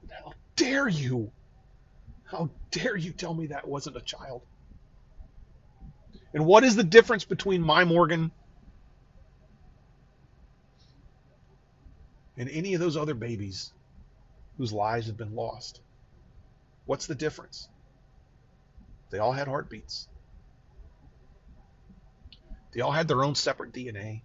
How 0.10 0.34
dare 0.56 0.88
you? 0.88 1.32
How 2.24 2.50
dare 2.72 2.98
you 2.98 3.12
tell 3.12 3.32
me 3.32 3.48
that 3.48 3.68
wasn't 3.68 3.96
a 3.96 4.02
child? 4.02 4.42
And 6.34 6.48
what 6.48 6.64
is 6.64 6.76
the 6.76 6.84
difference 6.84 7.24
between 7.24 7.62
my 7.62 7.84
Morgan 7.84 8.32
and 12.36 12.50
any 12.50 12.74
of 12.74 12.80
those 12.80 12.98
other 12.98 13.14
babies 13.14 13.72
whose 14.58 14.74
lives 14.74 15.06
have 15.06 15.18
been 15.18 15.36
lost? 15.36 15.80
What's 16.86 17.06
the 17.06 17.16
difference? 17.16 17.70
They 19.10 19.20
all 19.20 19.32
had 19.32 19.48
heartbeats. 19.48 20.08
They 22.74 22.82
all 22.82 22.92
had 22.92 23.08
their 23.08 23.24
own 23.24 23.36
separate 23.36 23.74
DNA. 23.74 24.22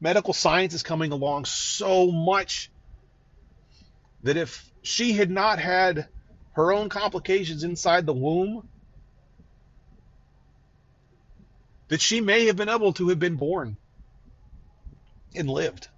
Medical 0.00 0.34
science 0.34 0.74
is 0.74 0.82
coming 0.82 1.12
along 1.12 1.44
so 1.44 2.10
much 2.10 2.70
that 4.24 4.36
if 4.36 4.70
she 4.82 5.12
had 5.12 5.30
not 5.30 5.58
had 5.58 6.08
her 6.52 6.72
own 6.72 6.88
complications 6.88 7.64
inside 7.64 8.04
the 8.04 8.12
womb, 8.12 8.68
that 11.88 12.00
she 12.00 12.20
may 12.20 12.46
have 12.46 12.56
been 12.56 12.68
able 12.68 12.92
to 12.94 13.08
have 13.08 13.18
been 13.18 13.36
born 13.36 13.76
and 15.34 15.48
lived. 15.48 15.88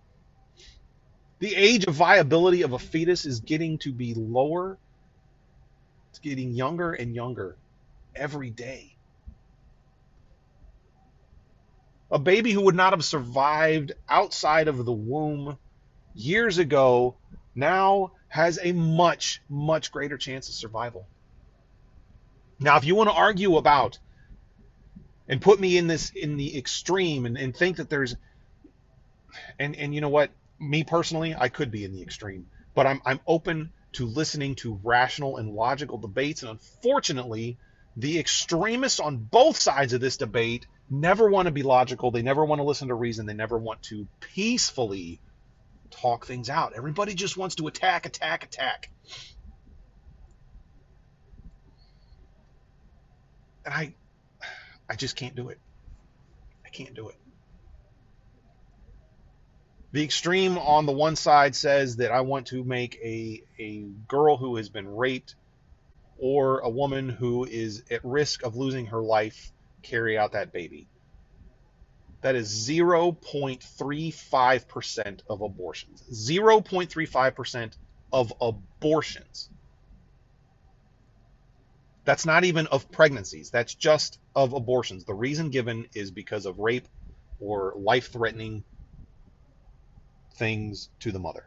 The 1.38 1.54
age 1.54 1.84
of 1.86 1.94
viability 1.94 2.62
of 2.62 2.72
a 2.72 2.78
fetus 2.78 3.24
is 3.26 3.40
getting 3.40 3.78
to 3.78 3.92
be 3.92 4.14
lower. 4.14 4.78
It's 6.14 6.20
getting 6.20 6.52
younger 6.52 6.92
and 6.92 7.12
younger 7.12 7.56
every 8.14 8.48
day. 8.48 8.94
A 12.08 12.20
baby 12.20 12.52
who 12.52 12.60
would 12.60 12.76
not 12.76 12.92
have 12.92 13.04
survived 13.04 13.90
outside 14.08 14.68
of 14.68 14.84
the 14.84 14.92
womb 14.92 15.58
years 16.14 16.58
ago 16.58 17.16
now 17.56 18.12
has 18.28 18.60
a 18.62 18.70
much, 18.70 19.42
much 19.48 19.90
greater 19.90 20.16
chance 20.16 20.48
of 20.48 20.54
survival. 20.54 21.08
Now, 22.60 22.76
if 22.76 22.84
you 22.84 22.94
want 22.94 23.10
to 23.10 23.16
argue 23.16 23.56
about 23.56 23.98
and 25.26 25.42
put 25.42 25.58
me 25.58 25.76
in 25.78 25.88
this 25.88 26.10
in 26.10 26.36
the 26.36 26.56
extreme 26.56 27.26
and, 27.26 27.36
and 27.36 27.56
think 27.56 27.78
that 27.78 27.90
there's 27.90 28.14
and 29.58 29.74
and 29.74 29.92
you 29.92 30.00
know 30.00 30.10
what 30.10 30.30
me 30.60 30.84
personally, 30.84 31.34
I 31.36 31.48
could 31.48 31.72
be 31.72 31.84
in 31.84 31.92
the 31.92 32.02
extreme, 32.02 32.46
but 32.72 32.86
I'm 32.86 33.02
I'm 33.04 33.18
open 33.26 33.72
to 33.94 34.06
listening 34.06 34.54
to 34.56 34.80
rational 34.82 35.36
and 35.36 35.50
logical 35.50 35.98
debates. 35.98 36.42
And 36.42 36.50
unfortunately, 36.50 37.58
the 37.96 38.18
extremists 38.18 39.00
on 39.00 39.16
both 39.16 39.56
sides 39.56 39.92
of 39.92 40.00
this 40.00 40.16
debate 40.16 40.66
never 40.90 41.28
want 41.28 41.46
to 41.46 41.52
be 41.52 41.62
logical. 41.62 42.10
They 42.10 42.22
never 42.22 42.44
want 42.44 42.58
to 42.58 42.64
listen 42.64 42.88
to 42.88 42.94
reason. 42.94 43.26
They 43.26 43.34
never 43.34 43.56
want 43.58 43.82
to 43.84 44.06
peacefully 44.20 45.20
talk 45.90 46.26
things 46.26 46.50
out. 46.50 46.72
Everybody 46.76 47.14
just 47.14 47.36
wants 47.36 47.56
to 47.56 47.66
attack, 47.68 48.06
attack, 48.06 48.44
attack. 48.44 48.90
And 53.64 53.72
I 53.72 53.94
I 54.88 54.96
just 54.96 55.16
can't 55.16 55.34
do 55.34 55.48
it. 55.48 55.58
I 56.66 56.68
can't 56.68 56.94
do 56.94 57.08
it. 57.08 57.16
The 59.94 60.02
extreme 60.02 60.58
on 60.58 60.84
the 60.86 60.92
one 60.92 61.14
side 61.14 61.54
says 61.54 61.98
that 61.98 62.10
I 62.10 62.22
want 62.22 62.48
to 62.48 62.64
make 62.64 62.96
a, 62.96 63.44
a 63.60 63.82
girl 64.08 64.36
who 64.36 64.56
has 64.56 64.68
been 64.68 64.88
raped 64.88 65.36
or 66.18 66.58
a 66.58 66.68
woman 66.68 67.08
who 67.08 67.44
is 67.44 67.84
at 67.92 68.04
risk 68.04 68.42
of 68.42 68.56
losing 68.56 68.86
her 68.86 69.00
life 69.00 69.52
carry 69.84 70.18
out 70.18 70.32
that 70.32 70.52
baby. 70.52 70.88
That 72.22 72.34
is 72.34 72.68
0.35% 72.68 75.20
of 75.30 75.42
abortions. 75.42 76.02
0.35% 76.12 77.72
of 78.12 78.32
abortions. 78.40 79.48
That's 82.04 82.26
not 82.26 82.42
even 82.42 82.66
of 82.66 82.90
pregnancies. 82.90 83.50
That's 83.50 83.76
just 83.76 84.18
of 84.34 84.54
abortions. 84.54 85.04
The 85.04 85.14
reason 85.14 85.50
given 85.50 85.86
is 85.94 86.10
because 86.10 86.46
of 86.46 86.58
rape 86.58 86.88
or 87.38 87.74
life 87.76 88.10
threatening 88.10 88.64
things 90.34 90.90
to 91.00 91.12
the 91.12 91.18
mother. 91.18 91.44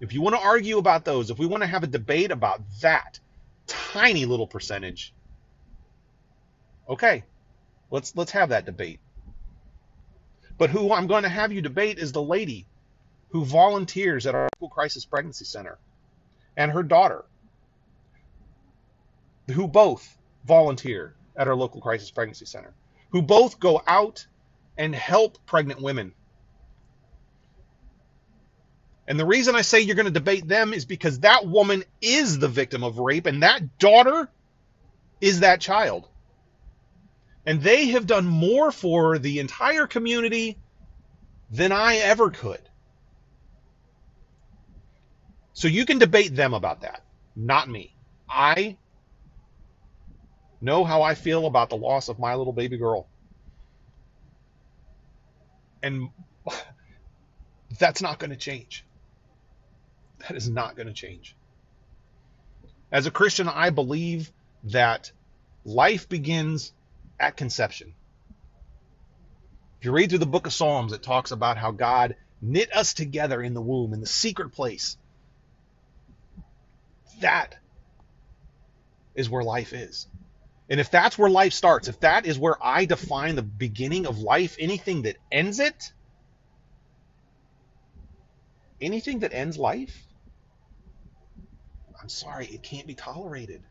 If 0.00 0.12
you 0.12 0.20
want 0.20 0.34
to 0.34 0.42
argue 0.42 0.78
about 0.78 1.04
those, 1.04 1.30
if 1.30 1.38
we 1.38 1.46
want 1.46 1.62
to 1.62 1.68
have 1.68 1.82
a 1.82 1.86
debate 1.88 2.30
about 2.30 2.60
that 2.80 3.20
tiny 3.66 4.24
little 4.24 4.46
percentage, 4.46 5.14
okay, 6.88 7.24
let's 7.90 8.16
let's 8.16 8.32
have 8.32 8.48
that 8.48 8.64
debate. 8.64 9.00
But 10.58 10.70
who 10.70 10.92
I'm 10.92 11.06
going 11.06 11.22
to 11.22 11.28
have 11.28 11.52
you 11.52 11.62
debate 11.62 11.98
is 11.98 12.12
the 12.12 12.22
lady 12.22 12.66
who 13.30 13.44
volunteers 13.44 14.26
at 14.26 14.34
our 14.34 14.48
local 14.60 14.74
crisis 14.74 15.04
pregnancy 15.04 15.44
center 15.44 15.78
and 16.56 16.70
her 16.70 16.82
daughter, 16.82 17.24
who 19.50 19.66
both 19.66 20.18
volunteer 20.44 21.14
at 21.36 21.48
our 21.48 21.54
local 21.54 21.80
crisis 21.80 22.10
pregnancy 22.10 22.44
center, 22.44 22.74
who 23.10 23.22
both 23.22 23.58
go 23.58 23.82
out 23.86 24.26
and 24.76 24.94
help 24.94 25.38
pregnant 25.46 25.80
women 25.80 26.12
and 29.06 29.18
the 29.18 29.26
reason 29.26 29.56
I 29.56 29.62
say 29.62 29.80
you're 29.80 29.96
going 29.96 30.06
to 30.06 30.12
debate 30.12 30.46
them 30.46 30.72
is 30.72 30.84
because 30.84 31.20
that 31.20 31.46
woman 31.46 31.84
is 32.00 32.38
the 32.38 32.48
victim 32.48 32.84
of 32.84 32.98
rape 32.98 33.26
and 33.26 33.42
that 33.42 33.78
daughter 33.78 34.28
is 35.20 35.40
that 35.40 35.60
child. 35.60 36.08
And 37.44 37.60
they 37.60 37.88
have 37.88 38.06
done 38.06 38.26
more 38.26 38.70
for 38.70 39.18
the 39.18 39.40
entire 39.40 39.88
community 39.88 40.56
than 41.50 41.72
I 41.72 41.96
ever 41.96 42.30
could. 42.30 42.60
So 45.52 45.66
you 45.66 45.84
can 45.84 45.98
debate 45.98 46.34
them 46.34 46.54
about 46.54 46.82
that, 46.82 47.04
not 47.34 47.68
me. 47.68 47.94
I 48.28 48.78
know 50.60 50.84
how 50.84 51.02
I 51.02 51.14
feel 51.14 51.46
about 51.46 51.70
the 51.70 51.76
loss 51.76 52.08
of 52.08 52.20
my 52.20 52.36
little 52.36 52.52
baby 52.52 52.78
girl. 52.78 53.08
And 55.82 56.08
that's 57.78 58.00
not 58.00 58.20
going 58.20 58.30
to 58.30 58.36
change. 58.36 58.84
That 60.22 60.36
is 60.36 60.48
not 60.48 60.76
going 60.76 60.86
to 60.86 60.92
change. 60.92 61.36
As 62.90 63.06
a 63.06 63.10
Christian, 63.10 63.48
I 63.48 63.70
believe 63.70 64.30
that 64.64 65.10
life 65.64 66.08
begins 66.08 66.72
at 67.18 67.36
conception. 67.36 67.94
If 69.80 69.86
you 69.86 69.92
read 69.92 70.10
through 70.10 70.18
the 70.18 70.26
book 70.26 70.46
of 70.46 70.52
Psalms, 70.52 70.92
it 70.92 71.02
talks 71.02 71.32
about 71.32 71.56
how 71.56 71.72
God 71.72 72.16
knit 72.40 72.72
us 72.74 72.94
together 72.94 73.42
in 73.42 73.54
the 73.54 73.60
womb, 73.60 73.92
in 73.94 74.00
the 74.00 74.06
secret 74.06 74.50
place, 74.50 74.96
that 77.20 77.56
is 79.14 79.30
where 79.30 79.42
life 79.42 79.72
is. 79.72 80.06
And 80.68 80.80
if 80.80 80.90
that's 80.90 81.18
where 81.18 81.30
life 81.30 81.52
starts, 81.52 81.88
if 81.88 82.00
that 82.00 82.26
is 82.26 82.38
where 82.38 82.56
I 82.62 82.84
define 82.84 83.36
the 83.36 83.42
beginning 83.42 84.06
of 84.06 84.18
life, 84.18 84.56
anything 84.58 85.02
that 85.02 85.16
ends 85.30 85.60
it, 85.60 85.92
anything 88.80 89.20
that 89.20 89.32
ends 89.32 89.58
life, 89.58 90.06
I'm 92.02 92.08
sorry, 92.08 92.46
it 92.46 92.64
can't 92.64 92.88
be 92.88 92.94
tolerated. 92.94 93.62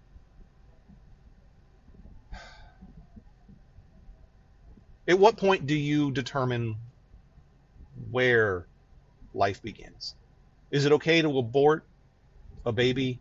At 5.05 5.19
what 5.19 5.35
point 5.35 5.67
do 5.67 5.75
you 5.75 6.11
determine 6.11 6.77
where 8.09 8.67
life 9.33 9.61
begins? 9.61 10.15
Is 10.71 10.85
it 10.85 10.93
okay 10.93 11.21
to 11.21 11.37
abort 11.39 11.85
a 12.65 12.71
baby 12.71 13.19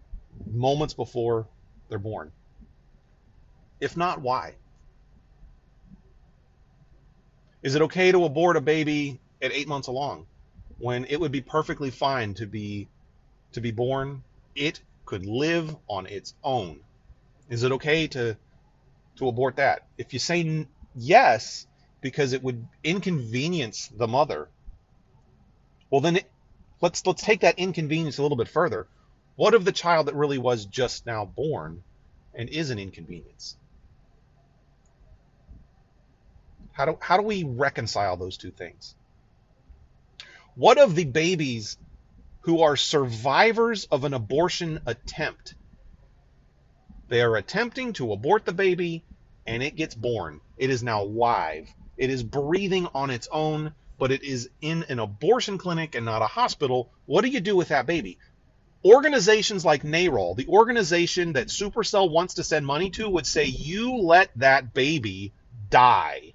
moments 0.48 0.94
before 0.94 1.48
they're 1.88 1.98
born? 1.98 2.30
If 3.80 3.96
not, 3.96 4.20
why? 4.20 4.54
Is 7.64 7.74
it 7.74 7.82
okay 7.82 8.12
to 8.12 8.24
abort 8.24 8.56
a 8.56 8.60
baby 8.60 9.18
at 9.42 9.50
eight 9.50 9.66
months 9.66 9.88
along 9.88 10.26
when 10.78 11.04
it 11.06 11.18
would 11.18 11.32
be 11.32 11.40
perfectly 11.40 11.90
fine 11.90 12.34
to 12.34 12.46
be 12.46 12.86
to 13.54 13.60
be 13.60 13.72
born? 13.72 14.22
It 14.54 14.80
could 15.10 15.26
live 15.26 15.76
on 15.88 16.06
its 16.06 16.34
own. 16.44 16.78
Is 17.48 17.64
it 17.64 17.72
okay 17.72 18.06
to 18.06 18.36
to 19.16 19.26
abort 19.26 19.56
that? 19.56 19.88
If 19.98 20.12
you 20.12 20.20
say 20.20 20.68
yes, 20.94 21.66
because 22.00 22.32
it 22.32 22.44
would 22.44 22.64
inconvenience 22.84 23.88
the 23.88 24.06
mother, 24.06 24.48
well 25.90 26.00
then 26.00 26.16
it, 26.18 26.30
let's 26.80 27.04
let's 27.04 27.22
take 27.22 27.40
that 27.40 27.58
inconvenience 27.58 28.18
a 28.18 28.22
little 28.22 28.36
bit 28.36 28.46
further. 28.46 28.86
What 29.34 29.54
of 29.54 29.64
the 29.64 29.72
child 29.72 30.06
that 30.06 30.14
really 30.14 30.38
was 30.38 30.64
just 30.64 31.06
now 31.06 31.24
born 31.24 31.82
and 32.32 32.48
is 32.48 32.70
an 32.70 32.78
inconvenience? 32.78 33.56
How 36.70 36.84
do, 36.84 36.98
how 37.00 37.16
do 37.16 37.24
we 37.24 37.42
reconcile 37.42 38.16
those 38.16 38.36
two 38.36 38.52
things? 38.52 38.94
What 40.54 40.78
of 40.78 40.94
the 40.94 41.04
babies 41.04 41.78
who 42.42 42.62
are 42.62 42.76
survivors 42.76 43.84
of 43.84 44.04
an 44.04 44.14
abortion 44.14 44.80
attempt? 44.86 45.54
They 47.08 47.20
are 47.22 47.36
attempting 47.36 47.92
to 47.94 48.12
abort 48.12 48.44
the 48.44 48.52
baby 48.52 49.04
and 49.46 49.62
it 49.62 49.76
gets 49.76 49.94
born. 49.94 50.40
It 50.56 50.70
is 50.70 50.82
now 50.82 51.02
live. 51.02 51.68
It 51.96 52.08
is 52.08 52.22
breathing 52.22 52.86
on 52.94 53.10
its 53.10 53.28
own, 53.30 53.74
but 53.98 54.12
it 54.12 54.22
is 54.22 54.48
in 54.60 54.84
an 54.88 55.00
abortion 55.00 55.58
clinic 55.58 55.94
and 55.94 56.06
not 56.06 56.22
a 56.22 56.26
hospital. 56.26 56.92
What 57.06 57.22
do 57.22 57.28
you 57.28 57.40
do 57.40 57.56
with 57.56 57.68
that 57.68 57.86
baby? 57.86 58.18
Organizations 58.84 59.64
like 59.64 59.82
NARAL, 59.82 60.36
the 60.36 60.46
organization 60.46 61.34
that 61.34 61.48
Supercell 61.48 62.10
wants 62.10 62.34
to 62.34 62.44
send 62.44 62.64
money 62.64 62.90
to, 62.90 63.08
would 63.10 63.26
say, 63.26 63.44
You 63.44 63.96
let 63.96 64.30
that 64.36 64.72
baby 64.72 65.34
die. 65.68 66.32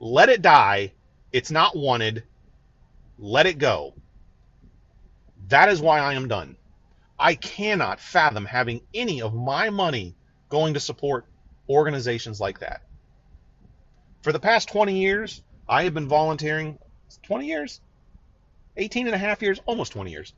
Let 0.00 0.30
it 0.30 0.40
die. 0.40 0.92
It's 1.32 1.50
not 1.50 1.76
wanted. 1.76 2.22
Let 3.18 3.46
it 3.46 3.58
go. 3.58 3.94
That 5.48 5.68
is 5.68 5.80
why 5.80 6.00
I 6.00 6.14
am 6.14 6.28
done. 6.28 6.56
I 7.18 7.34
cannot 7.34 8.00
fathom 8.00 8.44
having 8.44 8.82
any 8.94 9.22
of 9.22 9.34
my 9.34 9.70
money 9.70 10.14
going 10.48 10.74
to 10.74 10.80
support 10.80 11.26
organizations 11.68 12.40
like 12.40 12.60
that. 12.60 12.82
For 14.22 14.32
the 14.32 14.40
past 14.40 14.68
20 14.68 15.00
years, 15.00 15.42
I 15.68 15.84
have 15.84 15.94
been 15.94 16.08
volunteering 16.08 16.78
20 17.22 17.46
years, 17.46 17.80
18 18.76 19.06
and 19.06 19.14
a 19.14 19.18
half 19.18 19.42
years, 19.42 19.60
almost 19.66 19.92
20 19.92 20.10
years. 20.10 20.32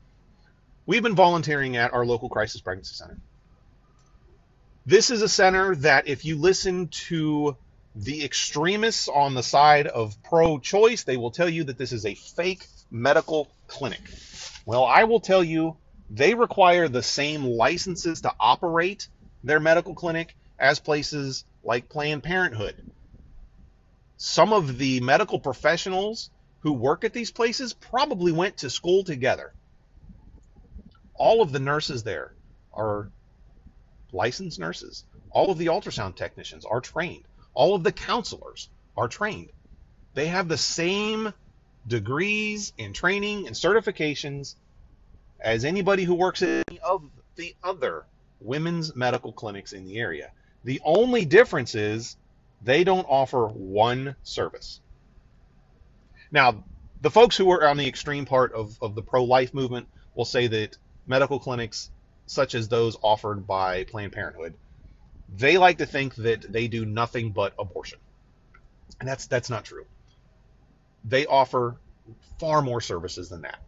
We've 0.85 1.03
been 1.03 1.15
volunteering 1.15 1.77
at 1.77 1.93
our 1.93 2.05
local 2.05 2.29
crisis 2.29 2.61
pregnancy 2.61 2.95
center. 2.95 3.17
This 4.85 5.11
is 5.11 5.21
a 5.21 5.29
center 5.29 5.75
that, 5.77 6.07
if 6.07 6.25
you 6.25 6.37
listen 6.37 6.87
to 6.87 7.55
the 7.95 8.23
extremists 8.23 9.07
on 9.07 9.35
the 9.35 9.43
side 9.43 9.87
of 9.87 10.21
pro 10.23 10.57
choice, 10.57 11.03
they 11.03 11.17
will 11.17 11.31
tell 11.31 11.49
you 11.49 11.65
that 11.65 11.77
this 11.77 11.91
is 11.91 12.05
a 12.05 12.15
fake 12.15 12.65
medical 12.89 13.47
clinic. 13.67 14.01
Well, 14.65 14.85
I 14.85 15.05
will 15.05 15.19
tell 15.19 15.43
you 15.43 15.77
they 16.09 16.33
require 16.33 16.87
the 16.87 17.03
same 17.03 17.43
licenses 17.45 18.21
to 18.21 18.33
operate 18.39 19.07
their 19.43 19.59
medical 19.59 19.95
clinic 19.95 20.35
as 20.59 20.79
places 20.79 21.45
like 21.63 21.89
Planned 21.89 22.23
Parenthood. 22.23 22.75
Some 24.17 24.53
of 24.53 24.77
the 24.77 24.99
medical 24.99 25.39
professionals 25.39 26.29
who 26.59 26.73
work 26.73 27.03
at 27.03 27.13
these 27.13 27.31
places 27.31 27.73
probably 27.73 28.31
went 28.31 28.57
to 28.57 28.69
school 28.69 29.03
together. 29.03 29.53
All 31.15 31.41
of 31.41 31.51
the 31.51 31.59
nurses 31.59 32.03
there 32.03 32.33
are 32.73 33.09
licensed 34.11 34.59
nurses. 34.59 35.05
All 35.31 35.49
of 35.49 35.57
the 35.57 35.67
ultrasound 35.67 36.15
technicians 36.15 36.65
are 36.65 36.81
trained. 36.81 37.23
All 37.53 37.73
of 37.73 37.83
the 37.83 37.91
counselors 37.91 38.69
are 38.95 39.07
trained. 39.07 39.49
They 40.13 40.27
have 40.27 40.47
the 40.47 40.57
same 40.57 41.33
degrees 41.87 42.73
and 42.77 42.93
training 42.93 43.47
and 43.47 43.55
certifications 43.55 44.55
as 45.39 45.65
anybody 45.65 46.03
who 46.03 46.13
works 46.13 46.41
at 46.41 46.63
any 46.69 46.79
of 46.79 47.03
the 47.35 47.55
other 47.63 48.05
women's 48.39 48.95
medical 48.95 49.31
clinics 49.31 49.73
in 49.73 49.85
the 49.85 49.97
area. 49.97 50.31
The 50.63 50.81
only 50.83 51.25
difference 51.25 51.75
is 51.75 52.15
they 52.61 52.83
don't 52.83 53.05
offer 53.09 53.47
one 53.47 54.15
service. 54.23 54.79
Now, 56.31 56.63
the 57.01 57.09
folks 57.09 57.35
who 57.35 57.49
are 57.51 57.67
on 57.67 57.77
the 57.77 57.87
extreme 57.87 58.25
part 58.25 58.53
of, 58.53 58.77
of 58.81 58.95
the 58.95 59.01
pro 59.01 59.23
life 59.23 59.53
movement 59.53 59.87
will 60.15 60.25
say 60.25 60.47
that 60.47 60.77
medical 61.07 61.39
clinics, 61.39 61.89
such 62.27 62.53
as 62.53 62.67
those 62.67 62.95
offered 63.01 63.47
by 63.47 63.83
Planned 63.85 64.13
Parenthood, 64.13 64.53
they 65.35 65.57
like 65.57 65.79
to 65.79 65.85
think 65.85 66.15
that 66.15 66.51
they 66.51 66.67
do 66.67 66.85
nothing 66.85 67.31
but 67.31 67.53
abortion. 67.57 67.99
And 68.99 69.09
that's 69.09 69.25
that's 69.27 69.49
not 69.49 69.65
true. 69.65 69.85
They 71.03 71.25
offer 71.25 71.77
far 72.39 72.61
more 72.61 72.81
services 72.81 73.29
than 73.29 73.41
that. 73.41 73.59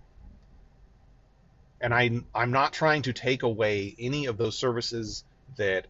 And 1.81 1.93
I 1.93 2.21
I'm 2.34 2.51
not 2.51 2.73
trying 2.73 3.03
to 3.03 3.13
take 3.13 3.43
away 3.43 3.95
any 3.99 4.25
of 4.27 4.38
those 4.38 4.57
services 4.57 5.23
that 5.57 5.88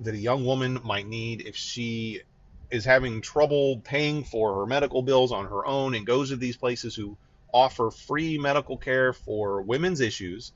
that 0.00 0.14
a 0.14 0.18
young 0.18 0.44
woman 0.44 0.80
might 0.84 1.06
need 1.06 1.42
if 1.42 1.56
she 1.56 2.22
is 2.70 2.84
having 2.84 3.20
trouble 3.20 3.80
paying 3.80 4.24
for 4.24 4.60
her 4.60 4.66
medical 4.66 5.02
bills 5.02 5.32
on 5.32 5.46
her 5.46 5.66
own 5.66 5.94
and 5.94 6.06
goes 6.06 6.30
to 6.30 6.36
these 6.36 6.56
places 6.56 6.94
who 6.94 7.16
offer 7.52 7.90
free 7.90 8.38
medical 8.38 8.76
care 8.76 9.12
for 9.12 9.62
women's 9.62 10.00
issues. 10.00 10.52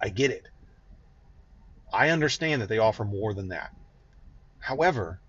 I 0.00 0.08
get 0.08 0.30
it. 0.30 0.48
I 1.92 2.10
understand 2.10 2.62
that 2.62 2.68
they 2.68 2.78
offer 2.78 3.04
more 3.04 3.34
than 3.34 3.48
that. 3.48 3.70
However, 4.58 5.20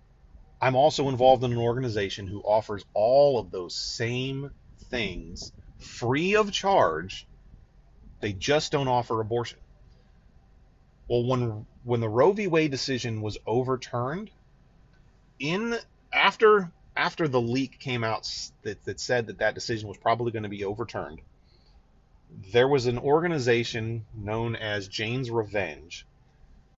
I'm 0.66 0.76
also 0.76 1.10
involved 1.10 1.44
in 1.44 1.52
an 1.52 1.60
organization 1.60 2.26
who 2.26 2.42
offers 2.42 2.84
all 2.96 3.38
of 3.38 3.52
those 3.52 3.76
same 3.76 4.50
things 4.90 5.52
free 5.78 6.36
of 6.36 6.52
charge. 6.52 7.28
They 8.20 8.34
just 8.34 8.72
don't 8.72 8.88
offer 8.88 9.22
abortion. 9.22 9.60
Well, 11.08 11.24
when 11.24 11.68
when 11.84 12.00
the 12.00 12.10
Roe 12.10 12.32
v. 12.32 12.48
Wade 12.48 12.72
decision 12.72 13.22
was 13.22 13.38
overturned, 13.46 14.32
in 15.38 15.78
after 16.12 16.72
after 16.96 17.28
the 17.28 17.40
leak 17.40 17.80
came 17.80 18.04
out 18.04 18.28
that, 18.64 18.84
that 18.86 19.00
said 19.00 19.28
that 19.28 19.38
that 19.38 19.54
decision 19.54 19.88
was 19.88 20.00
probably 20.00 20.32
going 20.32 20.50
to 20.50 20.50
be 20.50 20.66
overturned, 20.66 21.22
there 22.52 22.68
was 22.68 22.88
an 22.88 22.98
organization 22.98 24.08
known 24.16 24.56
as 24.56 24.88
Jane's 24.88 25.30
Revenge 25.30 26.08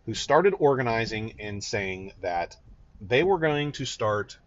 who 0.05 0.13
started 0.13 0.55
organizing 0.59 1.35
and 1.39 1.63
saying 1.63 2.11
that 2.21 2.57
they 3.01 3.23
were 3.23 3.39
going 3.39 3.71
to 3.73 3.85
start 3.85 4.37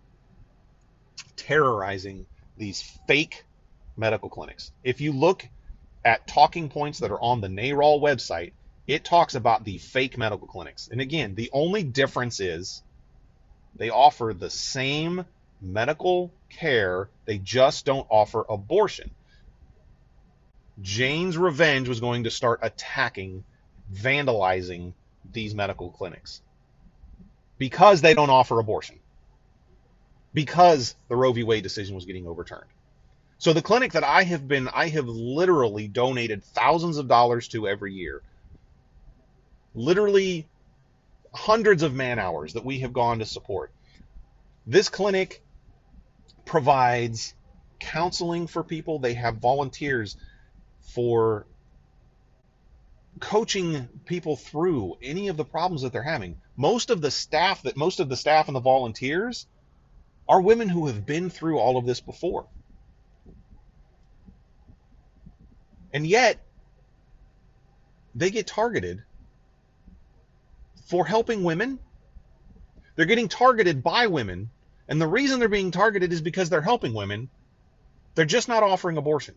terrorizing 1.36 2.26
these 2.56 2.82
fake 3.06 3.44
medical 3.96 4.28
clinics. 4.28 4.72
If 4.82 5.00
you 5.00 5.12
look 5.12 5.46
at 6.04 6.26
talking 6.26 6.68
points 6.68 7.00
that 7.00 7.10
are 7.10 7.20
on 7.20 7.40
the 7.40 7.48
NARAL 7.48 8.00
website, 8.00 8.52
it 8.86 9.04
talks 9.04 9.34
about 9.34 9.64
the 9.64 9.78
fake 9.78 10.18
medical 10.18 10.48
clinics. 10.48 10.88
And 10.90 11.00
again, 11.00 11.34
the 11.34 11.50
only 11.52 11.82
difference 11.82 12.40
is 12.40 12.82
they 13.76 13.90
offer 13.90 14.34
the 14.34 14.50
same 14.50 15.24
medical 15.62 16.32
care, 16.48 17.08
they 17.26 17.38
just 17.38 17.84
don't 17.84 18.06
offer 18.10 18.44
abortion. 18.48 19.10
Jane's 20.80 21.36
Revenge 21.36 21.88
was 21.88 22.00
going 22.00 22.24
to 22.24 22.30
start 22.30 22.60
attacking, 22.62 23.44
vandalizing 23.92 24.94
these 25.30 25.54
medical 25.54 25.90
clinics 25.90 26.40
because 27.60 28.00
they 28.00 28.14
don't 28.14 28.30
offer 28.30 28.58
abortion, 28.58 28.98
because 30.32 30.96
the 31.08 31.14
Roe 31.14 31.32
v. 31.32 31.44
Wade 31.44 31.62
decision 31.62 31.94
was 31.94 32.06
getting 32.06 32.26
overturned. 32.26 32.70
So 33.36 33.52
the 33.52 33.60
clinic 33.62 33.92
that 33.92 34.02
I 34.02 34.22
have 34.24 34.48
been, 34.48 34.66
I 34.68 34.88
have 34.88 35.06
literally 35.06 35.86
donated 35.86 36.42
thousands 36.42 36.96
of 36.96 37.06
dollars 37.06 37.48
to 37.48 37.68
every 37.68 37.92
year, 37.92 38.22
literally 39.74 40.48
hundreds 41.34 41.82
of 41.82 41.94
man 41.94 42.18
hours 42.18 42.54
that 42.54 42.64
we 42.64 42.80
have 42.80 42.94
gone 42.94 43.18
to 43.18 43.26
support. 43.26 43.72
This 44.66 44.88
clinic 44.88 45.42
provides 46.46 47.34
counseling 47.78 48.46
for 48.46 48.64
people. 48.64 48.98
They 48.98 49.14
have 49.14 49.36
volunteers 49.36 50.16
for 50.94 51.46
coaching 53.20 53.86
people 54.06 54.36
through 54.36 54.96
any 55.02 55.28
of 55.28 55.36
the 55.36 55.44
problems 55.44 55.82
that 55.82 55.92
they're 55.92 56.02
having. 56.02 56.36
Most 56.60 56.90
of 56.90 57.00
the 57.00 57.10
staff 57.10 57.62
that 57.62 57.74
most 57.74 58.00
of 58.00 58.10
the 58.10 58.16
staff 58.18 58.48
and 58.48 58.54
the 58.54 58.60
volunteers 58.60 59.46
are 60.28 60.42
women 60.42 60.68
who 60.68 60.88
have 60.88 61.06
been 61.06 61.30
through 61.30 61.58
all 61.58 61.78
of 61.78 61.86
this 61.86 62.02
before. 62.02 62.48
And 65.94 66.06
yet 66.06 66.44
they 68.14 68.30
get 68.30 68.46
targeted 68.46 69.02
for 70.84 71.06
helping 71.06 71.44
women. 71.44 71.78
They're 72.94 73.06
getting 73.06 73.28
targeted 73.28 73.82
by 73.82 74.08
women, 74.08 74.50
and 74.86 75.00
the 75.00 75.06
reason 75.06 75.38
they're 75.38 75.48
being 75.48 75.70
targeted 75.70 76.12
is 76.12 76.20
because 76.20 76.50
they're 76.50 76.60
helping 76.60 76.92
women. 76.92 77.30
They're 78.14 78.26
just 78.26 78.48
not 78.48 78.62
offering 78.62 78.98
abortion. 78.98 79.34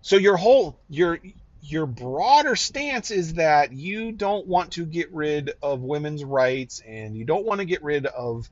So 0.00 0.16
your 0.16 0.38
whole 0.38 0.80
your 0.88 1.18
your 1.68 1.86
broader 1.86 2.56
stance 2.56 3.10
is 3.10 3.34
that 3.34 3.72
you 3.72 4.12
don't 4.12 4.46
want 4.46 4.72
to 4.72 4.84
get 4.84 5.12
rid 5.12 5.52
of 5.62 5.82
women's 5.82 6.24
rights 6.24 6.82
and 6.86 7.16
you 7.16 7.24
don't 7.24 7.44
want 7.44 7.60
to 7.60 7.64
get 7.64 7.82
rid 7.82 8.06
of 8.06 8.48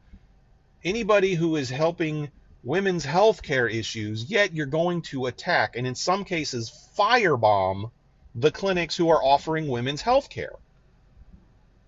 anybody 0.82 1.34
who 1.34 1.56
is 1.56 1.70
helping 1.70 2.30
women's 2.62 3.04
health 3.04 3.42
care 3.42 3.68
issues, 3.68 4.30
yet 4.30 4.54
you're 4.54 4.66
going 4.66 5.02
to 5.02 5.26
attack 5.26 5.76
and 5.76 5.86
in 5.86 5.94
some 5.94 6.24
cases 6.24 6.88
firebomb 6.96 7.90
the 8.34 8.50
clinics 8.50 8.96
who 8.96 9.10
are 9.10 9.22
offering 9.22 9.68
women's 9.68 10.02
health 10.02 10.28
care. 10.28 10.56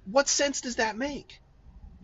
What 0.04 0.28
sense 0.28 0.60
does 0.60 0.76
that 0.76 0.96
make? 0.96 1.40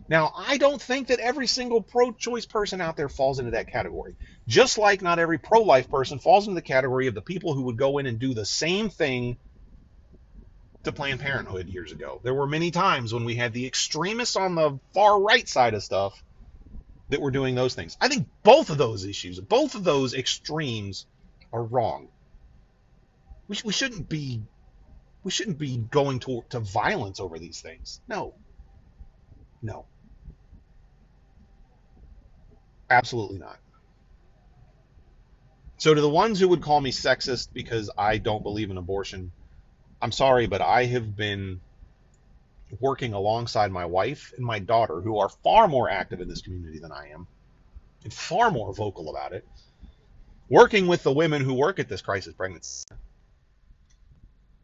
Now, 0.09 0.33
I 0.35 0.57
don't 0.57 0.81
think 0.81 1.07
that 1.07 1.19
every 1.19 1.47
single 1.47 1.81
pro 1.81 2.11
choice 2.11 2.45
person 2.45 2.81
out 2.81 2.97
there 2.97 3.09
falls 3.09 3.39
into 3.39 3.51
that 3.51 3.71
category. 3.71 4.15
Just 4.47 4.77
like 4.77 5.01
not 5.01 5.19
every 5.19 5.37
pro 5.37 5.61
life 5.61 5.89
person 5.89 6.19
falls 6.19 6.47
into 6.47 6.55
the 6.55 6.61
category 6.61 7.07
of 7.07 7.15
the 7.15 7.21
people 7.21 7.53
who 7.53 7.63
would 7.63 7.77
go 7.77 7.97
in 7.97 8.05
and 8.05 8.19
do 8.19 8.33
the 8.33 8.45
same 8.45 8.89
thing 8.89 9.37
to 10.83 10.91
Planned 10.91 11.21
Parenthood 11.21 11.67
years 11.67 11.93
ago. 11.93 12.19
There 12.23 12.33
were 12.33 12.47
many 12.47 12.71
times 12.71 13.13
when 13.13 13.23
we 13.23 13.35
had 13.35 13.53
the 13.53 13.65
extremists 13.65 14.35
on 14.35 14.55
the 14.55 14.79
far 14.93 15.21
right 15.21 15.47
side 15.47 15.73
of 15.73 15.83
stuff 15.83 16.21
that 17.09 17.21
were 17.21 17.31
doing 17.31 17.55
those 17.55 17.73
things. 17.73 17.95
I 18.01 18.09
think 18.09 18.27
both 18.43 18.69
of 18.69 18.77
those 18.77 19.05
issues, 19.05 19.39
both 19.39 19.75
of 19.75 19.85
those 19.85 20.13
extremes 20.13 21.05
are 21.53 21.63
wrong. 21.63 22.09
We, 23.47 23.57
we 23.63 23.71
shouldn't 23.71 24.09
be 24.09 24.41
we 25.23 25.31
shouldn't 25.31 25.57
be 25.57 25.77
going 25.77 26.19
to, 26.19 26.43
to 26.49 26.59
violence 26.59 27.21
over 27.21 27.39
these 27.39 27.61
things. 27.61 28.01
No. 28.09 28.35
No. 29.61 29.85
Absolutely 32.93 33.39
not. 33.39 33.57
So, 35.77 35.93
to 35.93 35.99
the 35.99 36.09
ones 36.09 36.39
who 36.39 36.47
would 36.49 36.61
call 36.61 36.79
me 36.79 36.91
sexist 36.91 37.49
because 37.53 37.89
I 37.97 38.19
don't 38.19 38.43
believe 38.43 38.69
in 38.69 38.77
abortion, 38.77 39.31
I'm 40.01 40.11
sorry, 40.11 40.45
but 40.47 40.61
I 40.61 40.85
have 40.85 41.15
been 41.15 41.59
working 42.79 43.13
alongside 43.13 43.71
my 43.71 43.85
wife 43.85 44.31
and 44.37 44.45
my 44.45 44.59
daughter, 44.59 45.01
who 45.01 45.17
are 45.17 45.29
far 45.43 45.67
more 45.67 45.89
active 45.89 46.21
in 46.21 46.27
this 46.27 46.41
community 46.41 46.79
than 46.79 46.91
I 46.91 47.09
am, 47.13 47.27
and 48.03 48.13
far 48.13 48.51
more 48.51 48.73
vocal 48.73 49.09
about 49.09 49.33
it, 49.33 49.45
working 50.49 50.87
with 50.87 51.03
the 51.03 51.11
women 51.11 51.41
who 51.43 51.53
work 51.55 51.79
at 51.79 51.89
this 51.89 52.01
crisis 52.01 52.33
pregnancy 52.35 52.85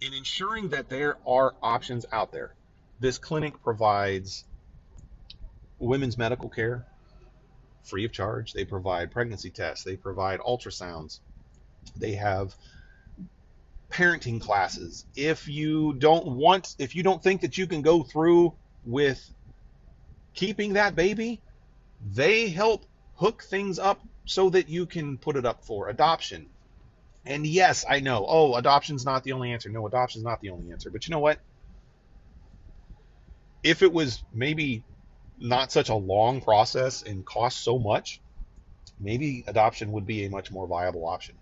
in 0.02 0.14
ensuring 0.14 0.70
that 0.70 0.90
there 0.90 1.18
are 1.28 1.56
options 1.62 2.06
out 2.12 2.32
there. 2.32 2.54
This 3.00 3.18
clinic 3.18 3.62
provides 3.64 4.46
women's 5.80 6.18
medical 6.18 6.50
care, 6.50 6.86
free 7.84 8.06
of 8.06 8.12
charge. 8.12 8.54
They 8.54 8.66
provide 8.66 9.12
pregnancy 9.12 9.50
tests, 9.50 9.84
they 9.84 9.96
provide 9.96 10.40
ultrasounds, 10.40 11.20
they 11.98 12.14
have 12.14 12.56
parenting 13.92 14.40
classes. 14.40 15.06
If 15.16 15.48
you 15.48 15.94
don't 15.94 16.36
want, 16.36 16.76
if 16.78 16.96
you 16.96 17.04
don't 17.04 17.22
think 17.22 17.42
that 17.42 17.58
you 17.58 17.68
can 17.68 17.82
go 17.82 18.04
through 18.04 18.54
with 18.86 19.24
keeping 20.34 20.74
that 20.74 20.96
baby, 20.96 21.42
they 22.14 22.50
help 22.50 22.86
hook 23.16 23.44
things 23.44 23.80
up 23.80 24.00
so 24.26 24.50
that 24.52 24.70
you 24.70 24.86
can 24.86 25.18
put 25.18 25.36
it 25.36 25.46
up 25.46 25.66
for 25.66 25.90
adoption. 25.90 26.48
And 27.26 27.46
yes, 27.46 27.84
I 27.88 28.00
know, 28.00 28.26
oh, 28.28 28.56
adoption's 28.56 29.06
not 29.06 29.24
the 29.24 29.34
only 29.34 29.52
answer. 29.52 29.70
No, 29.70 29.86
adoption's 29.88 30.24
not 30.24 30.40
the 30.42 30.52
only 30.52 30.72
answer. 30.72 30.90
But 30.90 31.08
you 31.08 31.12
know 31.12 31.20
what? 31.20 31.40
If 33.64 33.82
it 33.82 33.92
was 33.92 34.24
maybe 34.34 34.84
not 35.40 35.72
such 35.72 35.90
a 35.90 35.96
long 35.96 36.42
process 36.42 37.02
and 37.04 37.26
cost 37.26 37.64
so 37.64 37.80
much, 37.80 38.22
maybe 39.00 39.44
adoption 39.48 39.92
would 39.94 40.06
be 40.06 40.26
a 40.26 40.30
much 40.30 40.52
more 40.52 40.68
viable 40.68 41.06
option. 41.06 41.36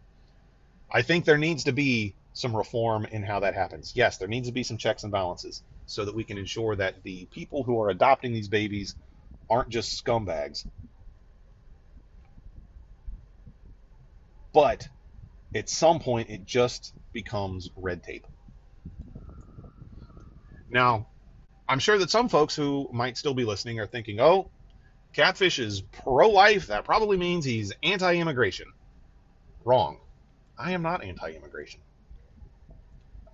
I 0.91 1.01
think 1.01 1.25
there 1.25 1.37
needs 1.37 1.63
to 1.65 1.71
be 1.71 2.15
some 2.33 2.55
reform 2.55 3.05
in 3.05 3.23
how 3.23 3.39
that 3.39 3.55
happens. 3.55 3.93
Yes, 3.95 4.17
there 4.17 4.27
needs 4.27 4.47
to 4.47 4.53
be 4.53 4.63
some 4.63 4.77
checks 4.77 5.03
and 5.03 5.11
balances 5.11 5.63
so 5.87 6.05
that 6.05 6.15
we 6.15 6.23
can 6.23 6.37
ensure 6.37 6.75
that 6.75 7.01
the 7.03 7.25
people 7.31 7.63
who 7.63 7.81
are 7.81 7.89
adopting 7.89 8.31
these 8.31 8.47
babies 8.47 8.95
aren't 9.49 9.69
just 9.69 10.03
scumbags. 10.03 10.65
But 14.53 14.87
at 15.55 15.69
some 15.69 15.99
point, 15.99 16.29
it 16.29 16.45
just 16.45 16.93
becomes 17.13 17.69
red 17.75 18.03
tape. 18.03 18.27
Now, 20.69 21.07
I'm 21.69 21.79
sure 21.79 21.97
that 21.97 22.09
some 22.09 22.29
folks 22.29 22.55
who 22.55 22.89
might 22.93 23.17
still 23.17 23.33
be 23.33 23.43
listening 23.43 23.79
are 23.79 23.87
thinking, 23.87 24.19
oh, 24.19 24.49
Catfish 25.13 25.59
is 25.59 25.81
pro 25.81 26.29
life. 26.29 26.67
That 26.67 26.85
probably 26.85 27.17
means 27.17 27.43
he's 27.43 27.73
anti 27.83 28.15
immigration. 28.15 28.67
Wrong. 29.65 29.99
I 30.57 30.71
am 30.71 30.81
not 30.81 31.03
anti 31.03 31.31
immigration. 31.31 31.81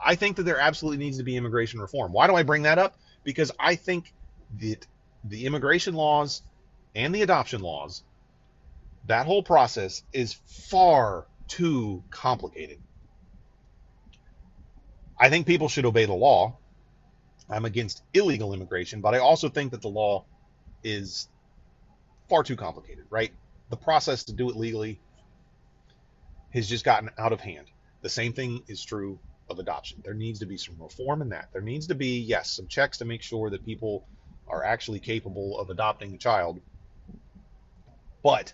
I 0.03 0.15
think 0.15 0.37
that 0.37 0.43
there 0.43 0.59
absolutely 0.59 1.03
needs 1.03 1.17
to 1.17 1.23
be 1.23 1.37
immigration 1.37 1.79
reform. 1.79 2.11
Why 2.11 2.27
do 2.27 2.35
I 2.35 2.43
bring 2.43 2.63
that 2.63 2.77
up? 2.77 2.97
Because 3.23 3.51
I 3.59 3.75
think 3.75 4.13
that 4.59 4.85
the 5.23 5.45
immigration 5.45 5.93
laws 5.93 6.41
and 6.95 7.15
the 7.15 7.21
adoption 7.21 7.61
laws, 7.61 8.03
that 9.07 9.25
whole 9.25 9.43
process 9.43 10.03
is 10.11 10.33
far 10.69 11.25
too 11.47 12.03
complicated. 12.09 12.79
I 15.19 15.29
think 15.29 15.47
people 15.47 15.69
should 15.69 15.85
obey 15.85 16.05
the 16.05 16.13
law. 16.13 16.57
I'm 17.49 17.65
against 17.65 18.03
illegal 18.13 18.53
immigration, 18.53 19.01
but 19.01 19.13
I 19.13 19.19
also 19.19 19.49
think 19.49 19.71
that 19.71 19.81
the 19.81 19.89
law 19.89 20.25
is 20.83 21.27
far 22.29 22.43
too 22.43 22.55
complicated, 22.55 23.05
right? 23.09 23.31
The 23.69 23.77
process 23.77 24.23
to 24.25 24.33
do 24.33 24.49
it 24.49 24.55
legally 24.55 24.99
has 26.53 26.69
just 26.69 26.85
gotten 26.85 27.09
out 27.17 27.33
of 27.33 27.41
hand. 27.41 27.67
The 28.01 28.09
same 28.09 28.33
thing 28.33 28.63
is 28.67 28.83
true 28.83 29.19
of 29.49 29.59
adoption. 29.59 30.01
There 30.03 30.13
needs 30.13 30.39
to 30.39 30.45
be 30.45 30.57
some 30.57 30.75
reform 30.79 31.21
in 31.21 31.29
that. 31.29 31.49
There 31.51 31.61
needs 31.61 31.87
to 31.87 31.95
be, 31.95 32.19
yes, 32.19 32.51
some 32.51 32.67
checks 32.67 32.97
to 32.99 33.05
make 33.05 33.21
sure 33.21 33.49
that 33.49 33.65
people 33.65 34.05
are 34.47 34.63
actually 34.63 34.99
capable 34.99 35.59
of 35.59 35.69
adopting 35.69 36.13
a 36.13 36.17
child. 36.17 36.59
But 38.23 38.53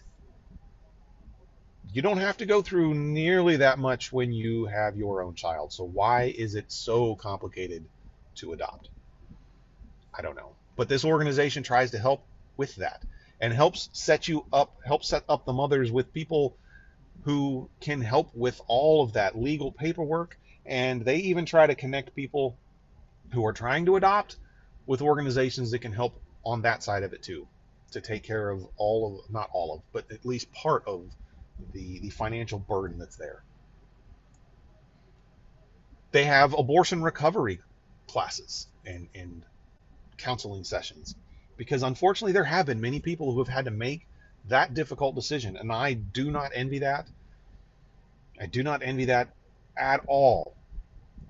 you 1.91 2.01
don't 2.01 2.17
have 2.17 2.37
to 2.37 2.45
go 2.45 2.61
through 2.61 2.93
nearly 2.93 3.57
that 3.57 3.79
much 3.79 4.11
when 4.11 4.31
you 4.31 4.65
have 4.65 4.95
your 4.95 5.21
own 5.21 5.35
child. 5.35 5.73
So 5.73 5.83
why 5.83 6.33
is 6.37 6.55
it 6.55 6.71
so 6.71 7.15
complicated 7.15 7.85
to 8.39 8.53
adopt. 8.53 8.89
I 10.17 10.21
don't 10.21 10.35
know. 10.35 10.55
But 10.75 10.89
this 10.89 11.05
organization 11.05 11.63
tries 11.63 11.91
to 11.91 11.99
help 11.99 12.25
with 12.57 12.75
that 12.75 13.03
and 13.39 13.53
helps 13.53 13.89
set 13.93 14.27
you 14.27 14.45
up, 14.51 14.77
help 14.85 15.03
set 15.03 15.23
up 15.29 15.45
the 15.45 15.53
mothers 15.53 15.91
with 15.91 16.13
people 16.13 16.57
who 17.23 17.69
can 17.79 18.01
help 18.01 18.33
with 18.33 18.59
all 18.67 19.03
of 19.03 19.13
that 19.13 19.37
legal 19.37 19.71
paperwork. 19.71 20.37
And 20.65 21.03
they 21.03 21.17
even 21.17 21.45
try 21.45 21.67
to 21.67 21.75
connect 21.75 22.15
people 22.15 22.57
who 23.33 23.45
are 23.45 23.53
trying 23.53 23.85
to 23.85 23.95
adopt 23.95 24.37
with 24.85 25.01
organizations 25.01 25.71
that 25.71 25.79
can 25.79 25.93
help 25.93 26.19
on 26.45 26.61
that 26.63 26.83
side 26.83 27.03
of 27.03 27.13
it 27.13 27.21
too, 27.23 27.47
to 27.91 28.01
take 28.01 28.23
care 28.23 28.49
of 28.49 28.65
all 28.77 29.21
of, 29.25 29.31
not 29.31 29.49
all 29.53 29.75
of, 29.75 29.81
but 29.93 30.11
at 30.11 30.25
least 30.25 30.51
part 30.51 30.83
of 30.87 31.05
the, 31.73 31.99
the 31.99 32.09
financial 32.09 32.59
burden 32.59 32.97
that's 32.97 33.17
there. 33.17 33.43
They 36.11 36.25
have 36.25 36.53
abortion 36.53 37.03
recovery 37.03 37.59
classes 38.09 38.67
and, 38.85 39.07
and 39.15 39.43
counseling 40.17 40.63
sessions. 40.63 41.15
Because 41.57 41.83
unfortunately, 41.83 42.33
there 42.33 42.43
have 42.43 42.65
been 42.65 42.81
many 42.81 42.99
people 42.99 43.31
who 43.31 43.39
have 43.39 43.47
had 43.47 43.65
to 43.65 43.71
make 43.71 44.07
that 44.47 44.73
difficult 44.73 45.15
decision. 45.15 45.57
And 45.57 45.71
I 45.71 45.93
do 45.93 46.31
not 46.31 46.51
envy 46.53 46.79
that. 46.79 47.07
I 48.39 48.45
do 48.45 48.63
not 48.63 48.81
envy 48.83 49.05
that 49.05 49.29
at 49.77 50.01
all. 50.07 50.55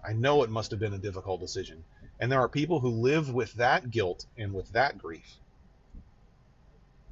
I 0.08 0.14
know 0.14 0.44
it 0.44 0.50
must 0.50 0.72
have 0.72 0.80
been 0.80 0.94
a 0.94 1.00
difficult 1.00 1.42
decision. 1.42 1.84
And 2.20 2.32
there 2.32 2.40
are 2.40 2.50
people 2.50 2.80
who 2.80 2.90
live 2.90 3.34
with 3.34 3.54
that 3.54 3.92
guilt 3.92 4.26
and 4.38 4.54
with 4.54 4.72
that 4.74 4.98
grief. 4.98 5.38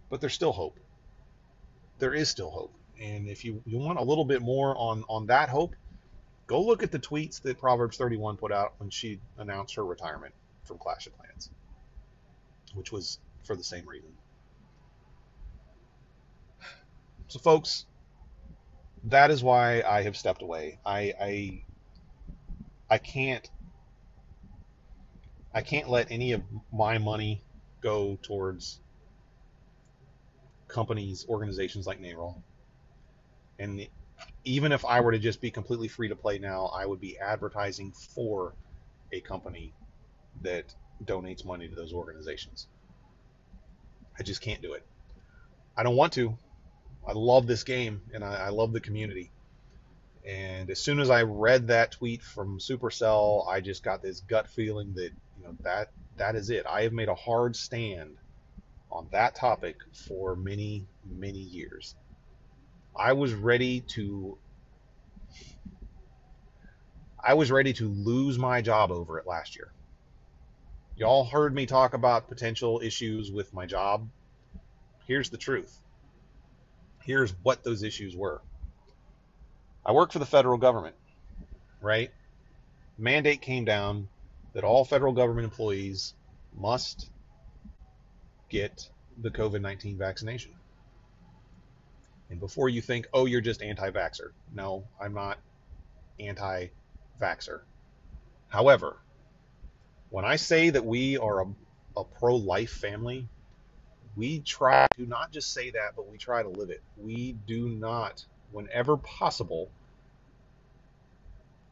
But 0.10 0.22
there's 0.22 0.34
still 0.34 0.54
hope. 0.54 0.78
There 2.00 2.14
is 2.14 2.30
still 2.30 2.52
hope. 2.52 2.74
And 3.02 3.28
if 3.28 3.44
you, 3.44 3.62
you 3.66 3.78
want 3.78 4.00
a 4.00 4.04
little 4.04 4.26
bit 4.26 4.42
more 4.42 4.76
on, 4.78 5.04
on 5.10 5.28
that 5.28 5.50
hope, 5.50 5.76
Go 6.48 6.62
look 6.62 6.82
at 6.82 6.92
the 6.92 7.00
tweets 7.00 7.42
that 7.42 7.60
Proverbs 7.60 7.98
31 7.98 8.38
put 8.38 8.52
out 8.54 8.74
when 8.78 8.90
she 8.90 9.20
announced 9.38 9.76
her 9.76 9.86
retirement 9.86 10.34
from 10.64 10.78
Clash 10.78 11.06
of 11.06 11.18
Clans, 11.18 11.52
which 12.74 12.92
was 12.92 13.20
for 13.44 13.56
the 13.56 13.64
same 13.64 13.86
reason. 13.88 14.10
So, 17.28 17.40
folks, 17.40 17.86
that 19.04 19.30
is 19.30 19.44
why 19.44 19.82
I 19.82 20.04
have 20.04 20.16
stepped 20.16 20.42
away. 20.42 20.80
I 20.86 21.14
I, 21.20 21.64
I 22.90 22.98
can't 22.98 23.50
I 25.54 25.62
can't 25.62 25.90
let 25.90 26.12
any 26.12 26.32
of 26.32 26.44
my 26.72 26.98
money 26.98 27.42
go 27.82 28.18
towards 28.22 28.80
companies, 30.68 31.26
organizations 31.28 31.88
like 31.88 32.02
NARAL. 32.02 32.42
And 33.60 33.88
even 34.44 34.72
if 34.72 34.86
I 34.86 35.02
were 35.02 35.12
to 35.12 35.20
just 35.20 35.42
be 35.42 35.52
completely 35.52 35.88
free 35.88 36.08
to 36.10 36.16
play 36.16 36.40
now, 36.40 36.68
I 36.68 36.86
would 36.86 37.02
be 37.02 37.18
advertising 37.20 37.92
for 37.92 38.54
a 39.12 39.20
company 39.22 39.74
that 40.42 40.74
donates 41.04 41.46
money 41.46 41.68
to 41.68 41.76
those 41.76 41.94
organizations. 41.94 42.68
I 44.18 44.24
just 44.24 44.42
can't 44.42 44.62
do 44.62 44.74
it. 44.74 44.86
I 45.76 45.84
don't 45.84 45.96
want 45.96 46.14
to. 46.14 46.36
I 47.08 47.14
love 47.14 47.48
this 47.48 47.64
game 47.64 48.02
and 48.14 48.24
I, 48.24 48.48
I 48.48 48.50
love 48.50 48.74
the 48.74 48.80
community. 48.80 49.32
And 50.26 50.70
as 50.70 50.80
soon 50.80 51.00
as 51.00 51.10
I 51.10 51.24
read 51.24 51.68
that 51.68 51.92
tweet 51.92 52.22
from 52.22 52.60
Supercell, 52.60 53.48
I 53.48 53.62
just 53.62 53.84
got 53.84 54.02
this 54.02 54.20
gut 54.22 54.48
feeling 54.48 54.94
that 54.96 55.12
you 55.38 55.44
know 55.44 55.56
that 55.64 55.90
that 56.18 56.36
is 56.36 56.50
it. 56.50 56.66
I 56.66 56.82
have 56.84 56.92
made 56.92 57.08
a 57.08 57.16
hard 57.16 57.56
stand 57.56 58.18
on 58.92 59.08
that 59.12 59.36
topic 59.36 59.78
for 60.08 60.36
many 60.36 60.86
many 61.06 61.40
years. 61.40 61.96
I 62.98 63.14
was 63.14 63.34
ready 63.34 63.82
to 63.96 64.38
I 67.24 67.34
was 67.34 67.52
ready 67.52 67.74
to 67.74 67.90
lose 67.90 68.40
my 68.40 68.62
job 68.62 68.92
over 68.92 69.20
it 69.20 69.28
last 69.28 69.56
year. 69.56 69.72
Y'all 70.96 71.26
heard 71.26 71.54
me 71.54 71.66
talk 71.66 71.94
about 71.94 72.30
potential 72.30 72.82
issues 72.84 73.32
with 73.32 73.54
my 73.54 73.66
job. 73.66 74.08
Here's 75.06 75.30
the 75.30 75.38
truth. 75.38 75.80
Here's 77.04 77.32
what 77.44 77.64
those 77.64 77.84
issues 77.84 78.16
were. 78.16 78.42
I 79.86 79.92
work 79.92 80.12
for 80.12 80.20
the 80.20 80.26
federal 80.26 80.58
government, 80.58 80.96
right? 81.82 82.12
Mandate 82.98 83.42
came 83.42 83.64
down 83.64 84.10
that 84.54 84.64
all 84.64 84.84
federal 84.84 85.14
government 85.14 85.46
employees 85.46 86.14
must 86.58 87.10
get 88.50 88.90
the 89.22 89.30
COVID 89.30 89.62
19 89.62 89.98
vaccination. 89.98 90.57
And 92.30 92.40
before 92.40 92.70
you 92.70 92.82
think, 92.82 93.08
oh, 93.14 93.26
you're 93.26 93.42
just 93.42 93.62
anti 93.62 93.90
vaxxer, 93.92 94.32
no, 94.54 94.88
I'm 95.02 95.14
not 95.14 95.40
anti 96.20 96.68
vaxxer. 97.22 97.62
However, 98.50 98.98
when 100.10 100.26
I 100.26 100.36
say 100.36 100.70
that 100.70 100.86
we 100.86 101.18
are 101.18 101.42
a, 101.42 101.46
a 101.98 102.04
pro 102.04 102.36
life 102.36 102.72
family, 102.72 103.28
we 104.16 104.42
try 104.42 104.88
to 104.98 105.06
not 105.06 105.32
just 105.32 105.54
say 105.54 105.72
that, 105.72 105.96
but 105.96 106.10
we 106.10 106.18
try 106.18 106.42
to 106.44 106.50
live 106.50 106.70
it. 106.70 106.82
We 106.98 107.34
do 107.34 107.70
not, 107.70 108.26
whenever 108.52 108.98
possible, 108.98 109.70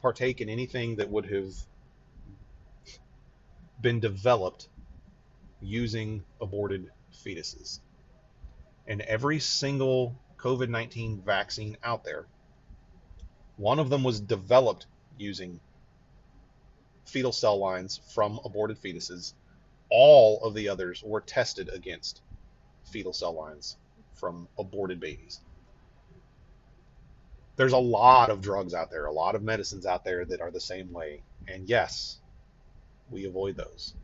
partake 0.00 0.40
in 0.40 0.48
anything 0.48 0.96
that 0.96 1.10
would 1.10 1.30
have 1.32 1.52
been 3.80 4.00
developed 4.00 4.68
using 5.60 6.24
aborted 6.40 6.86
fetuses. 7.24 7.80
And 8.86 9.00
every 9.02 9.40
single 9.40 10.14
COVID 10.38 10.68
19 10.68 11.22
vaccine 11.22 11.76
out 11.82 12.04
there, 12.04 12.26
one 13.56 13.78
of 13.78 13.90
them 13.90 14.04
was 14.04 14.20
developed 14.20 14.86
using 15.18 15.60
fetal 17.04 17.32
cell 17.32 17.58
lines 17.58 18.00
from 18.14 18.40
aborted 18.44 18.80
fetuses. 18.80 19.32
All 19.90 20.42
of 20.42 20.54
the 20.54 20.68
others 20.68 21.02
were 21.02 21.20
tested 21.20 21.68
against 21.68 22.20
fetal 22.84 23.12
cell 23.12 23.32
lines 23.32 23.76
from 24.14 24.48
aborted 24.58 25.00
babies. 25.00 25.40
There's 27.56 27.72
a 27.72 27.78
lot 27.78 28.30
of 28.30 28.42
drugs 28.42 28.74
out 28.74 28.90
there, 28.90 29.06
a 29.06 29.12
lot 29.12 29.34
of 29.34 29.42
medicines 29.42 29.86
out 29.86 30.04
there 30.04 30.24
that 30.26 30.40
are 30.42 30.50
the 30.50 30.60
same 30.60 30.92
way. 30.92 31.22
And 31.48 31.68
yes, 31.68 32.20
we 33.10 33.24
avoid 33.24 33.56
those. 33.56 33.94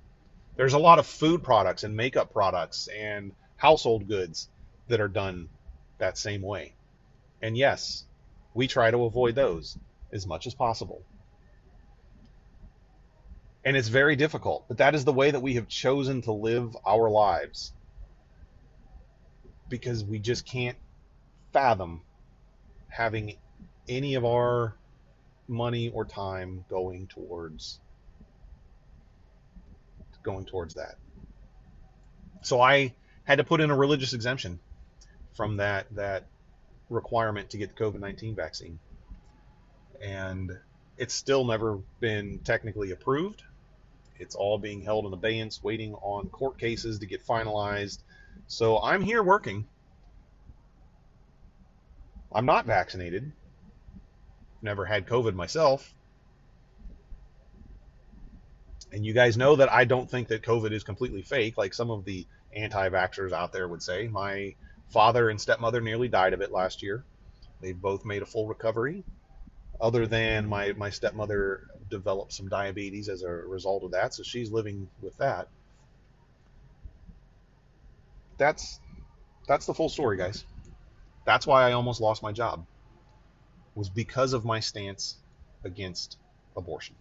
There's 0.57 0.73
a 0.73 0.79
lot 0.79 0.99
of 0.99 1.07
food 1.07 1.43
products 1.43 1.85
and 1.85 1.95
makeup 1.95 2.33
products 2.33 2.89
and 2.89 3.33
household 3.57 4.09
goods 4.09 4.49
that 4.89 5.01
are 5.01 5.09
done 5.09 5.49
that 6.03 6.19
same 6.19 6.43
way. 6.43 6.75
And 7.41 7.57
yes, 7.57 8.05
we 8.55 8.67
try 8.67 8.91
to 8.91 9.05
avoid 9.05 9.35
those 9.35 9.79
as 10.13 10.27
much 10.27 10.47
as 10.47 10.55
possible. 10.55 11.03
And 13.65 13.77
it's 13.77 13.89
very 13.89 14.17
difficult, 14.17 14.67
but 14.67 14.79
that 14.79 14.97
is 14.97 15.05
the 15.05 15.13
way 15.13 15.31
that 15.31 15.41
we 15.41 15.55
have 15.55 15.69
chosen 15.69 16.23
to 16.23 16.33
live 16.33 16.77
our 16.85 17.09
lives 17.09 17.73
because 19.69 20.05
we 20.05 20.19
just 20.19 20.45
can't 20.45 20.77
fathom 21.53 22.03
having 22.89 23.37
any 23.89 24.17
of 24.17 24.25
our 24.25 24.77
money 25.47 25.91
or 25.91 26.05
time 26.05 26.65
going 26.69 27.07
towards 27.07 27.79
going 30.25 30.47
towards 30.47 30.75
that. 30.75 30.97
So 32.43 32.61
I 32.61 32.95
had 33.25 33.39
to 33.39 33.45
put 33.45 33.61
in 33.61 33.71
a 33.71 33.77
religious 33.77 34.13
exemption 34.13 34.61
from 35.35 35.57
that 35.59 35.87
that 35.95 36.27
requirement 36.89 37.51
to 37.51 37.59
get 37.59 37.75
the 37.75 37.85
COVID-19 37.85 38.37
vaccine. 38.37 38.79
And 40.03 40.51
it's 40.97 41.15
still 41.15 41.45
never 41.45 41.79
been 42.01 42.41
technically 42.45 42.91
approved. 42.91 43.43
It's 44.19 44.35
all 44.35 44.59
being 44.59 44.83
held 44.83 45.07
in 45.07 45.13
abeyance, 45.13 45.63
waiting 45.63 45.95
on 45.95 46.29
court 46.29 46.59
cases 46.59 46.99
to 47.01 47.07
get 47.07 47.27
finalized. 47.27 47.99
So 48.47 48.81
I'm 48.81 49.03
here 49.03 49.23
working. 49.23 49.67
I'm 52.31 52.47
not 52.47 52.67
vaccinated. 52.67 53.33
Never 54.61 54.85
had 54.85 55.07
COVID 55.07 55.35
myself. 55.35 55.93
And 58.93 59.05
you 59.05 59.15
guys 59.15 59.37
know 59.37 59.57
that 59.57 59.73
I 59.73 59.87
don't 59.87 60.11
think 60.11 60.29
that 60.29 60.43
COVID 60.43 60.73
is 60.73 60.85
completely 60.85 61.23
fake, 61.23 61.57
like 61.57 61.73
some 61.73 61.91
of 61.91 62.05
the 62.05 62.27
anti 62.55 62.89
vaxxers 62.91 63.33
out 63.33 63.53
there 63.53 63.67
would 63.67 63.83
say. 63.83 64.07
My 64.07 64.55
father 64.93 65.31
and 65.31 65.41
stepmother 65.41 65.81
nearly 65.81 66.09
died 66.09 66.33
of 66.33 66.41
it 66.41 66.53
last 66.53 66.83
year. 66.83 67.05
They've 67.61 67.81
both 67.81 68.05
made 68.05 68.23
a 68.23 68.27
full 68.27 68.49
recovery, 68.49 69.05
other 69.81 70.07
than 70.07 70.47
my, 70.49 70.73
my 70.73 70.91
stepmother 70.91 71.61
developed 71.91 72.33
some 72.33 72.49
diabetes 72.49 73.09
as 73.09 73.23
a 73.23 73.31
result 73.31 73.85
of 73.85 73.93
that, 73.93 74.15
so 74.15 74.23
she's 74.23 74.51
living 74.51 74.89
with 75.01 75.17
that. 75.19 75.49
That's 78.39 78.81
that's 79.49 79.67
the 79.67 79.75
full 79.75 79.89
story, 79.89 80.17
guys. 80.17 80.45
That's 81.27 81.47
why 81.47 81.69
I 81.69 81.73
almost 81.73 82.01
lost 82.01 82.23
my 82.23 82.33
job. 82.33 82.67
Was 83.75 83.89
because 83.89 84.33
of 84.33 84.45
my 84.45 84.61
stance 84.61 85.19
against 85.65 86.19
abortion. 86.57 86.97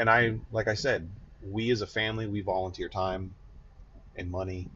and 0.00 0.08
I, 0.08 0.32
like 0.50 0.66
I 0.66 0.74
said, 0.74 1.10
we 1.42 1.70
as 1.70 1.80
a 1.80 1.86
family, 1.86 2.26
we 2.26 2.40
volunteer 2.40 2.88
time 2.88 3.34
and 4.16 4.30
money 4.30 4.68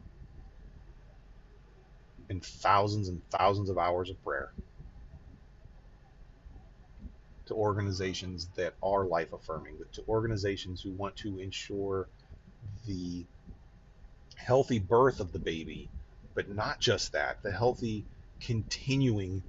and 2.29 2.43
thousands 2.43 3.07
and 3.07 3.21
thousands 3.29 3.69
of 3.69 3.77
hours 3.77 4.09
of 4.09 4.23
prayer 4.23 4.51
to 7.45 7.53
organizations 7.53 8.47
that 8.55 8.73
are 8.81 9.05
life 9.05 9.31
affirming, 9.33 9.77
to 9.93 10.03
organizations 10.07 10.81
who 10.81 10.91
want 10.91 11.15
to 11.15 11.39
ensure 11.39 12.07
the 12.87 13.25
healthy 14.35 14.79
birth 14.79 15.19
of 15.19 15.31
the 15.31 15.39
baby, 15.39 15.89
but 16.33 16.49
not 16.49 16.79
just 16.79 17.11
that, 17.13 17.41
the 17.43 17.51
healthy 17.51 18.05
continuing 18.41 19.43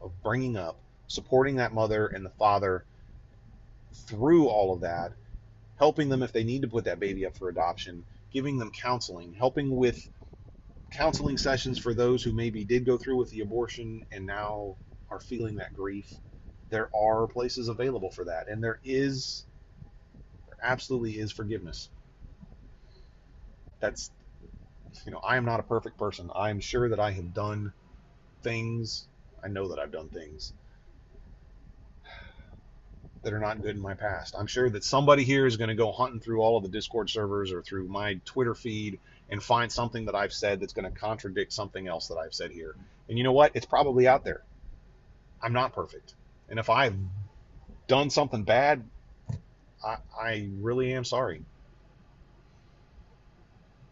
of 0.00 0.12
bringing 0.22 0.56
up, 0.56 0.80
supporting 1.08 1.56
that 1.56 1.74
mother 1.74 2.06
and 2.06 2.24
the 2.24 2.30
father 2.30 2.84
through 4.06 4.46
all 4.46 4.72
of 4.72 4.82
that, 4.82 5.12
helping 5.78 6.08
them 6.08 6.22
if 6.22 6.32
they 6.32 6.44
need 6.44 6.62
to 6.62 6.68
put 6.68 6.84
that 6.84 7.00
baby 7.00 7.24
up 7.24 7.36
for 7.36 7.48
adoption, 7.48 8.04
giving 8.32 8.58
them 8.58 8.70
counseling, 8.70 9.32
helping 9.34 9.74
with 9.74 10.08
counseling 10.90 11.38
sessions 11.38 11.78
for 11.78 11.94
those 11.94 12.22
who 12.22 12.32
maybe 12.32 12.64
did 12.64 12.84
go 12.84 12.98
through 12.98 13.16
with 13.16 13.30
the 13.30 13.40
abortion 13.40 14.02
and 14.12 14.26
now 14.26 14.76
are 15.10 15.20
feeling 15.20 15.56
that 15.56 15.74
grief. 15.74 16.18
There 16.70 16.90
are 16.94 17.26
places 17.26 17.68
available 17.68 18.10
for 18.10 18.24
that, 18.24 18.48
and 18.48 18.62
there 18.62 18.78
is, 18.84 19.44
there 20.46 20.58
absolutely 20.62 21.18
is 21.18 21.32
forgiveness. 21.32 21.88
That's, 23.80 24.10
you 25.06 25.12
know, 25.12 25.20
I 25.20 25.36
am 25.36 25.44
not 25.44 25.60
a 25.60 25.64
perfect 25.64 25.96
person. 25.96 26.30
I 26.34 26.50
am 26.50 26.60
sure 26.60 26.88
that 26.88 27.00
I 27.00 27.12
have 27.12 27.32
done 27.32 27.72
things. 28.42 29.06
I 29.42 29.48
know 29.48 29.68
that 29.68 29.78
I've 29.78 29.92
done 29.92 30.10
things 30.10 30.52
that 33.28 33.36
are 33.36 33.40
not 33.40 33.60
good 33.60 33.76
in 33.76 33.82
my 33.82 33.92
past. 33.92 34.34
I'm 34.38 34.46
sure 34.46 34.70
that 34.70 34.82
somebody 34.82 35.22
here 35.22 35.44
is 35.44 35.58
going 35.58 35.68
to 35.68 35.74
go 35.74 35.92
hunting 35.92 36.18
through 36.18 36.40
all 36.40 36.56
of 36.56 36.62
the 36.62 36.70
Discord 36.70 37.10
servers 37.10 37.52
or 37.52 37.60
through 37.60 37.86
my 37.86 38.18
Twitter 38.24 38.54
feed 38.54 39.00
and 39.28 39.42
find 39.42 39.70
something 39.70 40.06
that 40.06 40.14
I've 40.14 40.32
said 40.32 40.60
that's 40.60 40.72
going 40.72 40.90
to 40.90 40.98
contradict 40.98 41.52
something 41.52 41.86
else 41.86 42.08
that 42.08 42.16
I've 42.16 42.32
said 42.32 42.52
here. 42.52 42.74
And 43.06 43.18
you 43.18 43.24
know 43.24 43.32
what? 43.32 43.52
It's 43.54 43.66
probably 43.66 44.08
out 44.08 44.24
there. 44.24 44.40
I'm 45.42 45.52
not 45.52 45.74
perfect. 45.74 46.14
And 46.48 46.58
if 46.58 46.70
I've 46.70 46.96
done 47.86 48.08
something 48.08 48.44
bad, 48.44 48.82
I, 49.84 49.96
I 50.18 50.48
really 50.58 50.94
am 50.94 51.04
sorry. 51.04 51.42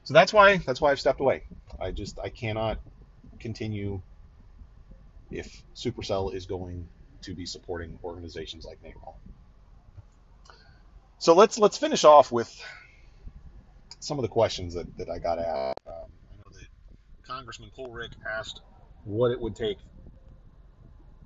So 0.05 0.15
that's 0.15 0.33
why 0.33 0.57
that's 0.57 0.81
why 0.81 0.93
I've 0.93 1.01
stepped 1.01 1.21
away. 1.21 1.43
I 1.79 1.91
just 1.91 2.19
I 2.19 2.31
cannot 2.31 2.79
continue 3.39 4.01
if 5.31 5.63
Supercell 5.75 6.33
is 6.33 6.47
going 6.47 6.89
to 7.23 7.35
be 7.35 7.47
supporting 7.47 7.99
organizations 8.05 8.65
like 8.65 8.79
NARAL. 8.83 9.15
So 11.19 11.35
let's 11.35 11.59
let's 11.59 11.79
finish 11.79 12.05
off 12.05 12.31
with 12.31 12.55
some 14.01 14.19
of 14.19 14.23
the 14.23 14.29
questions 14.29 14.75
that, 14.75 14.87
that 14.99 15.09
I 15.09 15.19
got 15.19 15.39
asked. 15.39 15.81
Um, 15.87 15.95
I 16.31 16.37
know 16.37 16.45
that 16.53 16.67
Congressman 17.27 17.71
Coolrick 17.77 18.11
asked 18.39 18.61
what 19.05 19.31
it 19.31 19.41
would 19.41 19.57
take, 19.57 19.79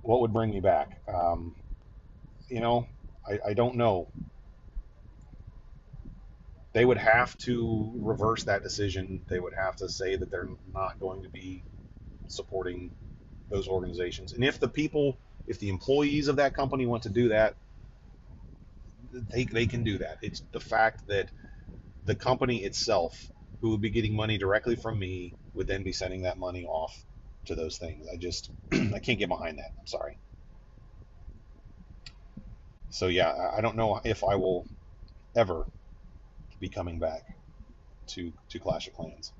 what 0.01 0.21
would 0.21 0.33
bring 0.33 0.49
me 0.49 0.59
back. 0.59 1.01
Um, 1.07 1.55
you 2.49 2.59
know, 2.59 2.87
I, 3.27 3.49
I 3.49 3.53
don't 3.53 3.75
know. 3.75 4.07
They 6.73 6.85
would 6.85 6.97
have 6.97 7.37
to 7.39 7.91
reverse 7.97 8.45
that 8.45 8.63
decision. 8.63 9.21
They 9.27 9.39
would 9.39 9.53
have 9.53 9.75
to 9.77 9.89
say 9.89 10.15
that 10.15 10.31
they're 10.31 10.49
not 10.73 10.99
going 10.99 11.23
to 11.23 11.29
be 11.29 11.63
supporting 12.27 12.91
those 13.49 13.67
organizations. 13.67 14.31
And 14.31 14.43
if 14.43 14.59
the 14.59 14.69
people, 14.69 15.17
if 15.47 15.59
the 15.59 15.69
employees 15.69 16.27
of 16.27 16.37
that 16.37 16.53
company 16.55 16.85
want 16.85 17.03
to 17.03 17.09
do 17.09 17.29
that, 17.29 17.55
they, 19.33 19.45
they 19.45 19.65
can 19.65 19.83
do 19.83 19.97
that. 19.99 20.17
It's 20.21 20.41
the 20.51 20.59
fact 20.59 21.07
that 21.07 21.29
the 22.05 22.15
company 22.15 22.63
itself, 22.63 23.29
who 23.61 23.71
would 23.71 23.81
be 23.81 23.89
getting 23.89 24.15
money 24.15 24.37
directly 24.37 24.75
from 24.75 24.97
me, 24.99 25.35
would 25.53 25.67
then 25.67 25.83
be 25.83 25.91
sending 25.91 26.23
that 26.23 26.37
money 26.37 26.65
off 26.65 27.05
to 27.45 27.55
those 27.55 27.77
things. 27.77 28.07
I 28.11 28.17
just, 28.17 28.49
I 28.73 28.99
can't 28.99 29.19
get 29.19 29.29
behind 29.29 29.57
that. 29.59 29.71
I'm 29.79 29.87
sorry. 29.87 30.17
So 32.89 33.07
yeah, 33.07 33.33
I 33.55 33.61
don't 33.61 33.75
know 33.77 34.01
if 34.03 34.23
I 34.23 34.35
will 34.35 34.67
ever 35.35 35.65
be 36.59 36.69
coming 36.69 36.99
back 36.99 37.23
to 38.07 38.33
to 38.49 38.59
Clash 38.59 38.87
of 38.87 38.93
Clans. 38.93 39.31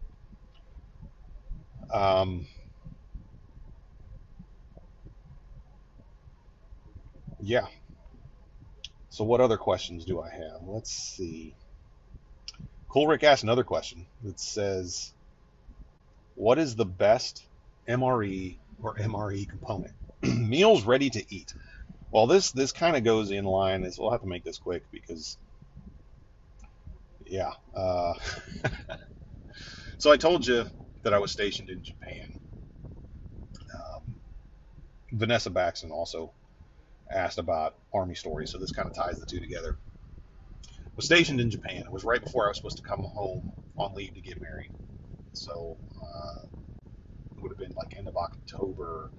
Um, 1.94 2.48
yeah. 7.42 7.68
So 9.10 9.24
what 9.24 9.42
other 9.42 9.58
questions 9.58 10.06
do 10.06 10.22
I 10.22 10.30
have? 10.30 10.62
Let's 10.64 10.92
see. 10.92 11.56
Coolrick 12.90 13.24
asked 13.24 13.44
another 13.44 13.64
question 13.64 14.06
that 14.24 14.40
says, 14.40 15.14
"What 16.36 16.60
is 16.60 16.76
the 16.76 16.86
best 16.86 17.44
MRE 17.88 18.58
or 18.82 18.96
MRE 18.96 19.50
component? 19.50 19.94
Meals 20.22 20.84
ready 20.84 21.10
to 21.10 21.34
eat." 21.34 21.54
Well, 22.12 22.28
this 22.28 22.52
this 22.52 22.72
kind 22.72 22.96
of 22.96 23.04
goes 23.04 23.32
in 23.32 23.46
line. 23.46 23.84
Is 23.84 23.98
we'll 23.98 24.12
have 24.12 24.22
to 24.22 24.28
make 24.28 24.44
this 24.44 24.60
quick 24.60 24.84
because, 24.92 25.38
yeah. 27.26 27.52
Uh, 27.76 28.14
so 29.98 30.12
I 30.12 30.18
told 30.18 30.46
you 30.46 30.66
that 31.04 31.14
I 31.14 31.20
was 31.20 31.32
stationed 31.32 31.70
in 31.70 31.84
Japan. 31.84 32.28
Um, 33.74 34.16
Vanessa 35.12 35.50
Baxton 35.50 35.92
also 35.92 36.34
asked 37.12 37.38
about 37.38 37.76
Army 37.94 38.16
stories, 38.16 38.52
so 38.52 38.58
this 38.58 38.72
kind 38.72 38.88
of 38.88 38.94
ties 38.94 39.20
the 39.20 39.26
two 39.26 39.40
together. 39.40 39.78
I 40.66 40.94
was 40.96 41.06
stationed 41.06 41.40
in 41.40 41.50
Japan. 41.50 41.84
It 41.86 41.92
was 41.92 42.04
right 42.04 42.22
before 42.22 42.46
I 42.46 42.50
was 42.50 42.58
supposed 42.58 42.78
to 42.78 42.84
come 42.84 43.04
home 43.04 43.52
on 43.78 43.94
leave 43.96 44.14
to 44.14 44.22
get 44.22 44.42
married. 44.42 44.72
So 45.34 45.78
uh, 46.02 46.46
it 47.38 47.42
would 47.42 47.52
have 47.52 47.58
been 47.58 47.74
like 47.76 47.96
end 47.98 48.08
of 48.08 48.16
October, 48.16 49.12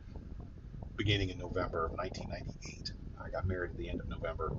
beginning 0.97 1.31
in 1.31 1.39
November 1.39 1.87
of 1.87 1.93
1998. 1.95 2.93
I 3.25 3.31
got 3.31 3.47
married 3.47 3.71
at 3.71 3.77
the 3.77 3.89
end 3.89 4.01
of 4.01 4.09
November 4.09 4.53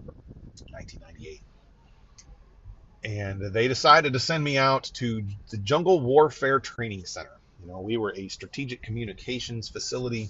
1998. 0.71 1.41
And 3.05 3.53
they 3.53 3.67
decided 3.67 4.13
to 4.13 4.19
send 4.19 4.43
me 4.43 4.57
out 4.57 4.89
to 4.95 5.23
the 5.51 5.57
Jungle 5.57 5.99
Warfare 5.99 6.59
Training 6.59 7.05
Center. 7.05 7.29
You 7.59 7.67
know, 7.67 7.81
we 7.81 7.97
were 7.97 8.13
a 8.15 8.27
strategic 8.29 8.81
communications 8.81 9.69
facility 9.69 10.29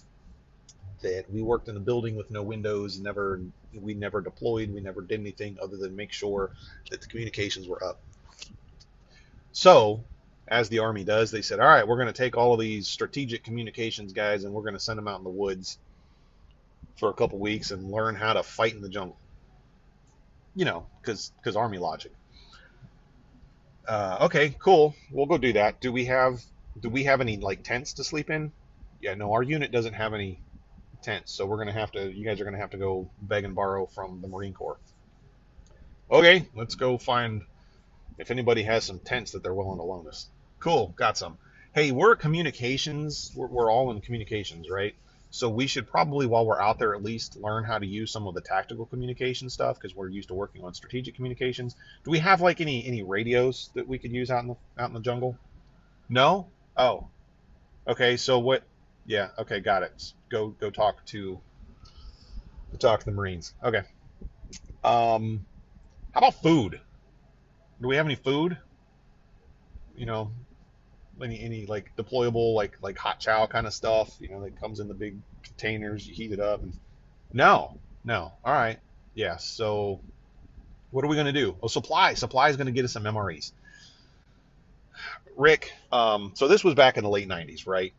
that 1.03 1.25
we 1.31 1.41
worked 1.41 1.69
in 1.69 1.77
a 1.77 1.79
building 1.79 2.15
with 2.15 2.31
no 2.31 2.43
windows, 2.43 2.99
never 2.99 3.41
we 3.73 3.93
never 3.93 4.21
deployed, 4.21 4.73
we 4.73 4.81
never 4.81 5.01
did 5.01 5.19
anything 5.19 5.57
other 5.61 5.77
than 5.77 5.95
make 5.95 6.11
sure 6.11 6.51
that 6.89 7.01
the 7.01 7.07
communications 7.07 7.67
were 7.67 7.83
up. 7.83 8.01
So, 9.51 10.03
as 10.47 10.69
the 10.69 10.79
army 10.79 11.03
does, 11.03 11.31
they 11.31 11.41
said, 11.41 11.59
"All 11.59 11.67
right, 11.67 11.87
we're 11.87 11.97
going 11.97 12.07
to 12.07 12.13
take 12.13 12.35
all 12.35 12.53
of 12.53 12.59
these 12.59 12.87
strategic 12.87 13.43
communications 13.43 14.13
guys 14.13 14.43
and 14.43 14.53
we're 14.53 14.63
going 14.63 14.73
to 14.73 14.79
send 14.79 14.97
them 14.97 15.07
out 15.07 15.19
in 15.19 15.23
the 15.23 15.29
woods 15.29 15.77
for 16.97 17.09
a 17.09 17.13
couple 17.13 17.39
weeks 17.39 17.71
and 17.71 17.91
learn 17.91 18.15
how 18.15 18.33
to 18.33 18.43
fight 18.43 18.73
in 18.73 18.81
the 18.81 18.89
jungle." 18.89 19.17
You 20.55 20.65
know, 20.65 20.87
because 21.01 21.31
because 21.39 21.55
army 21.55 21.77
logic. 21.77 22.11
Uh, 23.87 24.17
okay, 24.21 24.55
cool. 24.59 24.95
We'll 25.11 25.25
go 25.25 25.37
do 25.37 25.53
that. 25.53 25.81
Do 25.81 25.91
we 25.91 26.05
have 26.05 26.41
do 26.79 26.89
we 26.89 27.03
have 27.03 27.21
any 27.21 27.37
like 27.37 27.63
tents 27.63 27.93
to 27.93 28.03
sleep 28.03 28.29
in? 28.29 28.51
Yeah, 29.01 29.15
no, 29.15 29.33
our 29.33 29.43
unit 29.43 29.71
doesn't 29.71 29.93
have 29.93 30.13
any 30.13 30.39
tents, 31.03 31.31
so 31.31 31.45
we're 31.45 31.57
gonna 31.57 31.73
have 31.73 31.91
to. 31.91 32.11
You 32.11 32.25
guys 32.25 32.39
are 32.41 32.45
gonna 32.45 32.57
have 32.57 32.71
to 32.71 32.77
go 32.77 33.09
beg 33.21 33.43
and 33.43 33.55
borrow 33.55 33.85
from 33.85 34.21
the 34.21 34.27
Marine 34.27 34.53
Corps. 34.53 34.79
Okay, 36.09 36.47
let's 36.55 36.75
go 36.75 36.97
find 36.97 37.43
if 38.17 38.31
anybody 38.31 38.63
has 38.63 38.83
some 38.83 38.99
tents 38.99 39.31
that 39.31 39.43
they're 39.43 39.53
willing 39.53 39.77
to 39.77 39.83
loan 39.83 40.07
us. 40.07 40.27
Cool, 40.59 40.93
got 40.95 41.17
some. 41.17 41.37
Hey, 41.73 41.91
we're 41.91 42.15
communications. 42.15 43.31
We're, 43.35 43.47
we're 43.47 43.71
all 43.71 43.91
in 43.91 44.01
communications, 44.01 44.69
right? 44.69 44.95
So 45.33 45.49
we 45.49 45.65
should 45.65 45.87
probably, 45.87 46.27
while 46.27 46.45
we're 46.45 46.61
out 46.61 46.77
there, 46.77 46.93
at 46.93 47.01
least 47.01 47.37
learn 47.37 47.63
how 47.63 47.79
to 47.79 47.87
use 47.87 48.11
some 48.11 48.27
of 48.27 48.35
the 48.35 48.41
tactical 48.41 48.85
communication 48.85 49.49
stuff 49.49 49.79
because 49.79 49.95
we're 49.95 50.09
used 50.09 50.27
to 50.27 50.35
working 50.35 50.63
on 50.63 50.75
strategic 50.75 51.15
communications. 51.15 51.75
Do 52.05 52.11
we 52.11 52.19
have 52.19 52.39
like 52.41 52.61
any 52.61 52.85
any 52.85 53.01
radios 53.01 53.71
that 53.73 53.87
we 53.87 53.97
could 53.97 54.11
use 54.11 54.29
out 54.29 54.43
in 54.43 54.49
the 54.49 54.55
out 54.77 54.89
in 54.89 54.93
the 54.93 54.99
jungle? 54.99 55.35
No. 56.07 56.49
Oh. 56.77 57.07
Okay. 57.87 58.17
So 58.17 58.37
what? 58.37 58.63
Yeah. 59.05 59.29
Okay. 59.37 59.59
Got 59.59 59.83
it. 59.83 60.13
Go 60.29 60.49
go 60.49 60.69
talk 60.69 61.05
to 61.07 61.39
talk 62.79 62.99
to 62.99 63.05
the 63.05 63.11
Marines. 63.11 63.53
Okay. 63.63 63.81
Um, 64.83 65.45
how 66.11 66.19
about 66.19 66.41
food? 66.41 66.79
Do 67.81 67.87
we 67.87 67.95
have 67.95 68.05
any 68.05 68.15
food? 68.15 68.57
You 69.95 70.05
know, 70.05 70.31
any 71.21 71.41
any 71.41 71.65
like 71.65 71.95
deployable 71.95 72.53
like 72.53 72.77
like 72.81 72.97
hot 72.97 73.19
chow 73.19 73.45
kind 73.47 73.67
of 73.67 73.73
stuff? 73.73 74.15
You 74.19 74.29
know, 74.29 74.41
that 74.43 74.59
comes 74.59 74.79
in 74.79 74.87
the 74.87 74.93
big 74.93 75.17
containers. 75.43 76.07
You 76.07 76.13
heat 76.13 76.31
it 76.31 76.39
up. 76.39 76.61
And... 76.61 76.77
No, 77.31 77.79
no. 78.03 78.31
All 78.43 78.53
right. 78.53 78.79
Yeah. 79.15 79.37
So, 79.37 79.99
what 80.91 81.03
are 81.03 81.07
we 81.07 81.15
gonna 81.15 81.31
do? 81.31 81.55
Oh, 81.61 81.67
supply. 81.67 82.13
Supply 82.13 82.49
is 82.49 82.57
gonna 82.57 82.71
get 82.71 82.85
us 82.85 82.93
some 82.93 83.03
MREs. 83.03 83.51
Rick. 85.35 85.73
Um, 85.91 86.31
so 86.35 86.47
this 86.47 86.63
was 86.63 86.75
back 86.75 86.97
in 86.97 87.03
the 87.03 87.09
late 87.09 87.27
'90s, 87.27 87.67
right? 87.67 87.93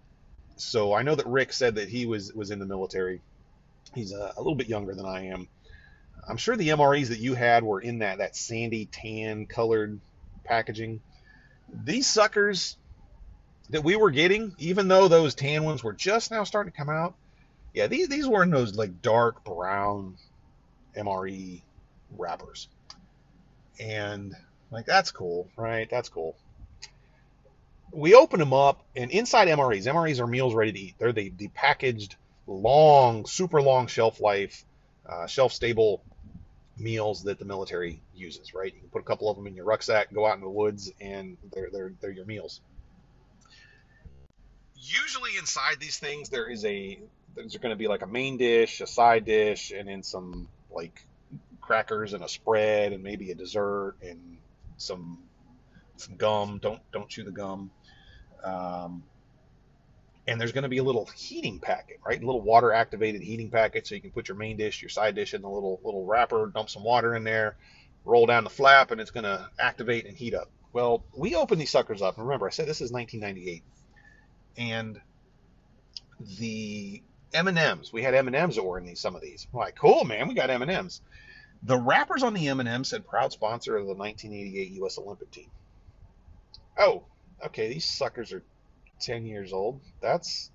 So 0.57 0.95
I 0.95 1.03
know 1.03 1.15
that 1.15 1.27
Rick 1.27 1.53
said 1.53 1.77
that 1.77 1.89
he 1.89 2.07
was 2.07 2.33
was 2.33 2.51
in 2.51 2.59
the 2.59 2.67
military. 2.67 3.21
He's 3.95 4.13
a, 4.13 4.33
a 4.37 4.41
little 4.41 4.55
bit 4.55 4.69
younger 4.69 4.95
than 4.95 5.07
I 5.07 5.27
am. 5.27 5.49
I'm 6.29 6.37
sure 6.37 6.57
the 6.57 6.69
MREs 6.71 7.09
that 7.09 7.19
you 7.19 7.35
had 7.35 7.65
were 7.65 7.81
in 7.81 7.99
that 7.99 8.19
that 8.19 8.37
sandy 8.37 8.87
tan 8.87 9.47
colored 9.47 10.01
packaging. 10.45 11.01
These 11.85 12.07
suckers 12.07 12.77
that 13.71 13.85
we 13.85 13.97
were 13.97 14.11
getting, 14.11 14.55
even 14.59 14.89
though 14.89 15.09
those 15.09 15.35
tan 15.35 15.65
ones 15.65 15.83
were 15.83 15.93
just 15.93 16.31
now 16.31 16.45
starting 16.45 16.73
to 16.73 16.79
come 16.79 16.91
out, 16.91 17.15
yeah, 17.73 17.89
these 17.89 18.09
these 18.09 18.29
were 18.29 18.43
in 18.43 18.51
those 18.51 18.75
like 18.75 19.03
dark 19.03 19.45
brown 19.45 20.17
MRE 20.97 21.63
wrappers. 22.17 22.69
And 23.81 24.33
like 24.71 24.87
that's 24.87 25.11
cool, 25.11 25.49
right? 25.57 25.89
That's 25.91 26.09
cool. 26.09 26.37
We 27.95 28.15
open 28.15 28.41
them 28.41 28.53
up, 28.53 28.85
and 28.97 29.11
inside 29.11 29.49
MREs, 29.49 29.87
MREs 29.87 30.19
are 30.19 30.27
meals 30.27 30.55
ready 30.55 30.73
to 30.73 30.79
eat. 30.79 30.95
They're 30.99 31.13
the, 31.13 31.33
the 31.37 31.49
packaged, 31.49 32.17
long, 32.47 33.25
super 33.25 33.63
long 33.63 33.87
shelf 33.87 34.21
life, 34.21 34.65
uh, 35.09 35.27
shelf 35.27 35.53
stable 35.53 36.03
meals 36.77 37.23
that 37.25 37.39
the 37.39 37.45
military 37.45 38.01
uses, 38.15 38.55
right? 38.55 38.73
You 38.73 38.81
can 38.81 38.89
put 38.89 39.01
a 39.01 39.05
couple 39.05 39.31
of 39.31 39.37
them 39.37 39.47
in 39.47 39.55
your 39.55 39.65
rucksack, 39.65 40.13
go 40.13 40.27
out 40.27 40.35
in 40.35 40.41
the 40.41 40.51
woods, 40.51 40.93
and 41.01 41.37
they're 41.53 41.71
they're 41.71 41.93
they're 42.01 42.11
your 42.11 42.25
meals. 42.25 42.61
Usually 44.77 45.37
inside 45.39 45.77
these 45.81 45.99
things 45.99 46.29
there 46.29 46.51
is 46.51 46.65
a 46.65 46.99
there's 47.35 47.57
going 47.57 47.71
to 47.71 47.77
be 47.77 47.89
like 47.89 48.03
a 48.03 48.07
main 48.07 48.37
dish, 48.37 48.81
a 48.81 48.87
side 48.87 49.25
dish, 49.25 49.73
and 49.73 49.89
then 49.89 50.03
some 50.03 50.49
like 50.71 51.01
crackers 51.61 52.13
and 52.13 52.23
a 52.23 52.29
spread 52.29 52.93
and 52.93 53.03
maybe 53.03 53.31
a 53.31 53.35
dessert 53.35 53.95
and 54.03 54.39
some 54.77 55.19
some 55.97 56.17
gum. 56.17 56.59
Don't 56.63 56.81
don't 56.93 57.09
chew 57.09 57.25
the 57.25 57.31
gum. 57.31 57.71
Um, 58.45 59.03
and 60.27 60.41
there's 60.41 60.53
going 60.53 60.63
to 60.63 60.69
be 60.69 60.79
a 60.79 60.83
little 60.83 61.07
heating 61.17 61.59
packet, 61.59 62.01
right? 62.05 62.21
A 62.21 62.25
little 62.25 62.41
water 62.41 62.73
activated 62.73 63.23
heating 63.23 63.51
packet, 63.51 63.87
so 63.87 63.95
you 63.95 64.01
can 64.01 64.11
put 64.11 64.29
your 64.29 64.37
main 64.37 64.57
dish, 64.57 64.81
your 64.81 64.89
side 64.89 65.15
dish 65.15 65.35
in 65.35 65.43
the 65.43 65.49
little 65.49 65.81
little 65.85 66.07
wrapper, 66.07 66.51
dump 66.55 66.71
some 66.71 66.83
water 66.83 67.15
in 67.15 67.25
there, 67.25 67.57
roll 68.05 68.27
down 68.27 68.45
the 68.45 68.51
flap, 68.51 68.91
and 68.91 69.01
it's 69.01 69.11
going 69.11 69.25
to 69.25 69.49
activate 69.59 70.07
and 70.07 70.17
heat 70.17 70.35
up. 70.35 70.51
Well, 70.73 71.05
we 71.17 71.35
opened 71.35 71.61
these 71.61 71.71
suckers 71.71 72.03
up. 72.03 72.19
Remember, 72.19 72.47
I 72.47 72.51
said 72.51 72.67
this 72.67 72.81
is 72.81 72.91
1998, 72.91 73.63
and 74.57 75.01
the 76.39 77.03
M&Ms. 77.35 77.93
We 77.93 78.03
had 78.03 78.15
M&Ms 78.15 78.57
that 78.57 78.63
were 78.63 78.79
in 78.79 78.87
these 78.87 79.01
some 79.01 79.15
of 79.15 79.23
these. 79.23 79.47
I'm 79.53 79.59
like, 79.59 79.77
cool, 79.77 80.05
man, 80.05 80.29
we 80.29 80.35
got 80.35 80.51
M&Ms. 80.51 81.01
The 81.63 81.79
wrappers 81.79 82.23
on 82.23 82.35
the 82.35 82.49
M&M 82.49 82.85
said 82.85 83.07
proud 83.07 83.33
sponsor 83.33 83.77
of 83.77 83.87
the 83.87 83.95
1988 83.95 84.73
U.S. 84.73 84.99
Olympic 84.99 85.31
team. 85.31 85.51
Oh, 86.79 87.05
okay, 87.47 87.69
these 87.69 87.85
suckers 87.85 88.33
are 88.33 88.43
10 89.01 89.27
years 89.27 89.53
old. 89.53 89.81
That's 90.01 90.51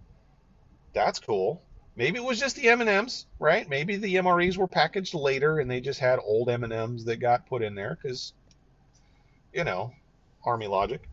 that's 0.94 1.20
cool. 1.20 1.64
Maybe 1.96 2.18
it 2.18 2.24
was 2.24 2.40
just 2.40 2.56
the 2.56 2.70
M&Ms, 2.70 3.26
right? 3.40 3.68
Maybe 3.68 3.98
the 3.98 4.16
MREs 4.16 4.58
were 4.58 4.68
packaged 4.68 5.14
later 5.14 5.60
and 5.60 5.70
they 5.70 5.82
just 5.82 6.00
had 6.00 6.20
old 6.20 6.50
M&Ms 6.50 7.06
that 7.06 7.18
got 7.18 7.48
put 7.48 7.62
in 7.62 7.76
there 7.76 7.98
cuz 8.02 8.34
you 9.54 9.64
know, 9.64 9.92
army 10.46 10.68
logic. 10.68 11.09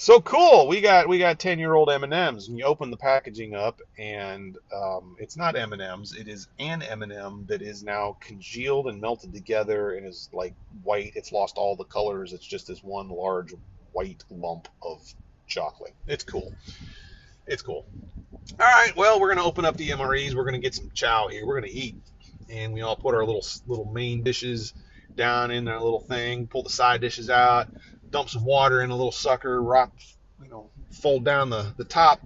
So 0.00 0.18
cool. 0.18 0.66
We 0.66 0.80
got 0.80 1.10
we 1.10 1.18
got 1.18 1.38
10-year-old 1.38 1.90
M&Ms 1.90 2.48
and 2.48 2.58
you 2.58 2.64
open 2.64 2.90
the 2.90 2.96
packaging 2.96 3.54
up 3.54 3.82
and 3.98 4.56
um, 4.74 5.14
it's 5.18 5.36
not 5.36 5.56
M&Ms, 5.56 6.14
it 6.18 6.26
is 6.26 6.48
an 6.58 6.80
M&M 6.80 7.44
that 7.50 7.60
is 7.60 7.82
now 7.82 8.16
congealed 8.18 8.86
and 8.86 8.98
melted 8.98 9.34
together 9.34 9.92
and 9.92 10.06
is 10.06 10.30
like 10.32 10.54
white. 10.84 11.12
It's 11.16 11.32
lost 11.32 11.58
all 11.58 11.76
the 11.76 11.84
colors. 11.84 12.32
It's 12.32 12.46
just 12.46 12.66
this 12.66 12.82
one 12.82 13.10
large 13.10 13.52
white 13.92 14.24
lump 14.30 14.68
of 14.80 15.02
chocolate. 15.46 15.92
It's 16.06 16.24
cool. 16.24 16.54
It's 17.46 17.60
cool. 17.60 17.84
All 18.58 18.66
right, 18.66 18.96
well, 18.96 19.20
we're 19.20 19.34
to 19.34 19.44
open 19.44 19.66
up 19.66 19.76
the 19.76 19.90
MREs. 19.90 20.32
We're 20.32 20.50
to 20.50 20.60
get 20.60 20.74
some 20.74 20.90
chow 20.94 21.28
here. 21.28 21.44
We're 21.44 21.60
to 21.60 21.70
eat. 21.70 21.96
And 22.48 22.72
we 22.72 22.80
all 22.80 22.96
put 22.96 23.14
our 23.14 23.26
little 23.26 23.44
little 23.66 23.84
main 23.84 24.22
dishes 24.22 24.72
down 25.14 25.50
in 25.50 25.68
our 25.68 25.78
little 25.78 26.00
thing, 26.00 26.46
pull 26.46 26.62
the 26.62 26.70
side 26.70 27.02
dishes 27.02 27.28
out, 27.28 27.68
dump 28.10 28.28
some 28.28 28.44
water 28.44 28.82
in 28.82 28.90
a 28.90 28.96
little 28.96 29.12
sucker, 29.12 29.62
rock, 29.62 29.92
you 30.42 30.50
know, 30.50 30.70
fold 30.90 31.24
down 31.24 31.50
the, 31.50 31.72
the 31.76 31.84
top, 31.84 32.20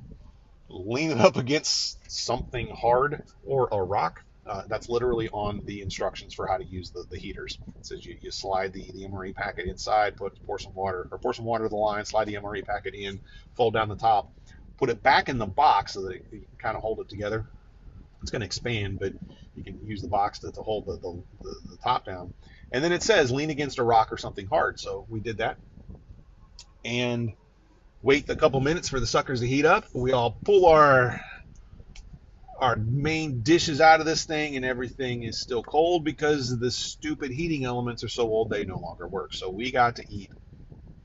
lean 0.68 1.10
it 1.10 1.20
up 1.20 1.36
against 1.36 1.98
something 2.10 2.68
hard 2.68 3.22
or 3.44 3.68
a 3.70 3.82
rock. 3.82 4.22
Uh, 4.46 4.62
that's 4.68 4.90
literally 4.90 5.30
on 5.30 5.62
the 5.64 5.80
instructions 5.80 6.34
for 6.34 6.46
how 6.46 6.58
to 6.58 6.64
use 6.64 6.90
the, 6.90 7.02
the 7.10 7.16
heaters. 7.16 7.58
It 7.78 7.86
says 7.86 8.04
you, 8.04 8.18
you 8.20 8.30
slide 8.30 8.74
the, 8.74 8.82
the 8.92 9.06
MRE 9.06 9.34
packet 9.34 9.66
inside, 9.66 10.18
put 10.18 10.34
pour 10.44 10.58
some 10.58 10.74
water 10.74 11.08
or 11.10 11.16
pour 11.16 11.32
some 11.32 11.46
water 11.46 11.64
to 11.64 11.70
the 11.70 11.76
line, 11.76 12.04
slide 12.04 12.26
the 12.26 12.34
MRE 12.34 12.64
packet 12.66 12.94
in, 12.94 13.20
fold 13.56 13.72
down 13.72 13.88
the 13.88 13.96
top, 13.96 14.30
put 14.76 14.90
it 14.90 15.02
back 15.02 15.30
in 15.30 15.38
the 15.38 15.46
box 15.46 15.94
so 15.94 16.02
that 16.02 16.16
it, 16.16 16.26
you 16.30 16.40
can 16.40 16.58
kind 16.58 16.76
of 16.76 16.82
hold 16.82 17.00
it 17.00 17.08
together. 17.08 17.46
It's 18.20 18.30
going 18.30 18.40
to 18.40 18.46
expand, 18.46 18.98
but 18.98 19.14
you 19.56 19.64
can 19.64 19.80
use 19.86 20.02
the 20.02 20.08
box 20.08 20.40
to, 20.40 20.52
to 20.52 20.60
hold 20.60 20.86
the, 20.86 20.96
the, 20.96 21.22
the, 21.42 21.54
the 21.70 21.76
top 21.78 22.04
down. 22.04 22.34
And 22.70 22.84
then 22.84 22.92
it 22.92 23.02
says 23.02 23.30
lean 23.30 23.48
against 23.50 23.78
a 23.78 23.82
rock 23.82 24.12
or 24.12 24.18
something 24.18 24.46
hard. 24.46 24.78
So 24.78 25.06
we 25.08 25.20
did 25.20 25.38
that. 25.38 25.56
And 26.84 27.32
wait 28.02 28.28
a 28.30 28.36
couple 28.36 28.60
minutes 28.60 28.88
for 28.88 29.00
the 29.00 29.06
suckers 29.06 29.40
to 29.40 29.46
heat 29.46 29.66
up. 29.66 29.86
We 29.94 30.12
all 30.12 30.40
pull 30.44 30.66
our 30.66 31.20
our 32.60 32.76
main 32.76 33.42
dishes 33.42 33.80
out 33.80 34.00
of 34.00 34.06
this 34.06 34.24
thing 34.24 34.56
and 34.56 34.64
everything 34.64 35.24
is 35.24 35.40
still 35.40 35.62
cold 35.62 36.04
because 36.04 36.58
the 36.58 36.70
stupid 36.70 37.30
heating 37.32 37.64
elements 37.64 38.04
are 38.04 38.08
so 38.08 38.24
old 38.24 38.50
they 38.50 38.64
no 38.64 38.78
longer 38.78 39.08
work. 39.08 39.34
So 39.34 39.50
we 39.50 39.72
got 39.72 39.96
to 39.96 40.04
eat 40.08 40.30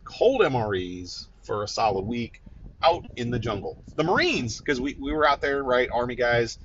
cold 0.05 0.41
MREs 0.41 1.27
for 1.43 1.63
a 1.63 1.67
solid 1.67 2.05
week 2.05 2.41
out 2.83 3.05
in 3.15 3.31
the 3.31 3.39
jungle. 3.39 3.83
The 3.95 4.03
Marines, 4.03 4.57
because 4.57 4.81
we, 4.81 4.95
we 4.99 5.13
were 5.13 5.27
out 5.27 5.41
there, 5.41 5.63
right, 5.63 5.89
Army 5.93 6.15
guys. 6.15 6.57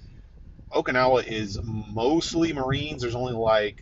Okinawa 0.72 1.24
is 1.26 1.58
mostly 1.64 2.52
Marines. 2.52 3.02
There's 3.02 3.14
only 3.14 3.34
like 3.34 3.78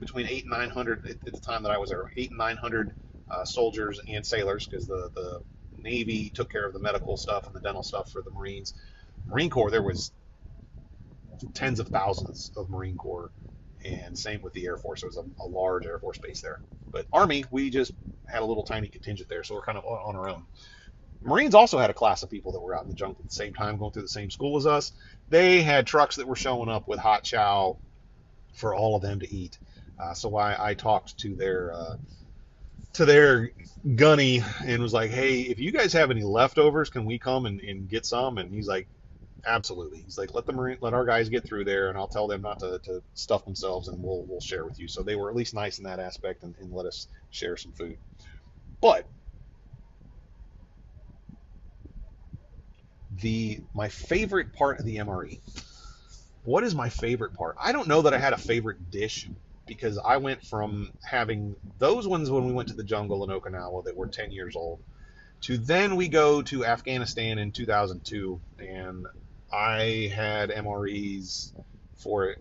between 0.00 0.26
eight 0.28 0.44
and 0.44 0.52
nine 0.52 0.70
hundred 0.70 1.00
at, 1.08 1.16
the 1.34 1.40
time 1.40 1.62
that 1.64 1.72
I 1.72 1.78
was 1.78 1.90
there, 1.90 2.10
eight 2.16 2.30
and 2.30 2.38
nine 2.38 2.56
hundred 2.56 2.92
uh, 3.30 3.44
soldiers 3.44 4.00
and 4.08 4.24
sailors, 4.24 4.66
because 4.66 4.86
the 4.86 5.10
the 5.14 5.40
Navy 5.76 6.30
took 6.30 6.50
care 6.50 6.66
of 6.66 6.72
the 6.72 6.80
medical 6.80 7.16
stuff 7.16 7.46
and 7.46 7.54
the 7.54 7.60
dental 7.60 7.82
stuff 7.82 8.10
for 8.10 8.22
the 8.22 8.30
Marines. 8.30 8.74
Marine 9.26 9.50
Corps, 9.50 9.70
there 9.70 9.82
was 9.82 10.12
tens 11.54 11.80
of 11.80 11.88
thousands 11.88 12.52
of 12.56 12.70
Marine 12.70 12.96
Corps, 12.96 13.30
and 13.84 14.18
same 14.18 14.42
with 14.42 14.52
the 14.52 14.66
Air 14.66 14.76
Force. 14.76 15.00
There 15.00 15.08
was 15.08 15.16
a, 15.16 15.24
a 15.42 15.48
large 15.48 15.86
Air 15.86 15.98
Force 15.98 16.18
base 16.18 16.40
there. 16.40 16.60
But 16.92 17.06
Army, 17.12 17.44
we 17.50 17.70
just 17.70 17.92
had 18.26 18.42
a 18.42 18.44
little 18.44 18.62
tiny 18.64 18.88
contingent 18.88 19.28
there, 19.28 19.42
so 19.42 19.54
we're 19.54 19.62
kind 19.62 19.78
of 19.78 19.84
on 19.84 20.16
our 20.16 20.28
own. 20.28 20.46
Marines 21.22 21.54
also 21.54 21.78
had 21.78 21.90
a 21.90 21.94
class 21.94 22.22
of 22.22 22.30
people 22.30 22.52
that 22.52 22.60
were 22.60 22.76
out 22.76 22.82
in 22.82 22.88
the 22.88 22.94
jungle 22.94 23.20
at 23.20 23.26
the 23.26 23.34
same 23.34 23.54
time, 23.54 23.78
going 23.78 23.92
through 23.92 24.02
the 24.02 24.08
same 24.08 24.30
school 24.30 24.56
as 24.56 24.66
us. 24.66 24.92
They 25.28 25.62
had 25.62 25.86
trucks 25.86 26.16
that 26.16 26.28
were 26.28 26.36
showing 26.36 26.68
up 26.68 26.86
with 26.86 26.98
hot 26.98 27.24
chow 27.24 27.78
for 28.54 28.74
all 28.74 28.94
of 28.94 29.02
them 29.02 29.20
to 29.20 29.34
eat. 29.34 29.58
Uh, 29.98 30.14
so 30.14 30.36
I, 30.36 30.70
I 30.70 30.74
talked 30.74 31.18
to 31.18 31.34
their 31.34 31.72
uh, 31.72 31.96
to 32.94 33.04
their 33.04 33.50
gunny 33.96 34.42
and 34.64 34.82
was 34.82 34.92
like, 34.92 35.10
hey, 35.10 35.40
if 35.40 35.58
you 35.58 35.72
guys 35.72 35.92
have 35.92 36.10
any 36.10 36.22
leftovers, 36.22 36.90
can 36.90 37.04
we 37.04 37.18
come 37.18 37.46
and, 37.46 37.60
and 37.60 37.88
get 37.88 38.06
some? 38.06 38.38
And 38.38 38.52
he's 38.52 38.68
like, 38.68 38.88
absolutely. 39.46 40.00
He's 40.02 40.18
like, 40.18 40.34
let 40.34 40.46
the 40.46 40.52
marine, 40.52 40.78
let 40.80 40.94
our 40.94 41.04
guys 41.04 41.28
get 41.28 41.44
through 41.44 41.64
there, 41.64 41.88
and 41.88 41.98
I'll 41.98 42.08
tell 42.08 42.26
them 42.26 42.42
not 42.42 42.60
to, 42.60 42.78
to 42.84 43.02
stuff 43.14 43.44
themselves, 43.44 43.88
and 43.88 44.02
we'll 44.02 44.24
we'll 44.28 44.40
share 44.40 44.64
with 44.64 44.78
you. 44.78 44.88
So 44.88 45.02
they 45.02 45.16
were 45.16 45.28
at 45.28 45.36
least 45.36 45.54
nice 45.54 45.78
in 45.78 45.84
that 45.84 46.00
aspect 46.00 46.42
and, 46.42 46.54
and 46.60 46.72
let 46.72 46.86
us 46.86 47.08
share 47.30 47.56
some 47.56 47.72
food. 47.72 47.98
But 48.80 49.08
the 53.20 53.60
my 53.74 53.88
favorite 53.88 54.52
part 54.52 54.78
of 54.78 54.86
the 54.86 54.96
MRE. 54.96 55.40
What 56.42 56.64
is 56.64 56.74
my 56.74 56.90
favorite 56.90 57.34
part? 57.34 57.56
I 57.62 57.72
don't 57.72 57.88
know 57.88 58.02
that 58.02 58.14
I 58.14 58.18
had 58.18 58.34
a 58.34 58.38
favorite 58.38 58.90
dish 58.90 59.28
because 59.66 59.98
I 59.98 60.18
went 60.18 60.44
from 60.44 60.92
having 61.02 61.56
those 61.78 62.06
ones 62.06 62.30
when 62.30 62.46
we 62.46 62.52
went 62.52 62.68
to 62.68 62.74
the 62.74 62.84
jungle 62.84 63.24
in 63.24 63.30
Okinawa 63.30 63.84
that 63.84 63.96
were 63.96 64.06
10 64.06 64.30
years 64.30 64.56
old 64.56 64.80
to 65.42 65.58
then 65.58 65.96
we 65.96 66.08
go 66.08 66.40
to 66.42 66.64
Afghanistan 66.64 67.38
in 67.38 67.52
2002 67.52 68.40
and 68.58 69.06
I 69.52 70.10
had 70.14 70.50
MREs 70.50 71.52
for 71.96 72.34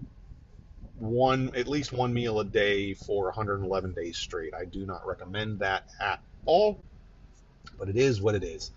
one 0.98 1.52
at 1.56 1.68
least 1.68 1.92
one 1.92 2.14
meal 2.14 2.40
a 2.40 2.46
day 2.46 2.94
for 2.94 3.26
111 3.26 3.94
days 3.94 4.18
straight. 4.18 4.54
I 4.54 4.66
do 4.66 4.86
not 4.86 5.06
recommend 5.06 5.60
that 5.60 5.90
at 6.00 6.22
all, 6.46 6.80
but 7.78 7.90
it 7.90 7.98
is 7.98 8.22
what 8.22 8.36
it 8.36 8.44
is. 8.44 8.72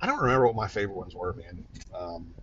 I 0.00 0.06
don't 0.06 0.20
remember 0.20 0.46
what 0.46 0.54
my 0.54 0.68
favorite 0.68 0.96
ones 0.96 1.14
were, 1.14 1.32
man. 1.32 1.64
Um, 1.94 2.34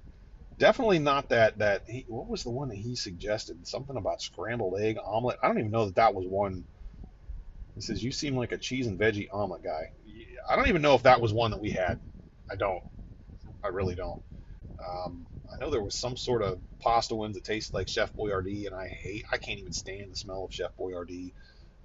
definitely 0.58 0.99
not 0.99 1.30
that 1.30 1.60
that. 1.60 1.84
He, 1.88 2.06
what 2.08 2.28
was 2.30 2.43
the 2.43 2.51
one 2.51 2.70
that 2.70 2.78
he 2.78 2.95
suggested? 2.95 3.68
Something 3.68 3.97
about 3.97 4.22
scrambled 4.22 4.80
egg 4.80 4.97
omelet. 5.04 5.39
I 5.43 5.47
don't 5.47 5.60
even 5.60 5.72
know 5.72 5.86
that 5.86 5.95
that 5.95 6.16
was 6.16 6.26
one. 6.28 6.66
He 7.76 7.82
says 7.82 8.04
you 8.04 8.12
seem 8.12 8.36
like 8.36 8.51
a 8.51 8.58
cheese 8.58 8.88
and 8.88 8.99
veggie 8.99 9.28
omelet 9.34 9.64
guy. 9.64 9.89
I 10.49 10.56
don't 10.56 10.68
even 10.68 10.82
know 10.82 10.95
if 10.95 11.04
that 11.04 11.22
was 11.22 11.34
one 11.34 11.51
that 11.51 11.62
we 11.62 11.72
had. 11.72 12.01
I 12.51 12.56
don't. 12.56 12.84
I 13.64 13.70
really 13.70 13.95
don't. 13.95 14.20
Um, 14.84 15.28
I 15.54 15.60
know 15.60 15.72
there 15.72 15.84
was 15.84 15.95
some 15.95 16.18
sort 16.18 16.41
of 16.43 16.60
pasta 16.82 17.16
ones 17.16 17.36
that 17.36 17.43
tasted 17.45 17.76
like 17.76 17.88
Chef 17.88 18.14
Boyardee, 18.16 18.68
and 18.68 18.76
I 18.76 18.88
hate. 18.88 19.24
I 19.32 19.38
can't 19.38 19.60
even 19.60 19.74
stand 19.74 20.12
the 20.12 20.16
smell 20.16 20.45
of 20.45 20.54
Chef 20.54 20.72
Boyardee. 20.80 21.34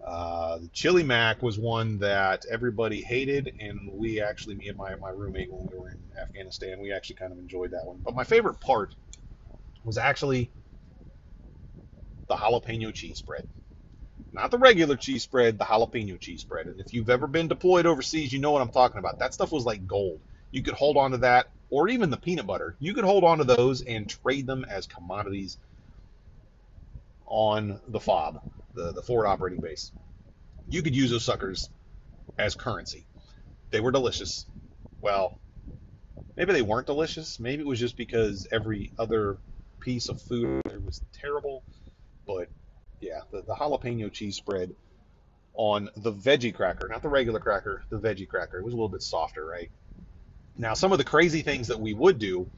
Uh, 0.04 0.58
the 0.58 0.68
chili 0.68 1.02
mac 1.02 1.42
was 1.42 1.58
one 1.58 1.98
that 1.98 2.44
everybody 2.50 3.02
hated, 3.02 3.52
and 3.58 3.90
we 3.92 4.20
actually, 4.20 4.54
me 4.54 4.68
and 4.68 4.76
my, 4.76 4.94
my 4.96 5.10
roommate, 5.10 5.52
when 5.52 5.66
we 5.70 5.78
were 5.78 5.90
in 5.90 5.98
Afghanistan, 6.20 6.80
we 6.80 6.92
actually 6.92 7.16
kind 7.16 7.32
of 7.32 7.38
enjoyed 7.38 7.72
that 7.72 7.84
one. 7.84 8.00
But 8.04 8.14
my 8.14 8.24
favorite 8.24 8.60
part 8.60 8.94
was 9.84 9.98
actually 9.98 10.52
the 12.28 12.36
jalapeno 12.36 12.94
cheese 12.94 13.18
spread. 13.18 13.44
Not 14.32 14.50
the 14.50 14.58
regular 14.58 14.96
cheese 14.96 15.22
spread, 15.22 15.58
the 15.58 15.64
jalapeno 15.64 16.20
cheese 16.20 16.42
spread. 16.42 16.66
And 16.66 16.80
if 16.80 16.92
you've 16.92 17.10
ever 17.10 17.26
been 17.26 17.48
deployed 17.48 17.86
overseas, 17.86 18.32
you 18.32 18.38
know 18.38 18.52
what 18.52 18.62
I'm 18.62 18.70
talking 18.70 18.98
about. 18.98 19.18
That 19.18 19.34
stuff 19.34 19.52
was 19.52 19.64
like 19.64 19.86
gold. 19.86 20.20
You 20.50 20.62
could 20.62 20.74
hold 20.74 20.96
on 20.96 21.12
to 21.12 21.18
that, 21.18 21.50
or 21.70 21.88
even 21.88 22.10
the 22.10 22.16
peanut 22.16 22.46
butter. 22.46 22.76
You 22.78 22.94
could 22.94 23.04
hold 23.04 23.24
on 23.24 23.38
to 23.38 23.44
those 23.44 23.82
and 23.82 24.08
trade 24.08 24.46
them 24.46 24.64
as 24.68 24.86
commodities 24.86 25.58
on 27.26 27.80
the 27.88 28.00
FOB 28.00 28.40
the, 28.78 28.92
the 28.92 29.02
forward 29.02 29.26
operating 29.26 29.60
base. 29.60 29.92
You 30.70 30.82
could 30.82 30.94
use 30.94 31.10
those 31.10 31.24
suckers 31.24 31.68
as 32.38 32.54
currency. 32.54 33.06
They 33.70 33.80
were 33.80 33.90
delicious. 33.90 34.46
Well, 35.02 35.36
maybe 36.36 36.52
they 36.52 36.62
weren't 36.62 36.86
delicious. 36.86 37.40
Maybe 37.40 37.62
it 37.62 37.66
was 37.66 37.80
just 37.80 37.96
because 37.96 38.46
every 38.52 38.92
other 38.98 39.38
piece 39.80 40.08
of 40.08 40.20
food 40.22 40.62
was 40.84 41.02
terrible. 41.20 41.64
But 42.26 42.48
yeah, 43.00 43.20
the, 43.32 43.42
the 43.42 43.54
jalapeno 43.54 44.12
cheese 44.12 44.36
spread 44.36 44.74
on 45.54 45.90
the 45.96 46.12
veggie 46.12 46.54
cracker, 46.54 46.88
not 46.88 47.02
the 47.02 47.08
regular 47.08 47.40
cracker, 47.40 47.82
the 47.90 47.98
veggie 47.98 48.28
cracker. 48.28 48.58
It 48.58 48.64
was 48.64 48.74
a 48.74 48.76
little 48.76 48.88
bit 48.88 49.02
softer, 49.02 49.44
right? 49.44 49.70
Now, 50.56 50.74
some 50.74 50.92
of 50.92 50.98
the 50.98 51.04
crazy 51.04 51.42
things 51.42 51.68
that 51.68 51.80
we 51.80 51.94
would 51.94 52.18
do 52.18 52.48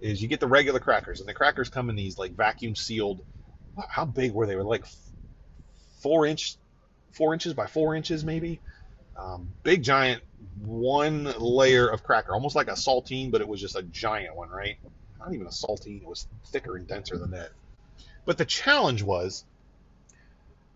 is 0.00 0.20
you 0.20 0.28
get 0.28 0.40
the 0.40 0.46
regular 0.46 0.80
crackers, 0.80 1.20
and 1.20 1.28
the 1.28 1.34
crackers 1.34 1.68
come 1.68 1.90
in 1.90 1.96
these 1.96 2.18
like 2.18 2.36
vacuum 2.36 2.74
sealed. 2.74 3.20
How 3.88 4.04
big 4.04 4.32
were 4.32 4.46
they? 4.46 4.56
Were 4.56 4.64
like 4.64 4.84
four 6.02 6.26
inch, 6.26 6.56
four 7.12 7.32
inches 7.32 7.54
by 7.54 7.66
four 7.66 7.94
inches 7.94 8.24
maybe. 8.24 8.60
Um, 9.16 9.48
big 9.64 9.82
giant 9.82 10.22
one 10.64 11.24
layer 11.38 11.88
of 11.88 12.04
cracker, 12.04 12.32
almost 12.32 12.54
like 12.54 12.68
a 12.68 12.72
saltine, 12.72 13.30
but 13.30 13.40
it 13.40 13.48
was 13.48 13.60
just 13.60 13.76
a 13.76 13.82
giant 13.82 14.36
one, 14.36 14.48
right? 14.48 14.76
Not 15.18 15.34
even 15.34 15.46
a 15.46 15.50
saltine; 15.50 16.02
it 16.02 16.08
was 16.08 16.26
thicker 16.46 16.76
and 16.76 16.86
denser 16.86 17.18
than 17.18 17.32
that. 17.32 17.50
But 18.24 18.38
the 18.38 18.44
challenge 18.44 19.02
was 19.02 19.44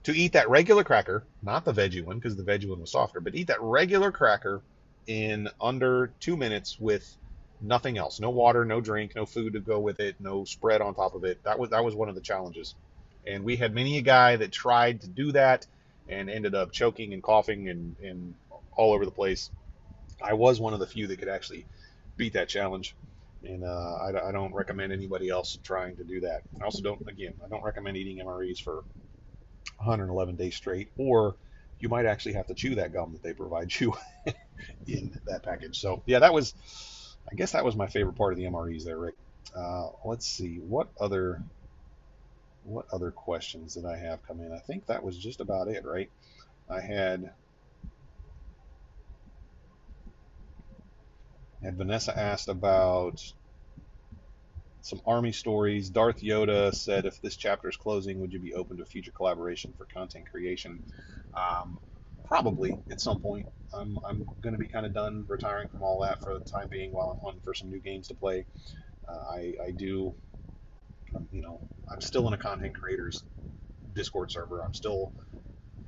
to 0.04 0.16
eat 0.16 0.32
that 0.32 0.50
regular 0.50 0.82
cracker, 0.82 1.24
not 1.42 1.64
the 1.64 1.72
veggie 1.72 2.04
one, 2.04 2.16
because 2.16 2.34
the 2.34 2.42
veggie 2.42 2.68
one 2.68 2.80
was 2.80 2.90
softer, 2.90 3.20
but 3.20 3.34
eat 3.34 3.46
that 3.46 3.62
regular 3.62 4.10
cracker 4.10 4.60
in 5.06 5.48
under 5.60 6.12
two 6.18 6.36
minutes 6.36 6.78
with 6.78 7.16
nothing 7.60 7.98
else, 7.98 8.18
no 8.18 8.30
water, 8.30 8.64
no 8.64 8.80
drink, 8.80 9.14
no 9.14 9.24
food 9.24 9.52
to 9.52 9.60
go 9.60 9.78
with 9.78 10.00
it, 10.00 10.16
no 10.18 10.44
spread 10.44 10.80
on 10.80 10.94
top 10.94 11.14
of 11.14 11.24
it. 11.24 11.42
That 11.44 11.58
was 11.58 11.70
that 11.70 11.84
was 11.84 11.94
one 11.94 12.08
of 12.08 12.14
the 12.14 12.20
challenges. 12.20 12.74
And 13.26 13.44
we 13.44 13.56
had 13.56 13.74
many 13.74 13.98
a 13.98 14.02
guy 14.02 14.36
that 14.36 14.52
tried 14.52 15.02
to 15.02 15.08
do 15.08 15.32
that 15.32 15.66
and 16.08 16.28
ended 16.28 16.54
up 16.54 16.72
choking 16.72 17.12
and 17.12 17.22
coughing 17.22 17.68
and, 17.68 17.96
and 18.02 18.34
all 18.76 18.92
over 18.92 19.04
the 19.04 19.12
place. 19.12 19.50
I 20.20 20.34
was 20.34 20.60
one 20.60 20.74
of 20.74 20.80
the 20.80 20.86
few 20.86 21.06
that 21.08 21.18
could 21.18 21.28
actually 21.28 21.66
beat 22.16 22.34
that 22.34 22.48
challenge, 22.48 22.94
and 23.44 23.64
uh, 23.64 23.94
I, 24.00 24.28
I, 24.28 24.32
don't 24.32 24.52
recommend 24.54 24.92
anybody 24.92 25.28
else 25.28 25.58
trying 25.64 25.96
to 25.96 26.04
do 26.04 26.20
that. 26.20 26.42
I 26.60 26.64
also 26.64 26.82
don't, 26.82 27.00
again, 27.08 27.34
I 27.44 27.48
don't 27.48 27.64
recommend 27.64 27.96
eating 27.96 28.24
MREs 28.24 28.62
for 28.62 28.84
111 29.78 30.36
days 30.36 30.54
straight, 30.54 30.90
or 30.96 31.36
you 31.80 31.88
might 31.88 32.06
actually 32.06 32.34
have 32.34 32.46
to 32.46 32.54
chew 32.54 32.76
that 32.76 32.92
gum 32.92 33.12
that 33.12 33.22
they 33.22 33.32
provide 33.32 33.72
you 33.80 33.94
in 34.86 35.18
that 35.26 35.42
package. 35.42 35.80
So 35.80 36.02
yeah, 36.06 36.20
that 36.20 36.32
was, 36.32 36.54
I 37.30 37.34
guess 37.34 37.52
that 37.52 37.64
was 37.64 37.74
my 37.74 37.88
favorite 37.88 38.14
part 38.14 38.32
of 38.32 38.38
the 38.38 38.44
MREs 38.44 38.84
there, 38.84 38.98
Rick. 38.98 39.14
Uh, 39.56 39.88
let's 40.04 40.26
see 40.26 40.58
what 40.58 40.88
other 41.00 41.42
what 42.64 42.86
other 42.92 43.10
questions 43.10 43.74
did 43.74 43.84
I 43.84 43.96
have 43.96 44.22
come 44.26 44.40
in? 44.40 44.52
I 44.52 44.58
think 44.58 44.86
that 44.86 45.02
was 45.04 45.18
just 45.18 45.40
about 45.40 45.68
it, 45.68 45.84
right? 45.84 46.10
I 46.70 46.80
had 46.80 47.32
and 51.62 51.76
Vanessa 51.76 52.18
asked 52.18 52.48
about 52.48 53.22
some 54.80 55.00
army 55.06 55.32
stories. 55.32 55.90
Darth 55.90 56.20
Yoda 56.22 56.74
said, 56.74 57.06
"If 57.06 57.20
this 57.20 57.36
chapter 57.36 57.68
is 57.68 57.76
closing, 57.76 58.20
would 58.20 58.32
you 58.32 58.40
be 58.40 58.54
open 58.54 58.78
to 58.78 58.84
future 58.84 59.12
collaboration 59.12 59.74
for 59.76 59.86
content 59.86 60.28
creation?" 60.30 60.84
Um, 61.34 61.78
probably 62.24 62.78
at 62.90 63.00
some 63.00 63.20
point. 63.20 63.46
I'm, 63.74 63.98
I'm 64.04 64.26
going 64.42 64.52
to 64.52 64.58
be 64.58 64.66
kind 64.66 64.84
of 64.86 64.92
done 64.92 65.24
retiring 65.28 65.68
from 65.68 65.82
all 65.82 66.00
that 66.00 66.22
for 66.22 66.38
the 66.38 66.44
time 66.44 66.68
being 66.68 66.92
while 66.92 67.10
I'm 67.10 67.18
hunting 67.24 67.40
for 67.42 67.54
some 67.54 67.70
new 67.70 67.80
games 67.80 68.08
to 68.08 68.14
play. 68.14 68.46
Uh, 69.08 69.18
I, 69.32 69.54
I 69.66 69.70
do, 69.72 70.14
you 71.30 71.42
know, 71.42 71.60
I'm 71.90 72.00
still 72.00 72.26
in 72.28 72.34
a 72.34 72.38
content 72.38 72.74
creators 72.74 73.22
Discord 73.94 74.30
server. 74.30 74.62
I'm 74.62 74.74
still 74.74 75.12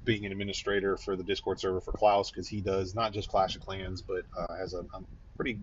being 0.04 0.26
an 0.26 0.32
administrator 0.32 0.96
for 0.96 1.16
the 1.16 1.22
Discord 1.22 1.60
server 1.60 1.80
for 1.80 1.92
Klaus 1.92 2.30
because 2.30 2.48
he 2.48 2.60
does 2.60 2.94
not 2.94 3.12
just 3.12 3.28
Clash 3.28 3.56
of 3.56 3.62
Clans, 3.62 4.02
but 4.02 4.24
uh, 4.36 4.54
has 4.56 4.74
a, 4.74 4.80
a, 4.80 5.00
pretty 5.36 5.58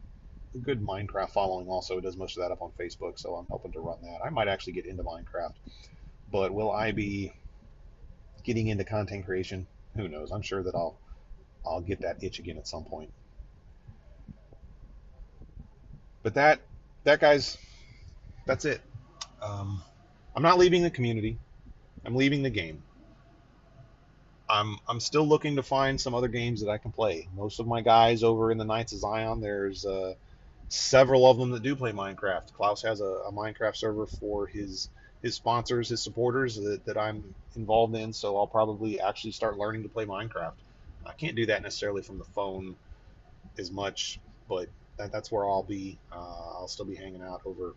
good 0.64 0.82
Minecraft 0.82 1.30
following 1.30 1.68
also. 1.68 1.96
He 1.96 2.02
does 2.02 2.18
most 2.18 2.38
of 2.38 2.44
that 2.44 2.52
up 2.52 2.62
on 2.62 2.72
Facebook, 2.80 3.18
so 3.20 3.36
I'm 3.36 3.48
helping 3.48 3.72
to 3.74 3.80
run 3.80 4.00
that. 4.02 4.20
I 4.26 4.30
might 4.30 4.48
actually 4.48 4.74
get 4.74 4.86
into 4.86 5.04
Minecraft, 5.04 5.54
but 6.32 6.54
will 6.54 6.72
I 6.72 6.92
be 6.92 7.34
getting 8.44 8.68
into 8.68 8.84
content 8.84 9.26
creation? 9.26 9.68
Who 9.96 10.08
knows? 10.08 10.32
I'm 10.32 10.42
sure 10.42 10.64
that 10.64 10.76
I'll 10.76 11.00
I'll 11.66 11.82
get 11.82 12.02
that 12.02 12.24
itch 12.24 12.40
again 12.40 12.58
at 12.58 12.68
some 12.68 12.84
point. 12.84 13.12
But 16.24 16.34
that 16.36 16.60
that 17.04 17.20
guys, 17.20 17.58
that's 18.46 18.66
it. 18.66 18.82
Um, 19.42 19.82
I'm 20.36 20.44
not 20.44 20.60
leaving 20.60 20.84
the 20.84 20.90
community. 20.90 21.38
I'm 22.06 22.16
leaving 22.16 22.44
the 22.44 22.50
game. 22.50 22.84
I'm 24.50 24.78
I'm 24.88 25.00
still 25.00 25.28
looking 25.28 25.56
to 25.56 25.64
find 25.64 26.00
some 26.00 26.14
other 26.14 26.28
games 26.28 26.62
that 26.62 26.70
I 26.70 26.78
can 26.78 26.92
play. 26.92 27.28
Most 27.36 27.60
of 27.60 27.68
my 27.68 27.82
guys 27.82 28.22
over 28.22 28.52
in 28.52 28.58
the 28.58 28.66
Knights 28.66 28.92
of 28.92 29.00
Zion, 29.00 29.40
there's 29.40 29.86
uh, 29.86 30.16
several 30.68 31.30
of 31.30 31.38
them 31.38 31.52
that 31.52 31.64
do 31.64 31.76
play 31.76 31.92
Minecraft. 31.92 32.54
Klaus 32.54 32.82
has 32.82 33.00
a, 33.02 33.06
a, 33.06 33.32
Minecraft 33.32 33.76
server 33.76 34.06
for 34.06 34.48
his 34.48 34.90
his 35.22 35.36
sponsors, 35.36 35.90
his 35.90 36.02
supporters 36.02 36.56
that, 36.56 36.86
that 36.86 36.98
I'm 36.98 37.34
involved 37.56 37.96
in. 37.96 38.12
So 38.12 38.38
I'll 38.38 38.48
probably 38.48 39.00
actually 39.00 39.32
start 39.32 39.58
learning 39.58 39.84
to 39.84 39.90
play 39.90 40.06
Minecraft. 40.06 40.54
I 41.06 41.14
can't 41.14 41.36
do 41.36 41.46
that 41.48 41.62
necessarily 41.62 42.02
from 42.02 42.18
the 42.18 42.26
phone 42.26 42.76
as 43.58 43.72
much, 43.72 44.20
but 44.50 44.68
that, 44.98 45.12
that's 45.12 45.32
where 45.32 45.46
I'll 45.46 45.64
be. 45.64 45.98
Uh, 46.12 46.16
I'll 46.16 46.68
still 46.68 46.86
be 46.86 46.96
hanging 46.96 47.22
out 47.22 47.42
over 47.46 47.74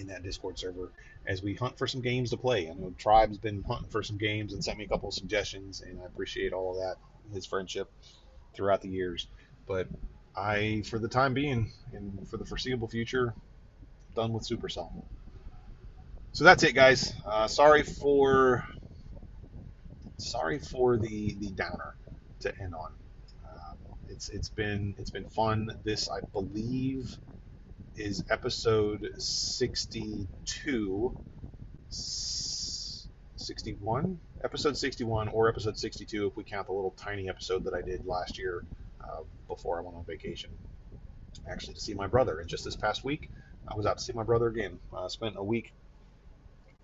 in 0.00 0.08
that 0.08 0.22
Discord 0.22 0.58
server 0.58 0.90
as 1.26 1.42
we 1.42 1.54
hunt 1.54 1.78
for 1.78 1.86
some 1.86 2.00
games 2.00 2.30
to 2.30 2.36
play. 2.36 2.68
I 2.68 2.74
know 2.74 2.94
Tribe's 2.98 3.38
been 3.38 3.62
hunting 3.62 3.90
for 3.90 4.02
some 4.02 4.18
games 4.18 4.52
and 4.52 4.64
sent 4.64 4.78
me 4.78 4.84
a 4.84 4.88
couple 4.88 5.08
of 5.08 5.14
suggestions, 5.14 5.82
and 5.82 6.00
I 6.00 6.06
appreciate 6.06 6.52
all 6.52 6.72
of 6.72 6.78
that, 6.78 6.96
his 7.34 7.46
friendship 7.46 7.90
throughout 8.54 8.80
the 8.80 8.88
years. 8.88 9.26
But 9.66 9.88
I, 10.36 10.82
for 10.88 10.98
the 10.98 11.08
time 11.08 11.34
being 11.34 11.72
and 11.92 12.26
for 12.28 12.36
the 12.36 12.44
foreseeable 12.44 12.88
future, 12.88 13.34
done 14.14 14.32
with 14.32 14.48
Supercell. 14.48 14.90
So 16.32 16.44
that's 16.44 16.62
it, 16.62 16.74
guys. 16.74 17.12
Uh, 17.26 17.48
sorry 17.48 17.82
for 17.82 18.64
sorry 20.16 20.58
for 20.58 20.96
the 20.96 21.36
the 21.40 21.50
downer 21.52 21.96
to 22.40 22.52
end 22.60 22.74
on. 22.74 22.92
Uh, 23.44 23.74
it's 24.08 24.28
it's 24.28 24.48
been 24.48 24.94
it's 24.98 25.10
been 25.10 25.24
fun. 25.24 25.70
This 25.84 26.08
I 26.08 26.20
believe 26.32 27.18
is 28.00 28.24
episode 28.30 29.10
62, 29.18 31.14
61, 33.36 34.20
episode 34.42 34.76
61, 34.76 35.28
or 35.28 35.50
episode 35.50 35.76
62 35.76 36.28
if 36.28 36.36
we 36.36 36.42
count 36.42 36.66
the 36.66 36.72
little 36.72 36.92
tiny 36.92 37.28
episode 37.28 37.64
that 37.64 37.74
I 37.74 37.82
did 37.82 38.06
last 38.06 38.38
year 38.38 38.64
uh, 39.02 39.24
before 39.46 39.78
I 39.78 39.82
went 39.82 39.96
on 39.96 40.04
vacation. 40.06 40.48
Actually, 41.46 41.74
to 41.74 41.80
see 41.80 41.92
my 41.92 42.06
brother. 42.06 42.40
And 42.40 42.48
just 42.48 42.64
this 42.64 42.74
past 42.74 43.04
week, 43.04 43.30
I 43.68 43.76
was 43.76 43.84
out 43.84 43.98
to 43.98 44.04
see 44.04 44.14
my 44.14 44.24
brother 44.24 44.48
again. 44.48 44.78
Uh, 44.96 45.08
spent 45.08 45.34
a 45.36 45.44
week, 45.44 45.74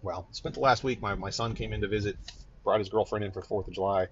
well, 0.03 0.29
spent 0.33 0.57
the 0.57 0.61
last 0.61 0.85
week. 0.85 1.01
My, 1.01 1.15
my 1.15 1.31
son 1.31 1.55
came 1.55 1.73
in 1.73 1.81
to 1.81 1.89
visit, 1.89 2.19
brought 2.63 2.81
his 2.81 2.91
girlfriend 2.91 3.25
in 3.25 3.33
for 3.33 3.41
4th 3.41 3.69
of 3.69 3.75
July. 3.75 4.09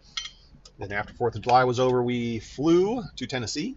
Then 0.78 0.90
after 0.92 1.12
4th 1.12 1.36
of 1.36 1.42
July 1.42 1.64
was 1.64 1.78
over, 1.78 2.02
we 2.02 2.38
flew 2.38 3.02
to 3.16 3.26
Tennessee 3.26 3.76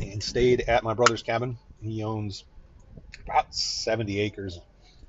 and 0.00 0.22
stayed 0.22 0.62
at 0.62 0.84
my 0.84 0.94
brother's 0.94 1.22
cabin. 1.22 1.58
He 1.80 2.02
owns 2.02 2.44
about 3.26 3.54
70 3.54 4.20
acres 4.20 4.58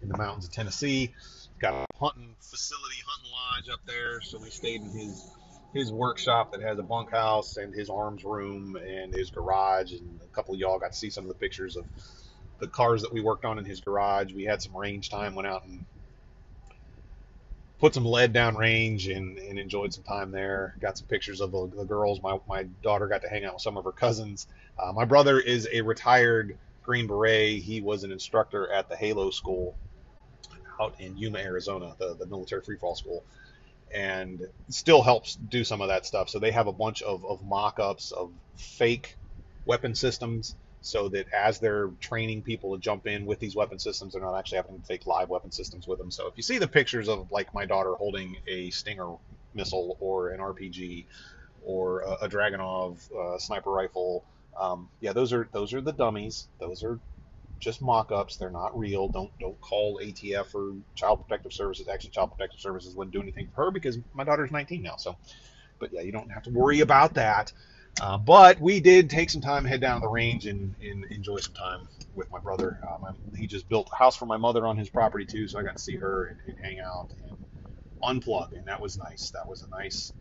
in 0.02 0.10
the 0.10 0.16
mountains 0.16 0.46
of 0.46 0.52
Tennessee. 0.52 1.14
Got 1.60 1.74
a 1.74 1.98
hunting 1.98 2.36
facility, 2.42 2.98
hunting 3.06 3.32
lodge 3.32 3.70
up 3.70 3.86
there, 3.86 4.22
so 4.22 4.40
we 4.40 4.50
stayed 4.50 4.82
in 4.82 4.90
his 4.90 5.32
his 5.74 5.92
workshop 5.92 6.52
that 6.52 6.62
has 6.62 6.78
a 6.78 6.84
bunkhouse 6.84 7.58
and 7.58 7.74
his 7.74 7.90
arms 7.90 8.24
room 8.24 8.76
and 8.76 9.12
his 9.14 9.32
garage. 9.32 9.92
And 9.92 10.22
a 10.22 10.28
couple 10.28 10.54
of 10.54 10.60
y'all 10.60 10.78
got 10.78 10.92
to 10.92 10.98
see 10.98 11.10
some 11.10 11.24
of 11.24 11.30
the 11.30 11.34
pictures 11.36 11.76
of 11.78 11.86
the 12.60 12.68
cars 12.68 13.02
that 13.02 13.12
we 13.12 13.22
worked 13.22 13.44
on 13.44 13.58
in 13.58 13.66
his 13.66 13.82
garage. 13.82 14.34
We 14.34 14.44
had 14.44 14.62
some 14.62 14.76
range 14.78 15.10
time, 15.10 15.34
went 15.34 15.48
out 15.48 15.66
and 15.66 15.84
put 17.80 17.94
some 17.94 18.06
lead 18.06 18.34
down 18.34 18.56
range 18.56 19.08
and, 19.08 19.38
and 19.38 19.60
enjoyed 19.60 19.94
some 19.94 20.04
time 20.04 20.32
there. 20.32 20.76
Got 20.80 20.98
some 20.98 21.08
pictures 21.08 21.42
of 21.42 21.52
the, 21.52 21.70
the 21.76 21.86
girls. 21.86 22.22
My, 22.22 22.40
my 22.48 22.64
daughter 22.82 23.08
got 23.08 23.22
to 23.24 23.30
hang 23.30 23.46
out 23.46 23.54
with 23.54 23.62
some 23.62 23.78
of 23.78 23.84
her 23.84 23.92
cousins. 23.92 24.48
Uh, 24.78 24.94
my 24.94 25.06
brother 25.06 25.40
is 25.40 25.68
a 25.72 25.82
retired 25.82 26.58
Green 26.84 27.08
Beret. 27.08 27.62
He 27.62 27.82
was 27.82 28.04
an 28.04 28.12
instructor 28.12 28.72
at 28.72 28.90
the 28.90 28.96
Halo 28.96 29.32
School 29.32 29.76
out 30.80 30.96
in 31.00 31.18
Yuma, 31.18 31.40
Arizona, 31.40 31.96
the, 32.00 32.16
the 32.16 32.26
military 32.26 32.62
freefall 32.62 32.98
school, 32.98 33.24
and 33.94 34.48
still 34.70 35.02
helps 35.02 35.36
do 35.36 35.64
some 35.64 35.82
of 35.82 35.88
that 35.90 36.06
stuff. 36.06 36.30
So 36.30 36.40
they 36.40 36.52
have 36.52 36.68
a 36.68 36.74
bunch 36.74 37.02
of, 37.02 37.26
of 37.26 37.44
mock 37.44 37.80
ups 37.80 38.12
of 38.12 38.32
fake 38.56 39.18
weapon 39.66 39.96
systems 39.96 40.56
so 40.84 41.10
that 41.10 41.26
as 41.34 41.60
they're 41.60 41.90
training 42.00 42.44
people 42.44 42.76
to 42.76 42.80
jump 42.80 43.08
in 43.08 43.26
with 43.26 43.40
these 43.40 43.56
weapon 43.56 43.80
systems, 43.80 44.14
they're 44.14 44.22
not 44.22 44.38
actually 44.38 44.58
having 44.58 44.80
to 44.80 44.88
take 44.88 45.08
live 45.08 45.30
weapon 45.30 45.52
systems 45.52 45.88
with 45.88 45.98
them. 45.98 46.12
So 46.12 46.28
if 46.28 46.34
you 46.38 46.44
see 46.44 46.60
the 46.60 46.68
pictures 46.68 47.10
of 47.10 47.32
like 47.32 47.54
my 47.54 47.66
daughter 47.66 47.96
holding 47.96 48.36
a 48.48 48.70
Stinger 48.70 49.16
missile 49.56 49.98
or 50.00 50.30
an 50.30 50.40
RPG 50.40 51.06
or 51.66 52.02
a, 52.02 52.26
a 52.26 52.30
Dragunov 52.30 53.00
uh, 53.12 53.40
sniper 53.40 53.72
rifle 53.72 54.26
um, 54.60 54.90
yeah, 55.00 55.14
those 55.14 55.34
are 55.34 55.50
those 55.52 55.74
are 55.74 55.82
the 55.82 55.94
dummies. 55.94 56.48
Those 56.60 56.84
are 56.84 57.00
just 57.60 57.82
mock-ups. 57.82 58.38
They're 58.38 58.50
not 58.50 58.78
real. 58.78 59.08
Don't 59.08 59.32
don't 59.40 59.60
call 59.62 60.00
ATF 60.04 60.54
or 60.54 60.76
Child 60.96 61.26
Protective 61.26 61.54
Services. 61.54 61.88
Actually, 61.88 62.12
Child 62.12 62.32
Protective 62.36 62.60
Services 62.60 62.96
wouldn't 62.96 63.14
do 63.14 63.22
anything 63.22 63.48
for 63.54 63.66
her 63.66 63.72
because 63.72 63.98
my 64.14 64.24
daughter's 64.24 64.52
19 64.52 64.82
now. 64.82 64.96
So, 64.98 65.16
but 65.80 65.92
yeah, 65.92 66.02
you 66.02 66.12
don't 66.12 66.32
have 66.32 66.44
to 66.44 66.52
worry 66.52 66.82
about 66.82 67.16
that. 67.16 67.52
Uh, 68.02 68.18
but 68.18 68.60
we 68.60 68.80
did 68.80 69.10
take 69.10 69.30
some 69.30 69.42
time, 69.42 69.66
head 69.66 69.82
down 69.82 70.02
to 70.02 70.06
the 70.06 70.10
range, 70.10 70.46
and, 70.46 70.76
and 70.82 71.06
enjoy 71.12 71.38
some 71.38 71.54
time 71.54 71.88
with 72.16 72.30
my 72.32 72.40
brother. 72.40 72.80
Um, 72.92 73.16
he 73.38 73.48
just 73.48 73.70
built 73.70 73.90
a 73.94 73.96
house 73.96 74.16
for 74.16 74.26
my 74.26 74.38
mother 74.38 74.66
on 74.66 74.78
his 74.78 74.90
property 74.90 75.26
too, 75.26 75.48
so 75.48 75.60
I 75.60 75.64
got 75.64 75.78
to 75.78 75.84
see 75.84 75.96
her 75.98 76.26
and, 76.26 76.40
and 76.48 76.58
hang 76.60 76.80
out 76.80 77.10
and 77.24 77.38
unplug, 78.04 78.58
and 78.58 78.68
that 78.68 78.82
was 78.82 78.98
nice. 78.98 79.32
That 79.32 79.48
was 79.48 79.64
a 79.64 79.70
nice 79.70 80.14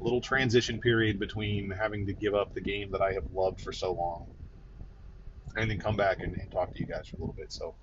little 0.00 0.20
transition 0.20 0.80
period 0.80 1.18
between 1.18 1.70
having 1.70 2.06
to 2.06 2.12
give 2.12 2.34
up 2.34 2.54
the 2.54 2.60
game 2.60 2.90
that 2.90 3.00
I 3.00 3.12
have 3.12 3.24
loved 3.32 3.60
for 3.60 3.72
so 3.72 3.92
long 3.92 4.26
and 5.56 5.70
then 5.70 5.78
come 5.78 5.96
back 5.96 6.22
and, 6.22 6.34
and, 6.34 6.50
talk 6.50 6.74
to 6.74 6.80
you 6.80 6.86
guys 6.86 7.08
for 7.08 7.16
a 7.16 7.20
little 7.20 7.34
bit. 7.34 7.52
So 7.52 7.74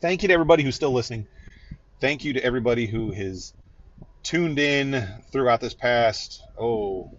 thank 0.00 0.22
you 0.22 0.28
to 0.28 0.34
everybody 0.34 0.62
who's 0.62 0.76
still 0.76 0.92
listening. 0.92 1.26
Thank 2.00 2.24
you 2.24 2.32
to 2.34 2.44
everybody 2.44 2.86
who 2.86 3.10
has 3.12 3.52
tuned 4.22 4.58
in 4.58 5.06
throughout 5.30 5.60
this 5.60 5.74
past, 5.74 6.42
oh, 6.58 7.10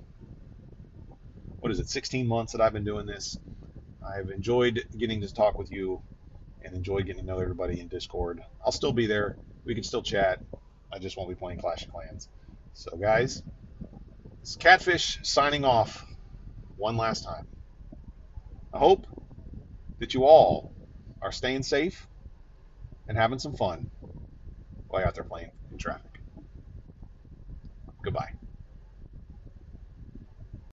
what 1.63 1.71
is 1.71 1.79
it, 1.79 1.87
16 1.87 2.27
months 2.27 2.51
that 2.51 2.59
I've 2.61 2.73
been 2.73 2.83
doing 2.83 3.05
this. 3.05 3.39
I've 4.05 4.29
enjoyed 4.29 4.83
getting 4.97 5.21
to 5.21 5.33
talk 5.33 5.57
with 5.57 5.71
you 5.71 6.01
and 6.61 6.75
enjoyed 6.75 7.05
getting 7.05 7.21
to 7.21 7.25
know 7.25 7.39
everybody 7.39 7.79
in 7.79 7.87
Discord. 7.87 8.41
I'll 8.65 8.73
still 8.73 8.91
be 8.91 9.07
there. 9.07 9.37
We 9.65 9.73
can 9.73 9.83
still 9.85 10.01
chat. 10.01 10.43
I 10.91 10.99
just 10.99 11.15
won't 11.15 11.29
be 11.29 11.35
playing 11.35 11.59
Clash 11.59 11.85
of 11.85 11.91
Clans. 11.91 12.27
So, 12.73 12.97
guys, 12.97 13.43
it's 14.41 14.57
Catfish 14.57 15.19
signing 15.23 15.63
off 15.63 16.05
one 16.75 16.97
last 16.97 17.23
time. 17.23 17.45
I 18.73 18.79
hope 18.79 19.07
that 20.01 20.13
you 20.13 20.25
all 20.25 20.73
are 21.21 21.31
staying 21.31 21.63
safe 21.63 22.09
and 23.07 23.17
having 23.17 23.39
some 23.39 23.53
fun 23.53 23.87
while 24.89 24.99
you're 25.01 25.07
out 25.07 25.15
there 25.15 25.23
playing 25.23 25.51
in 25.71 25.77
traffic. 25.77 26.19
Goodbye. 28.03 28.31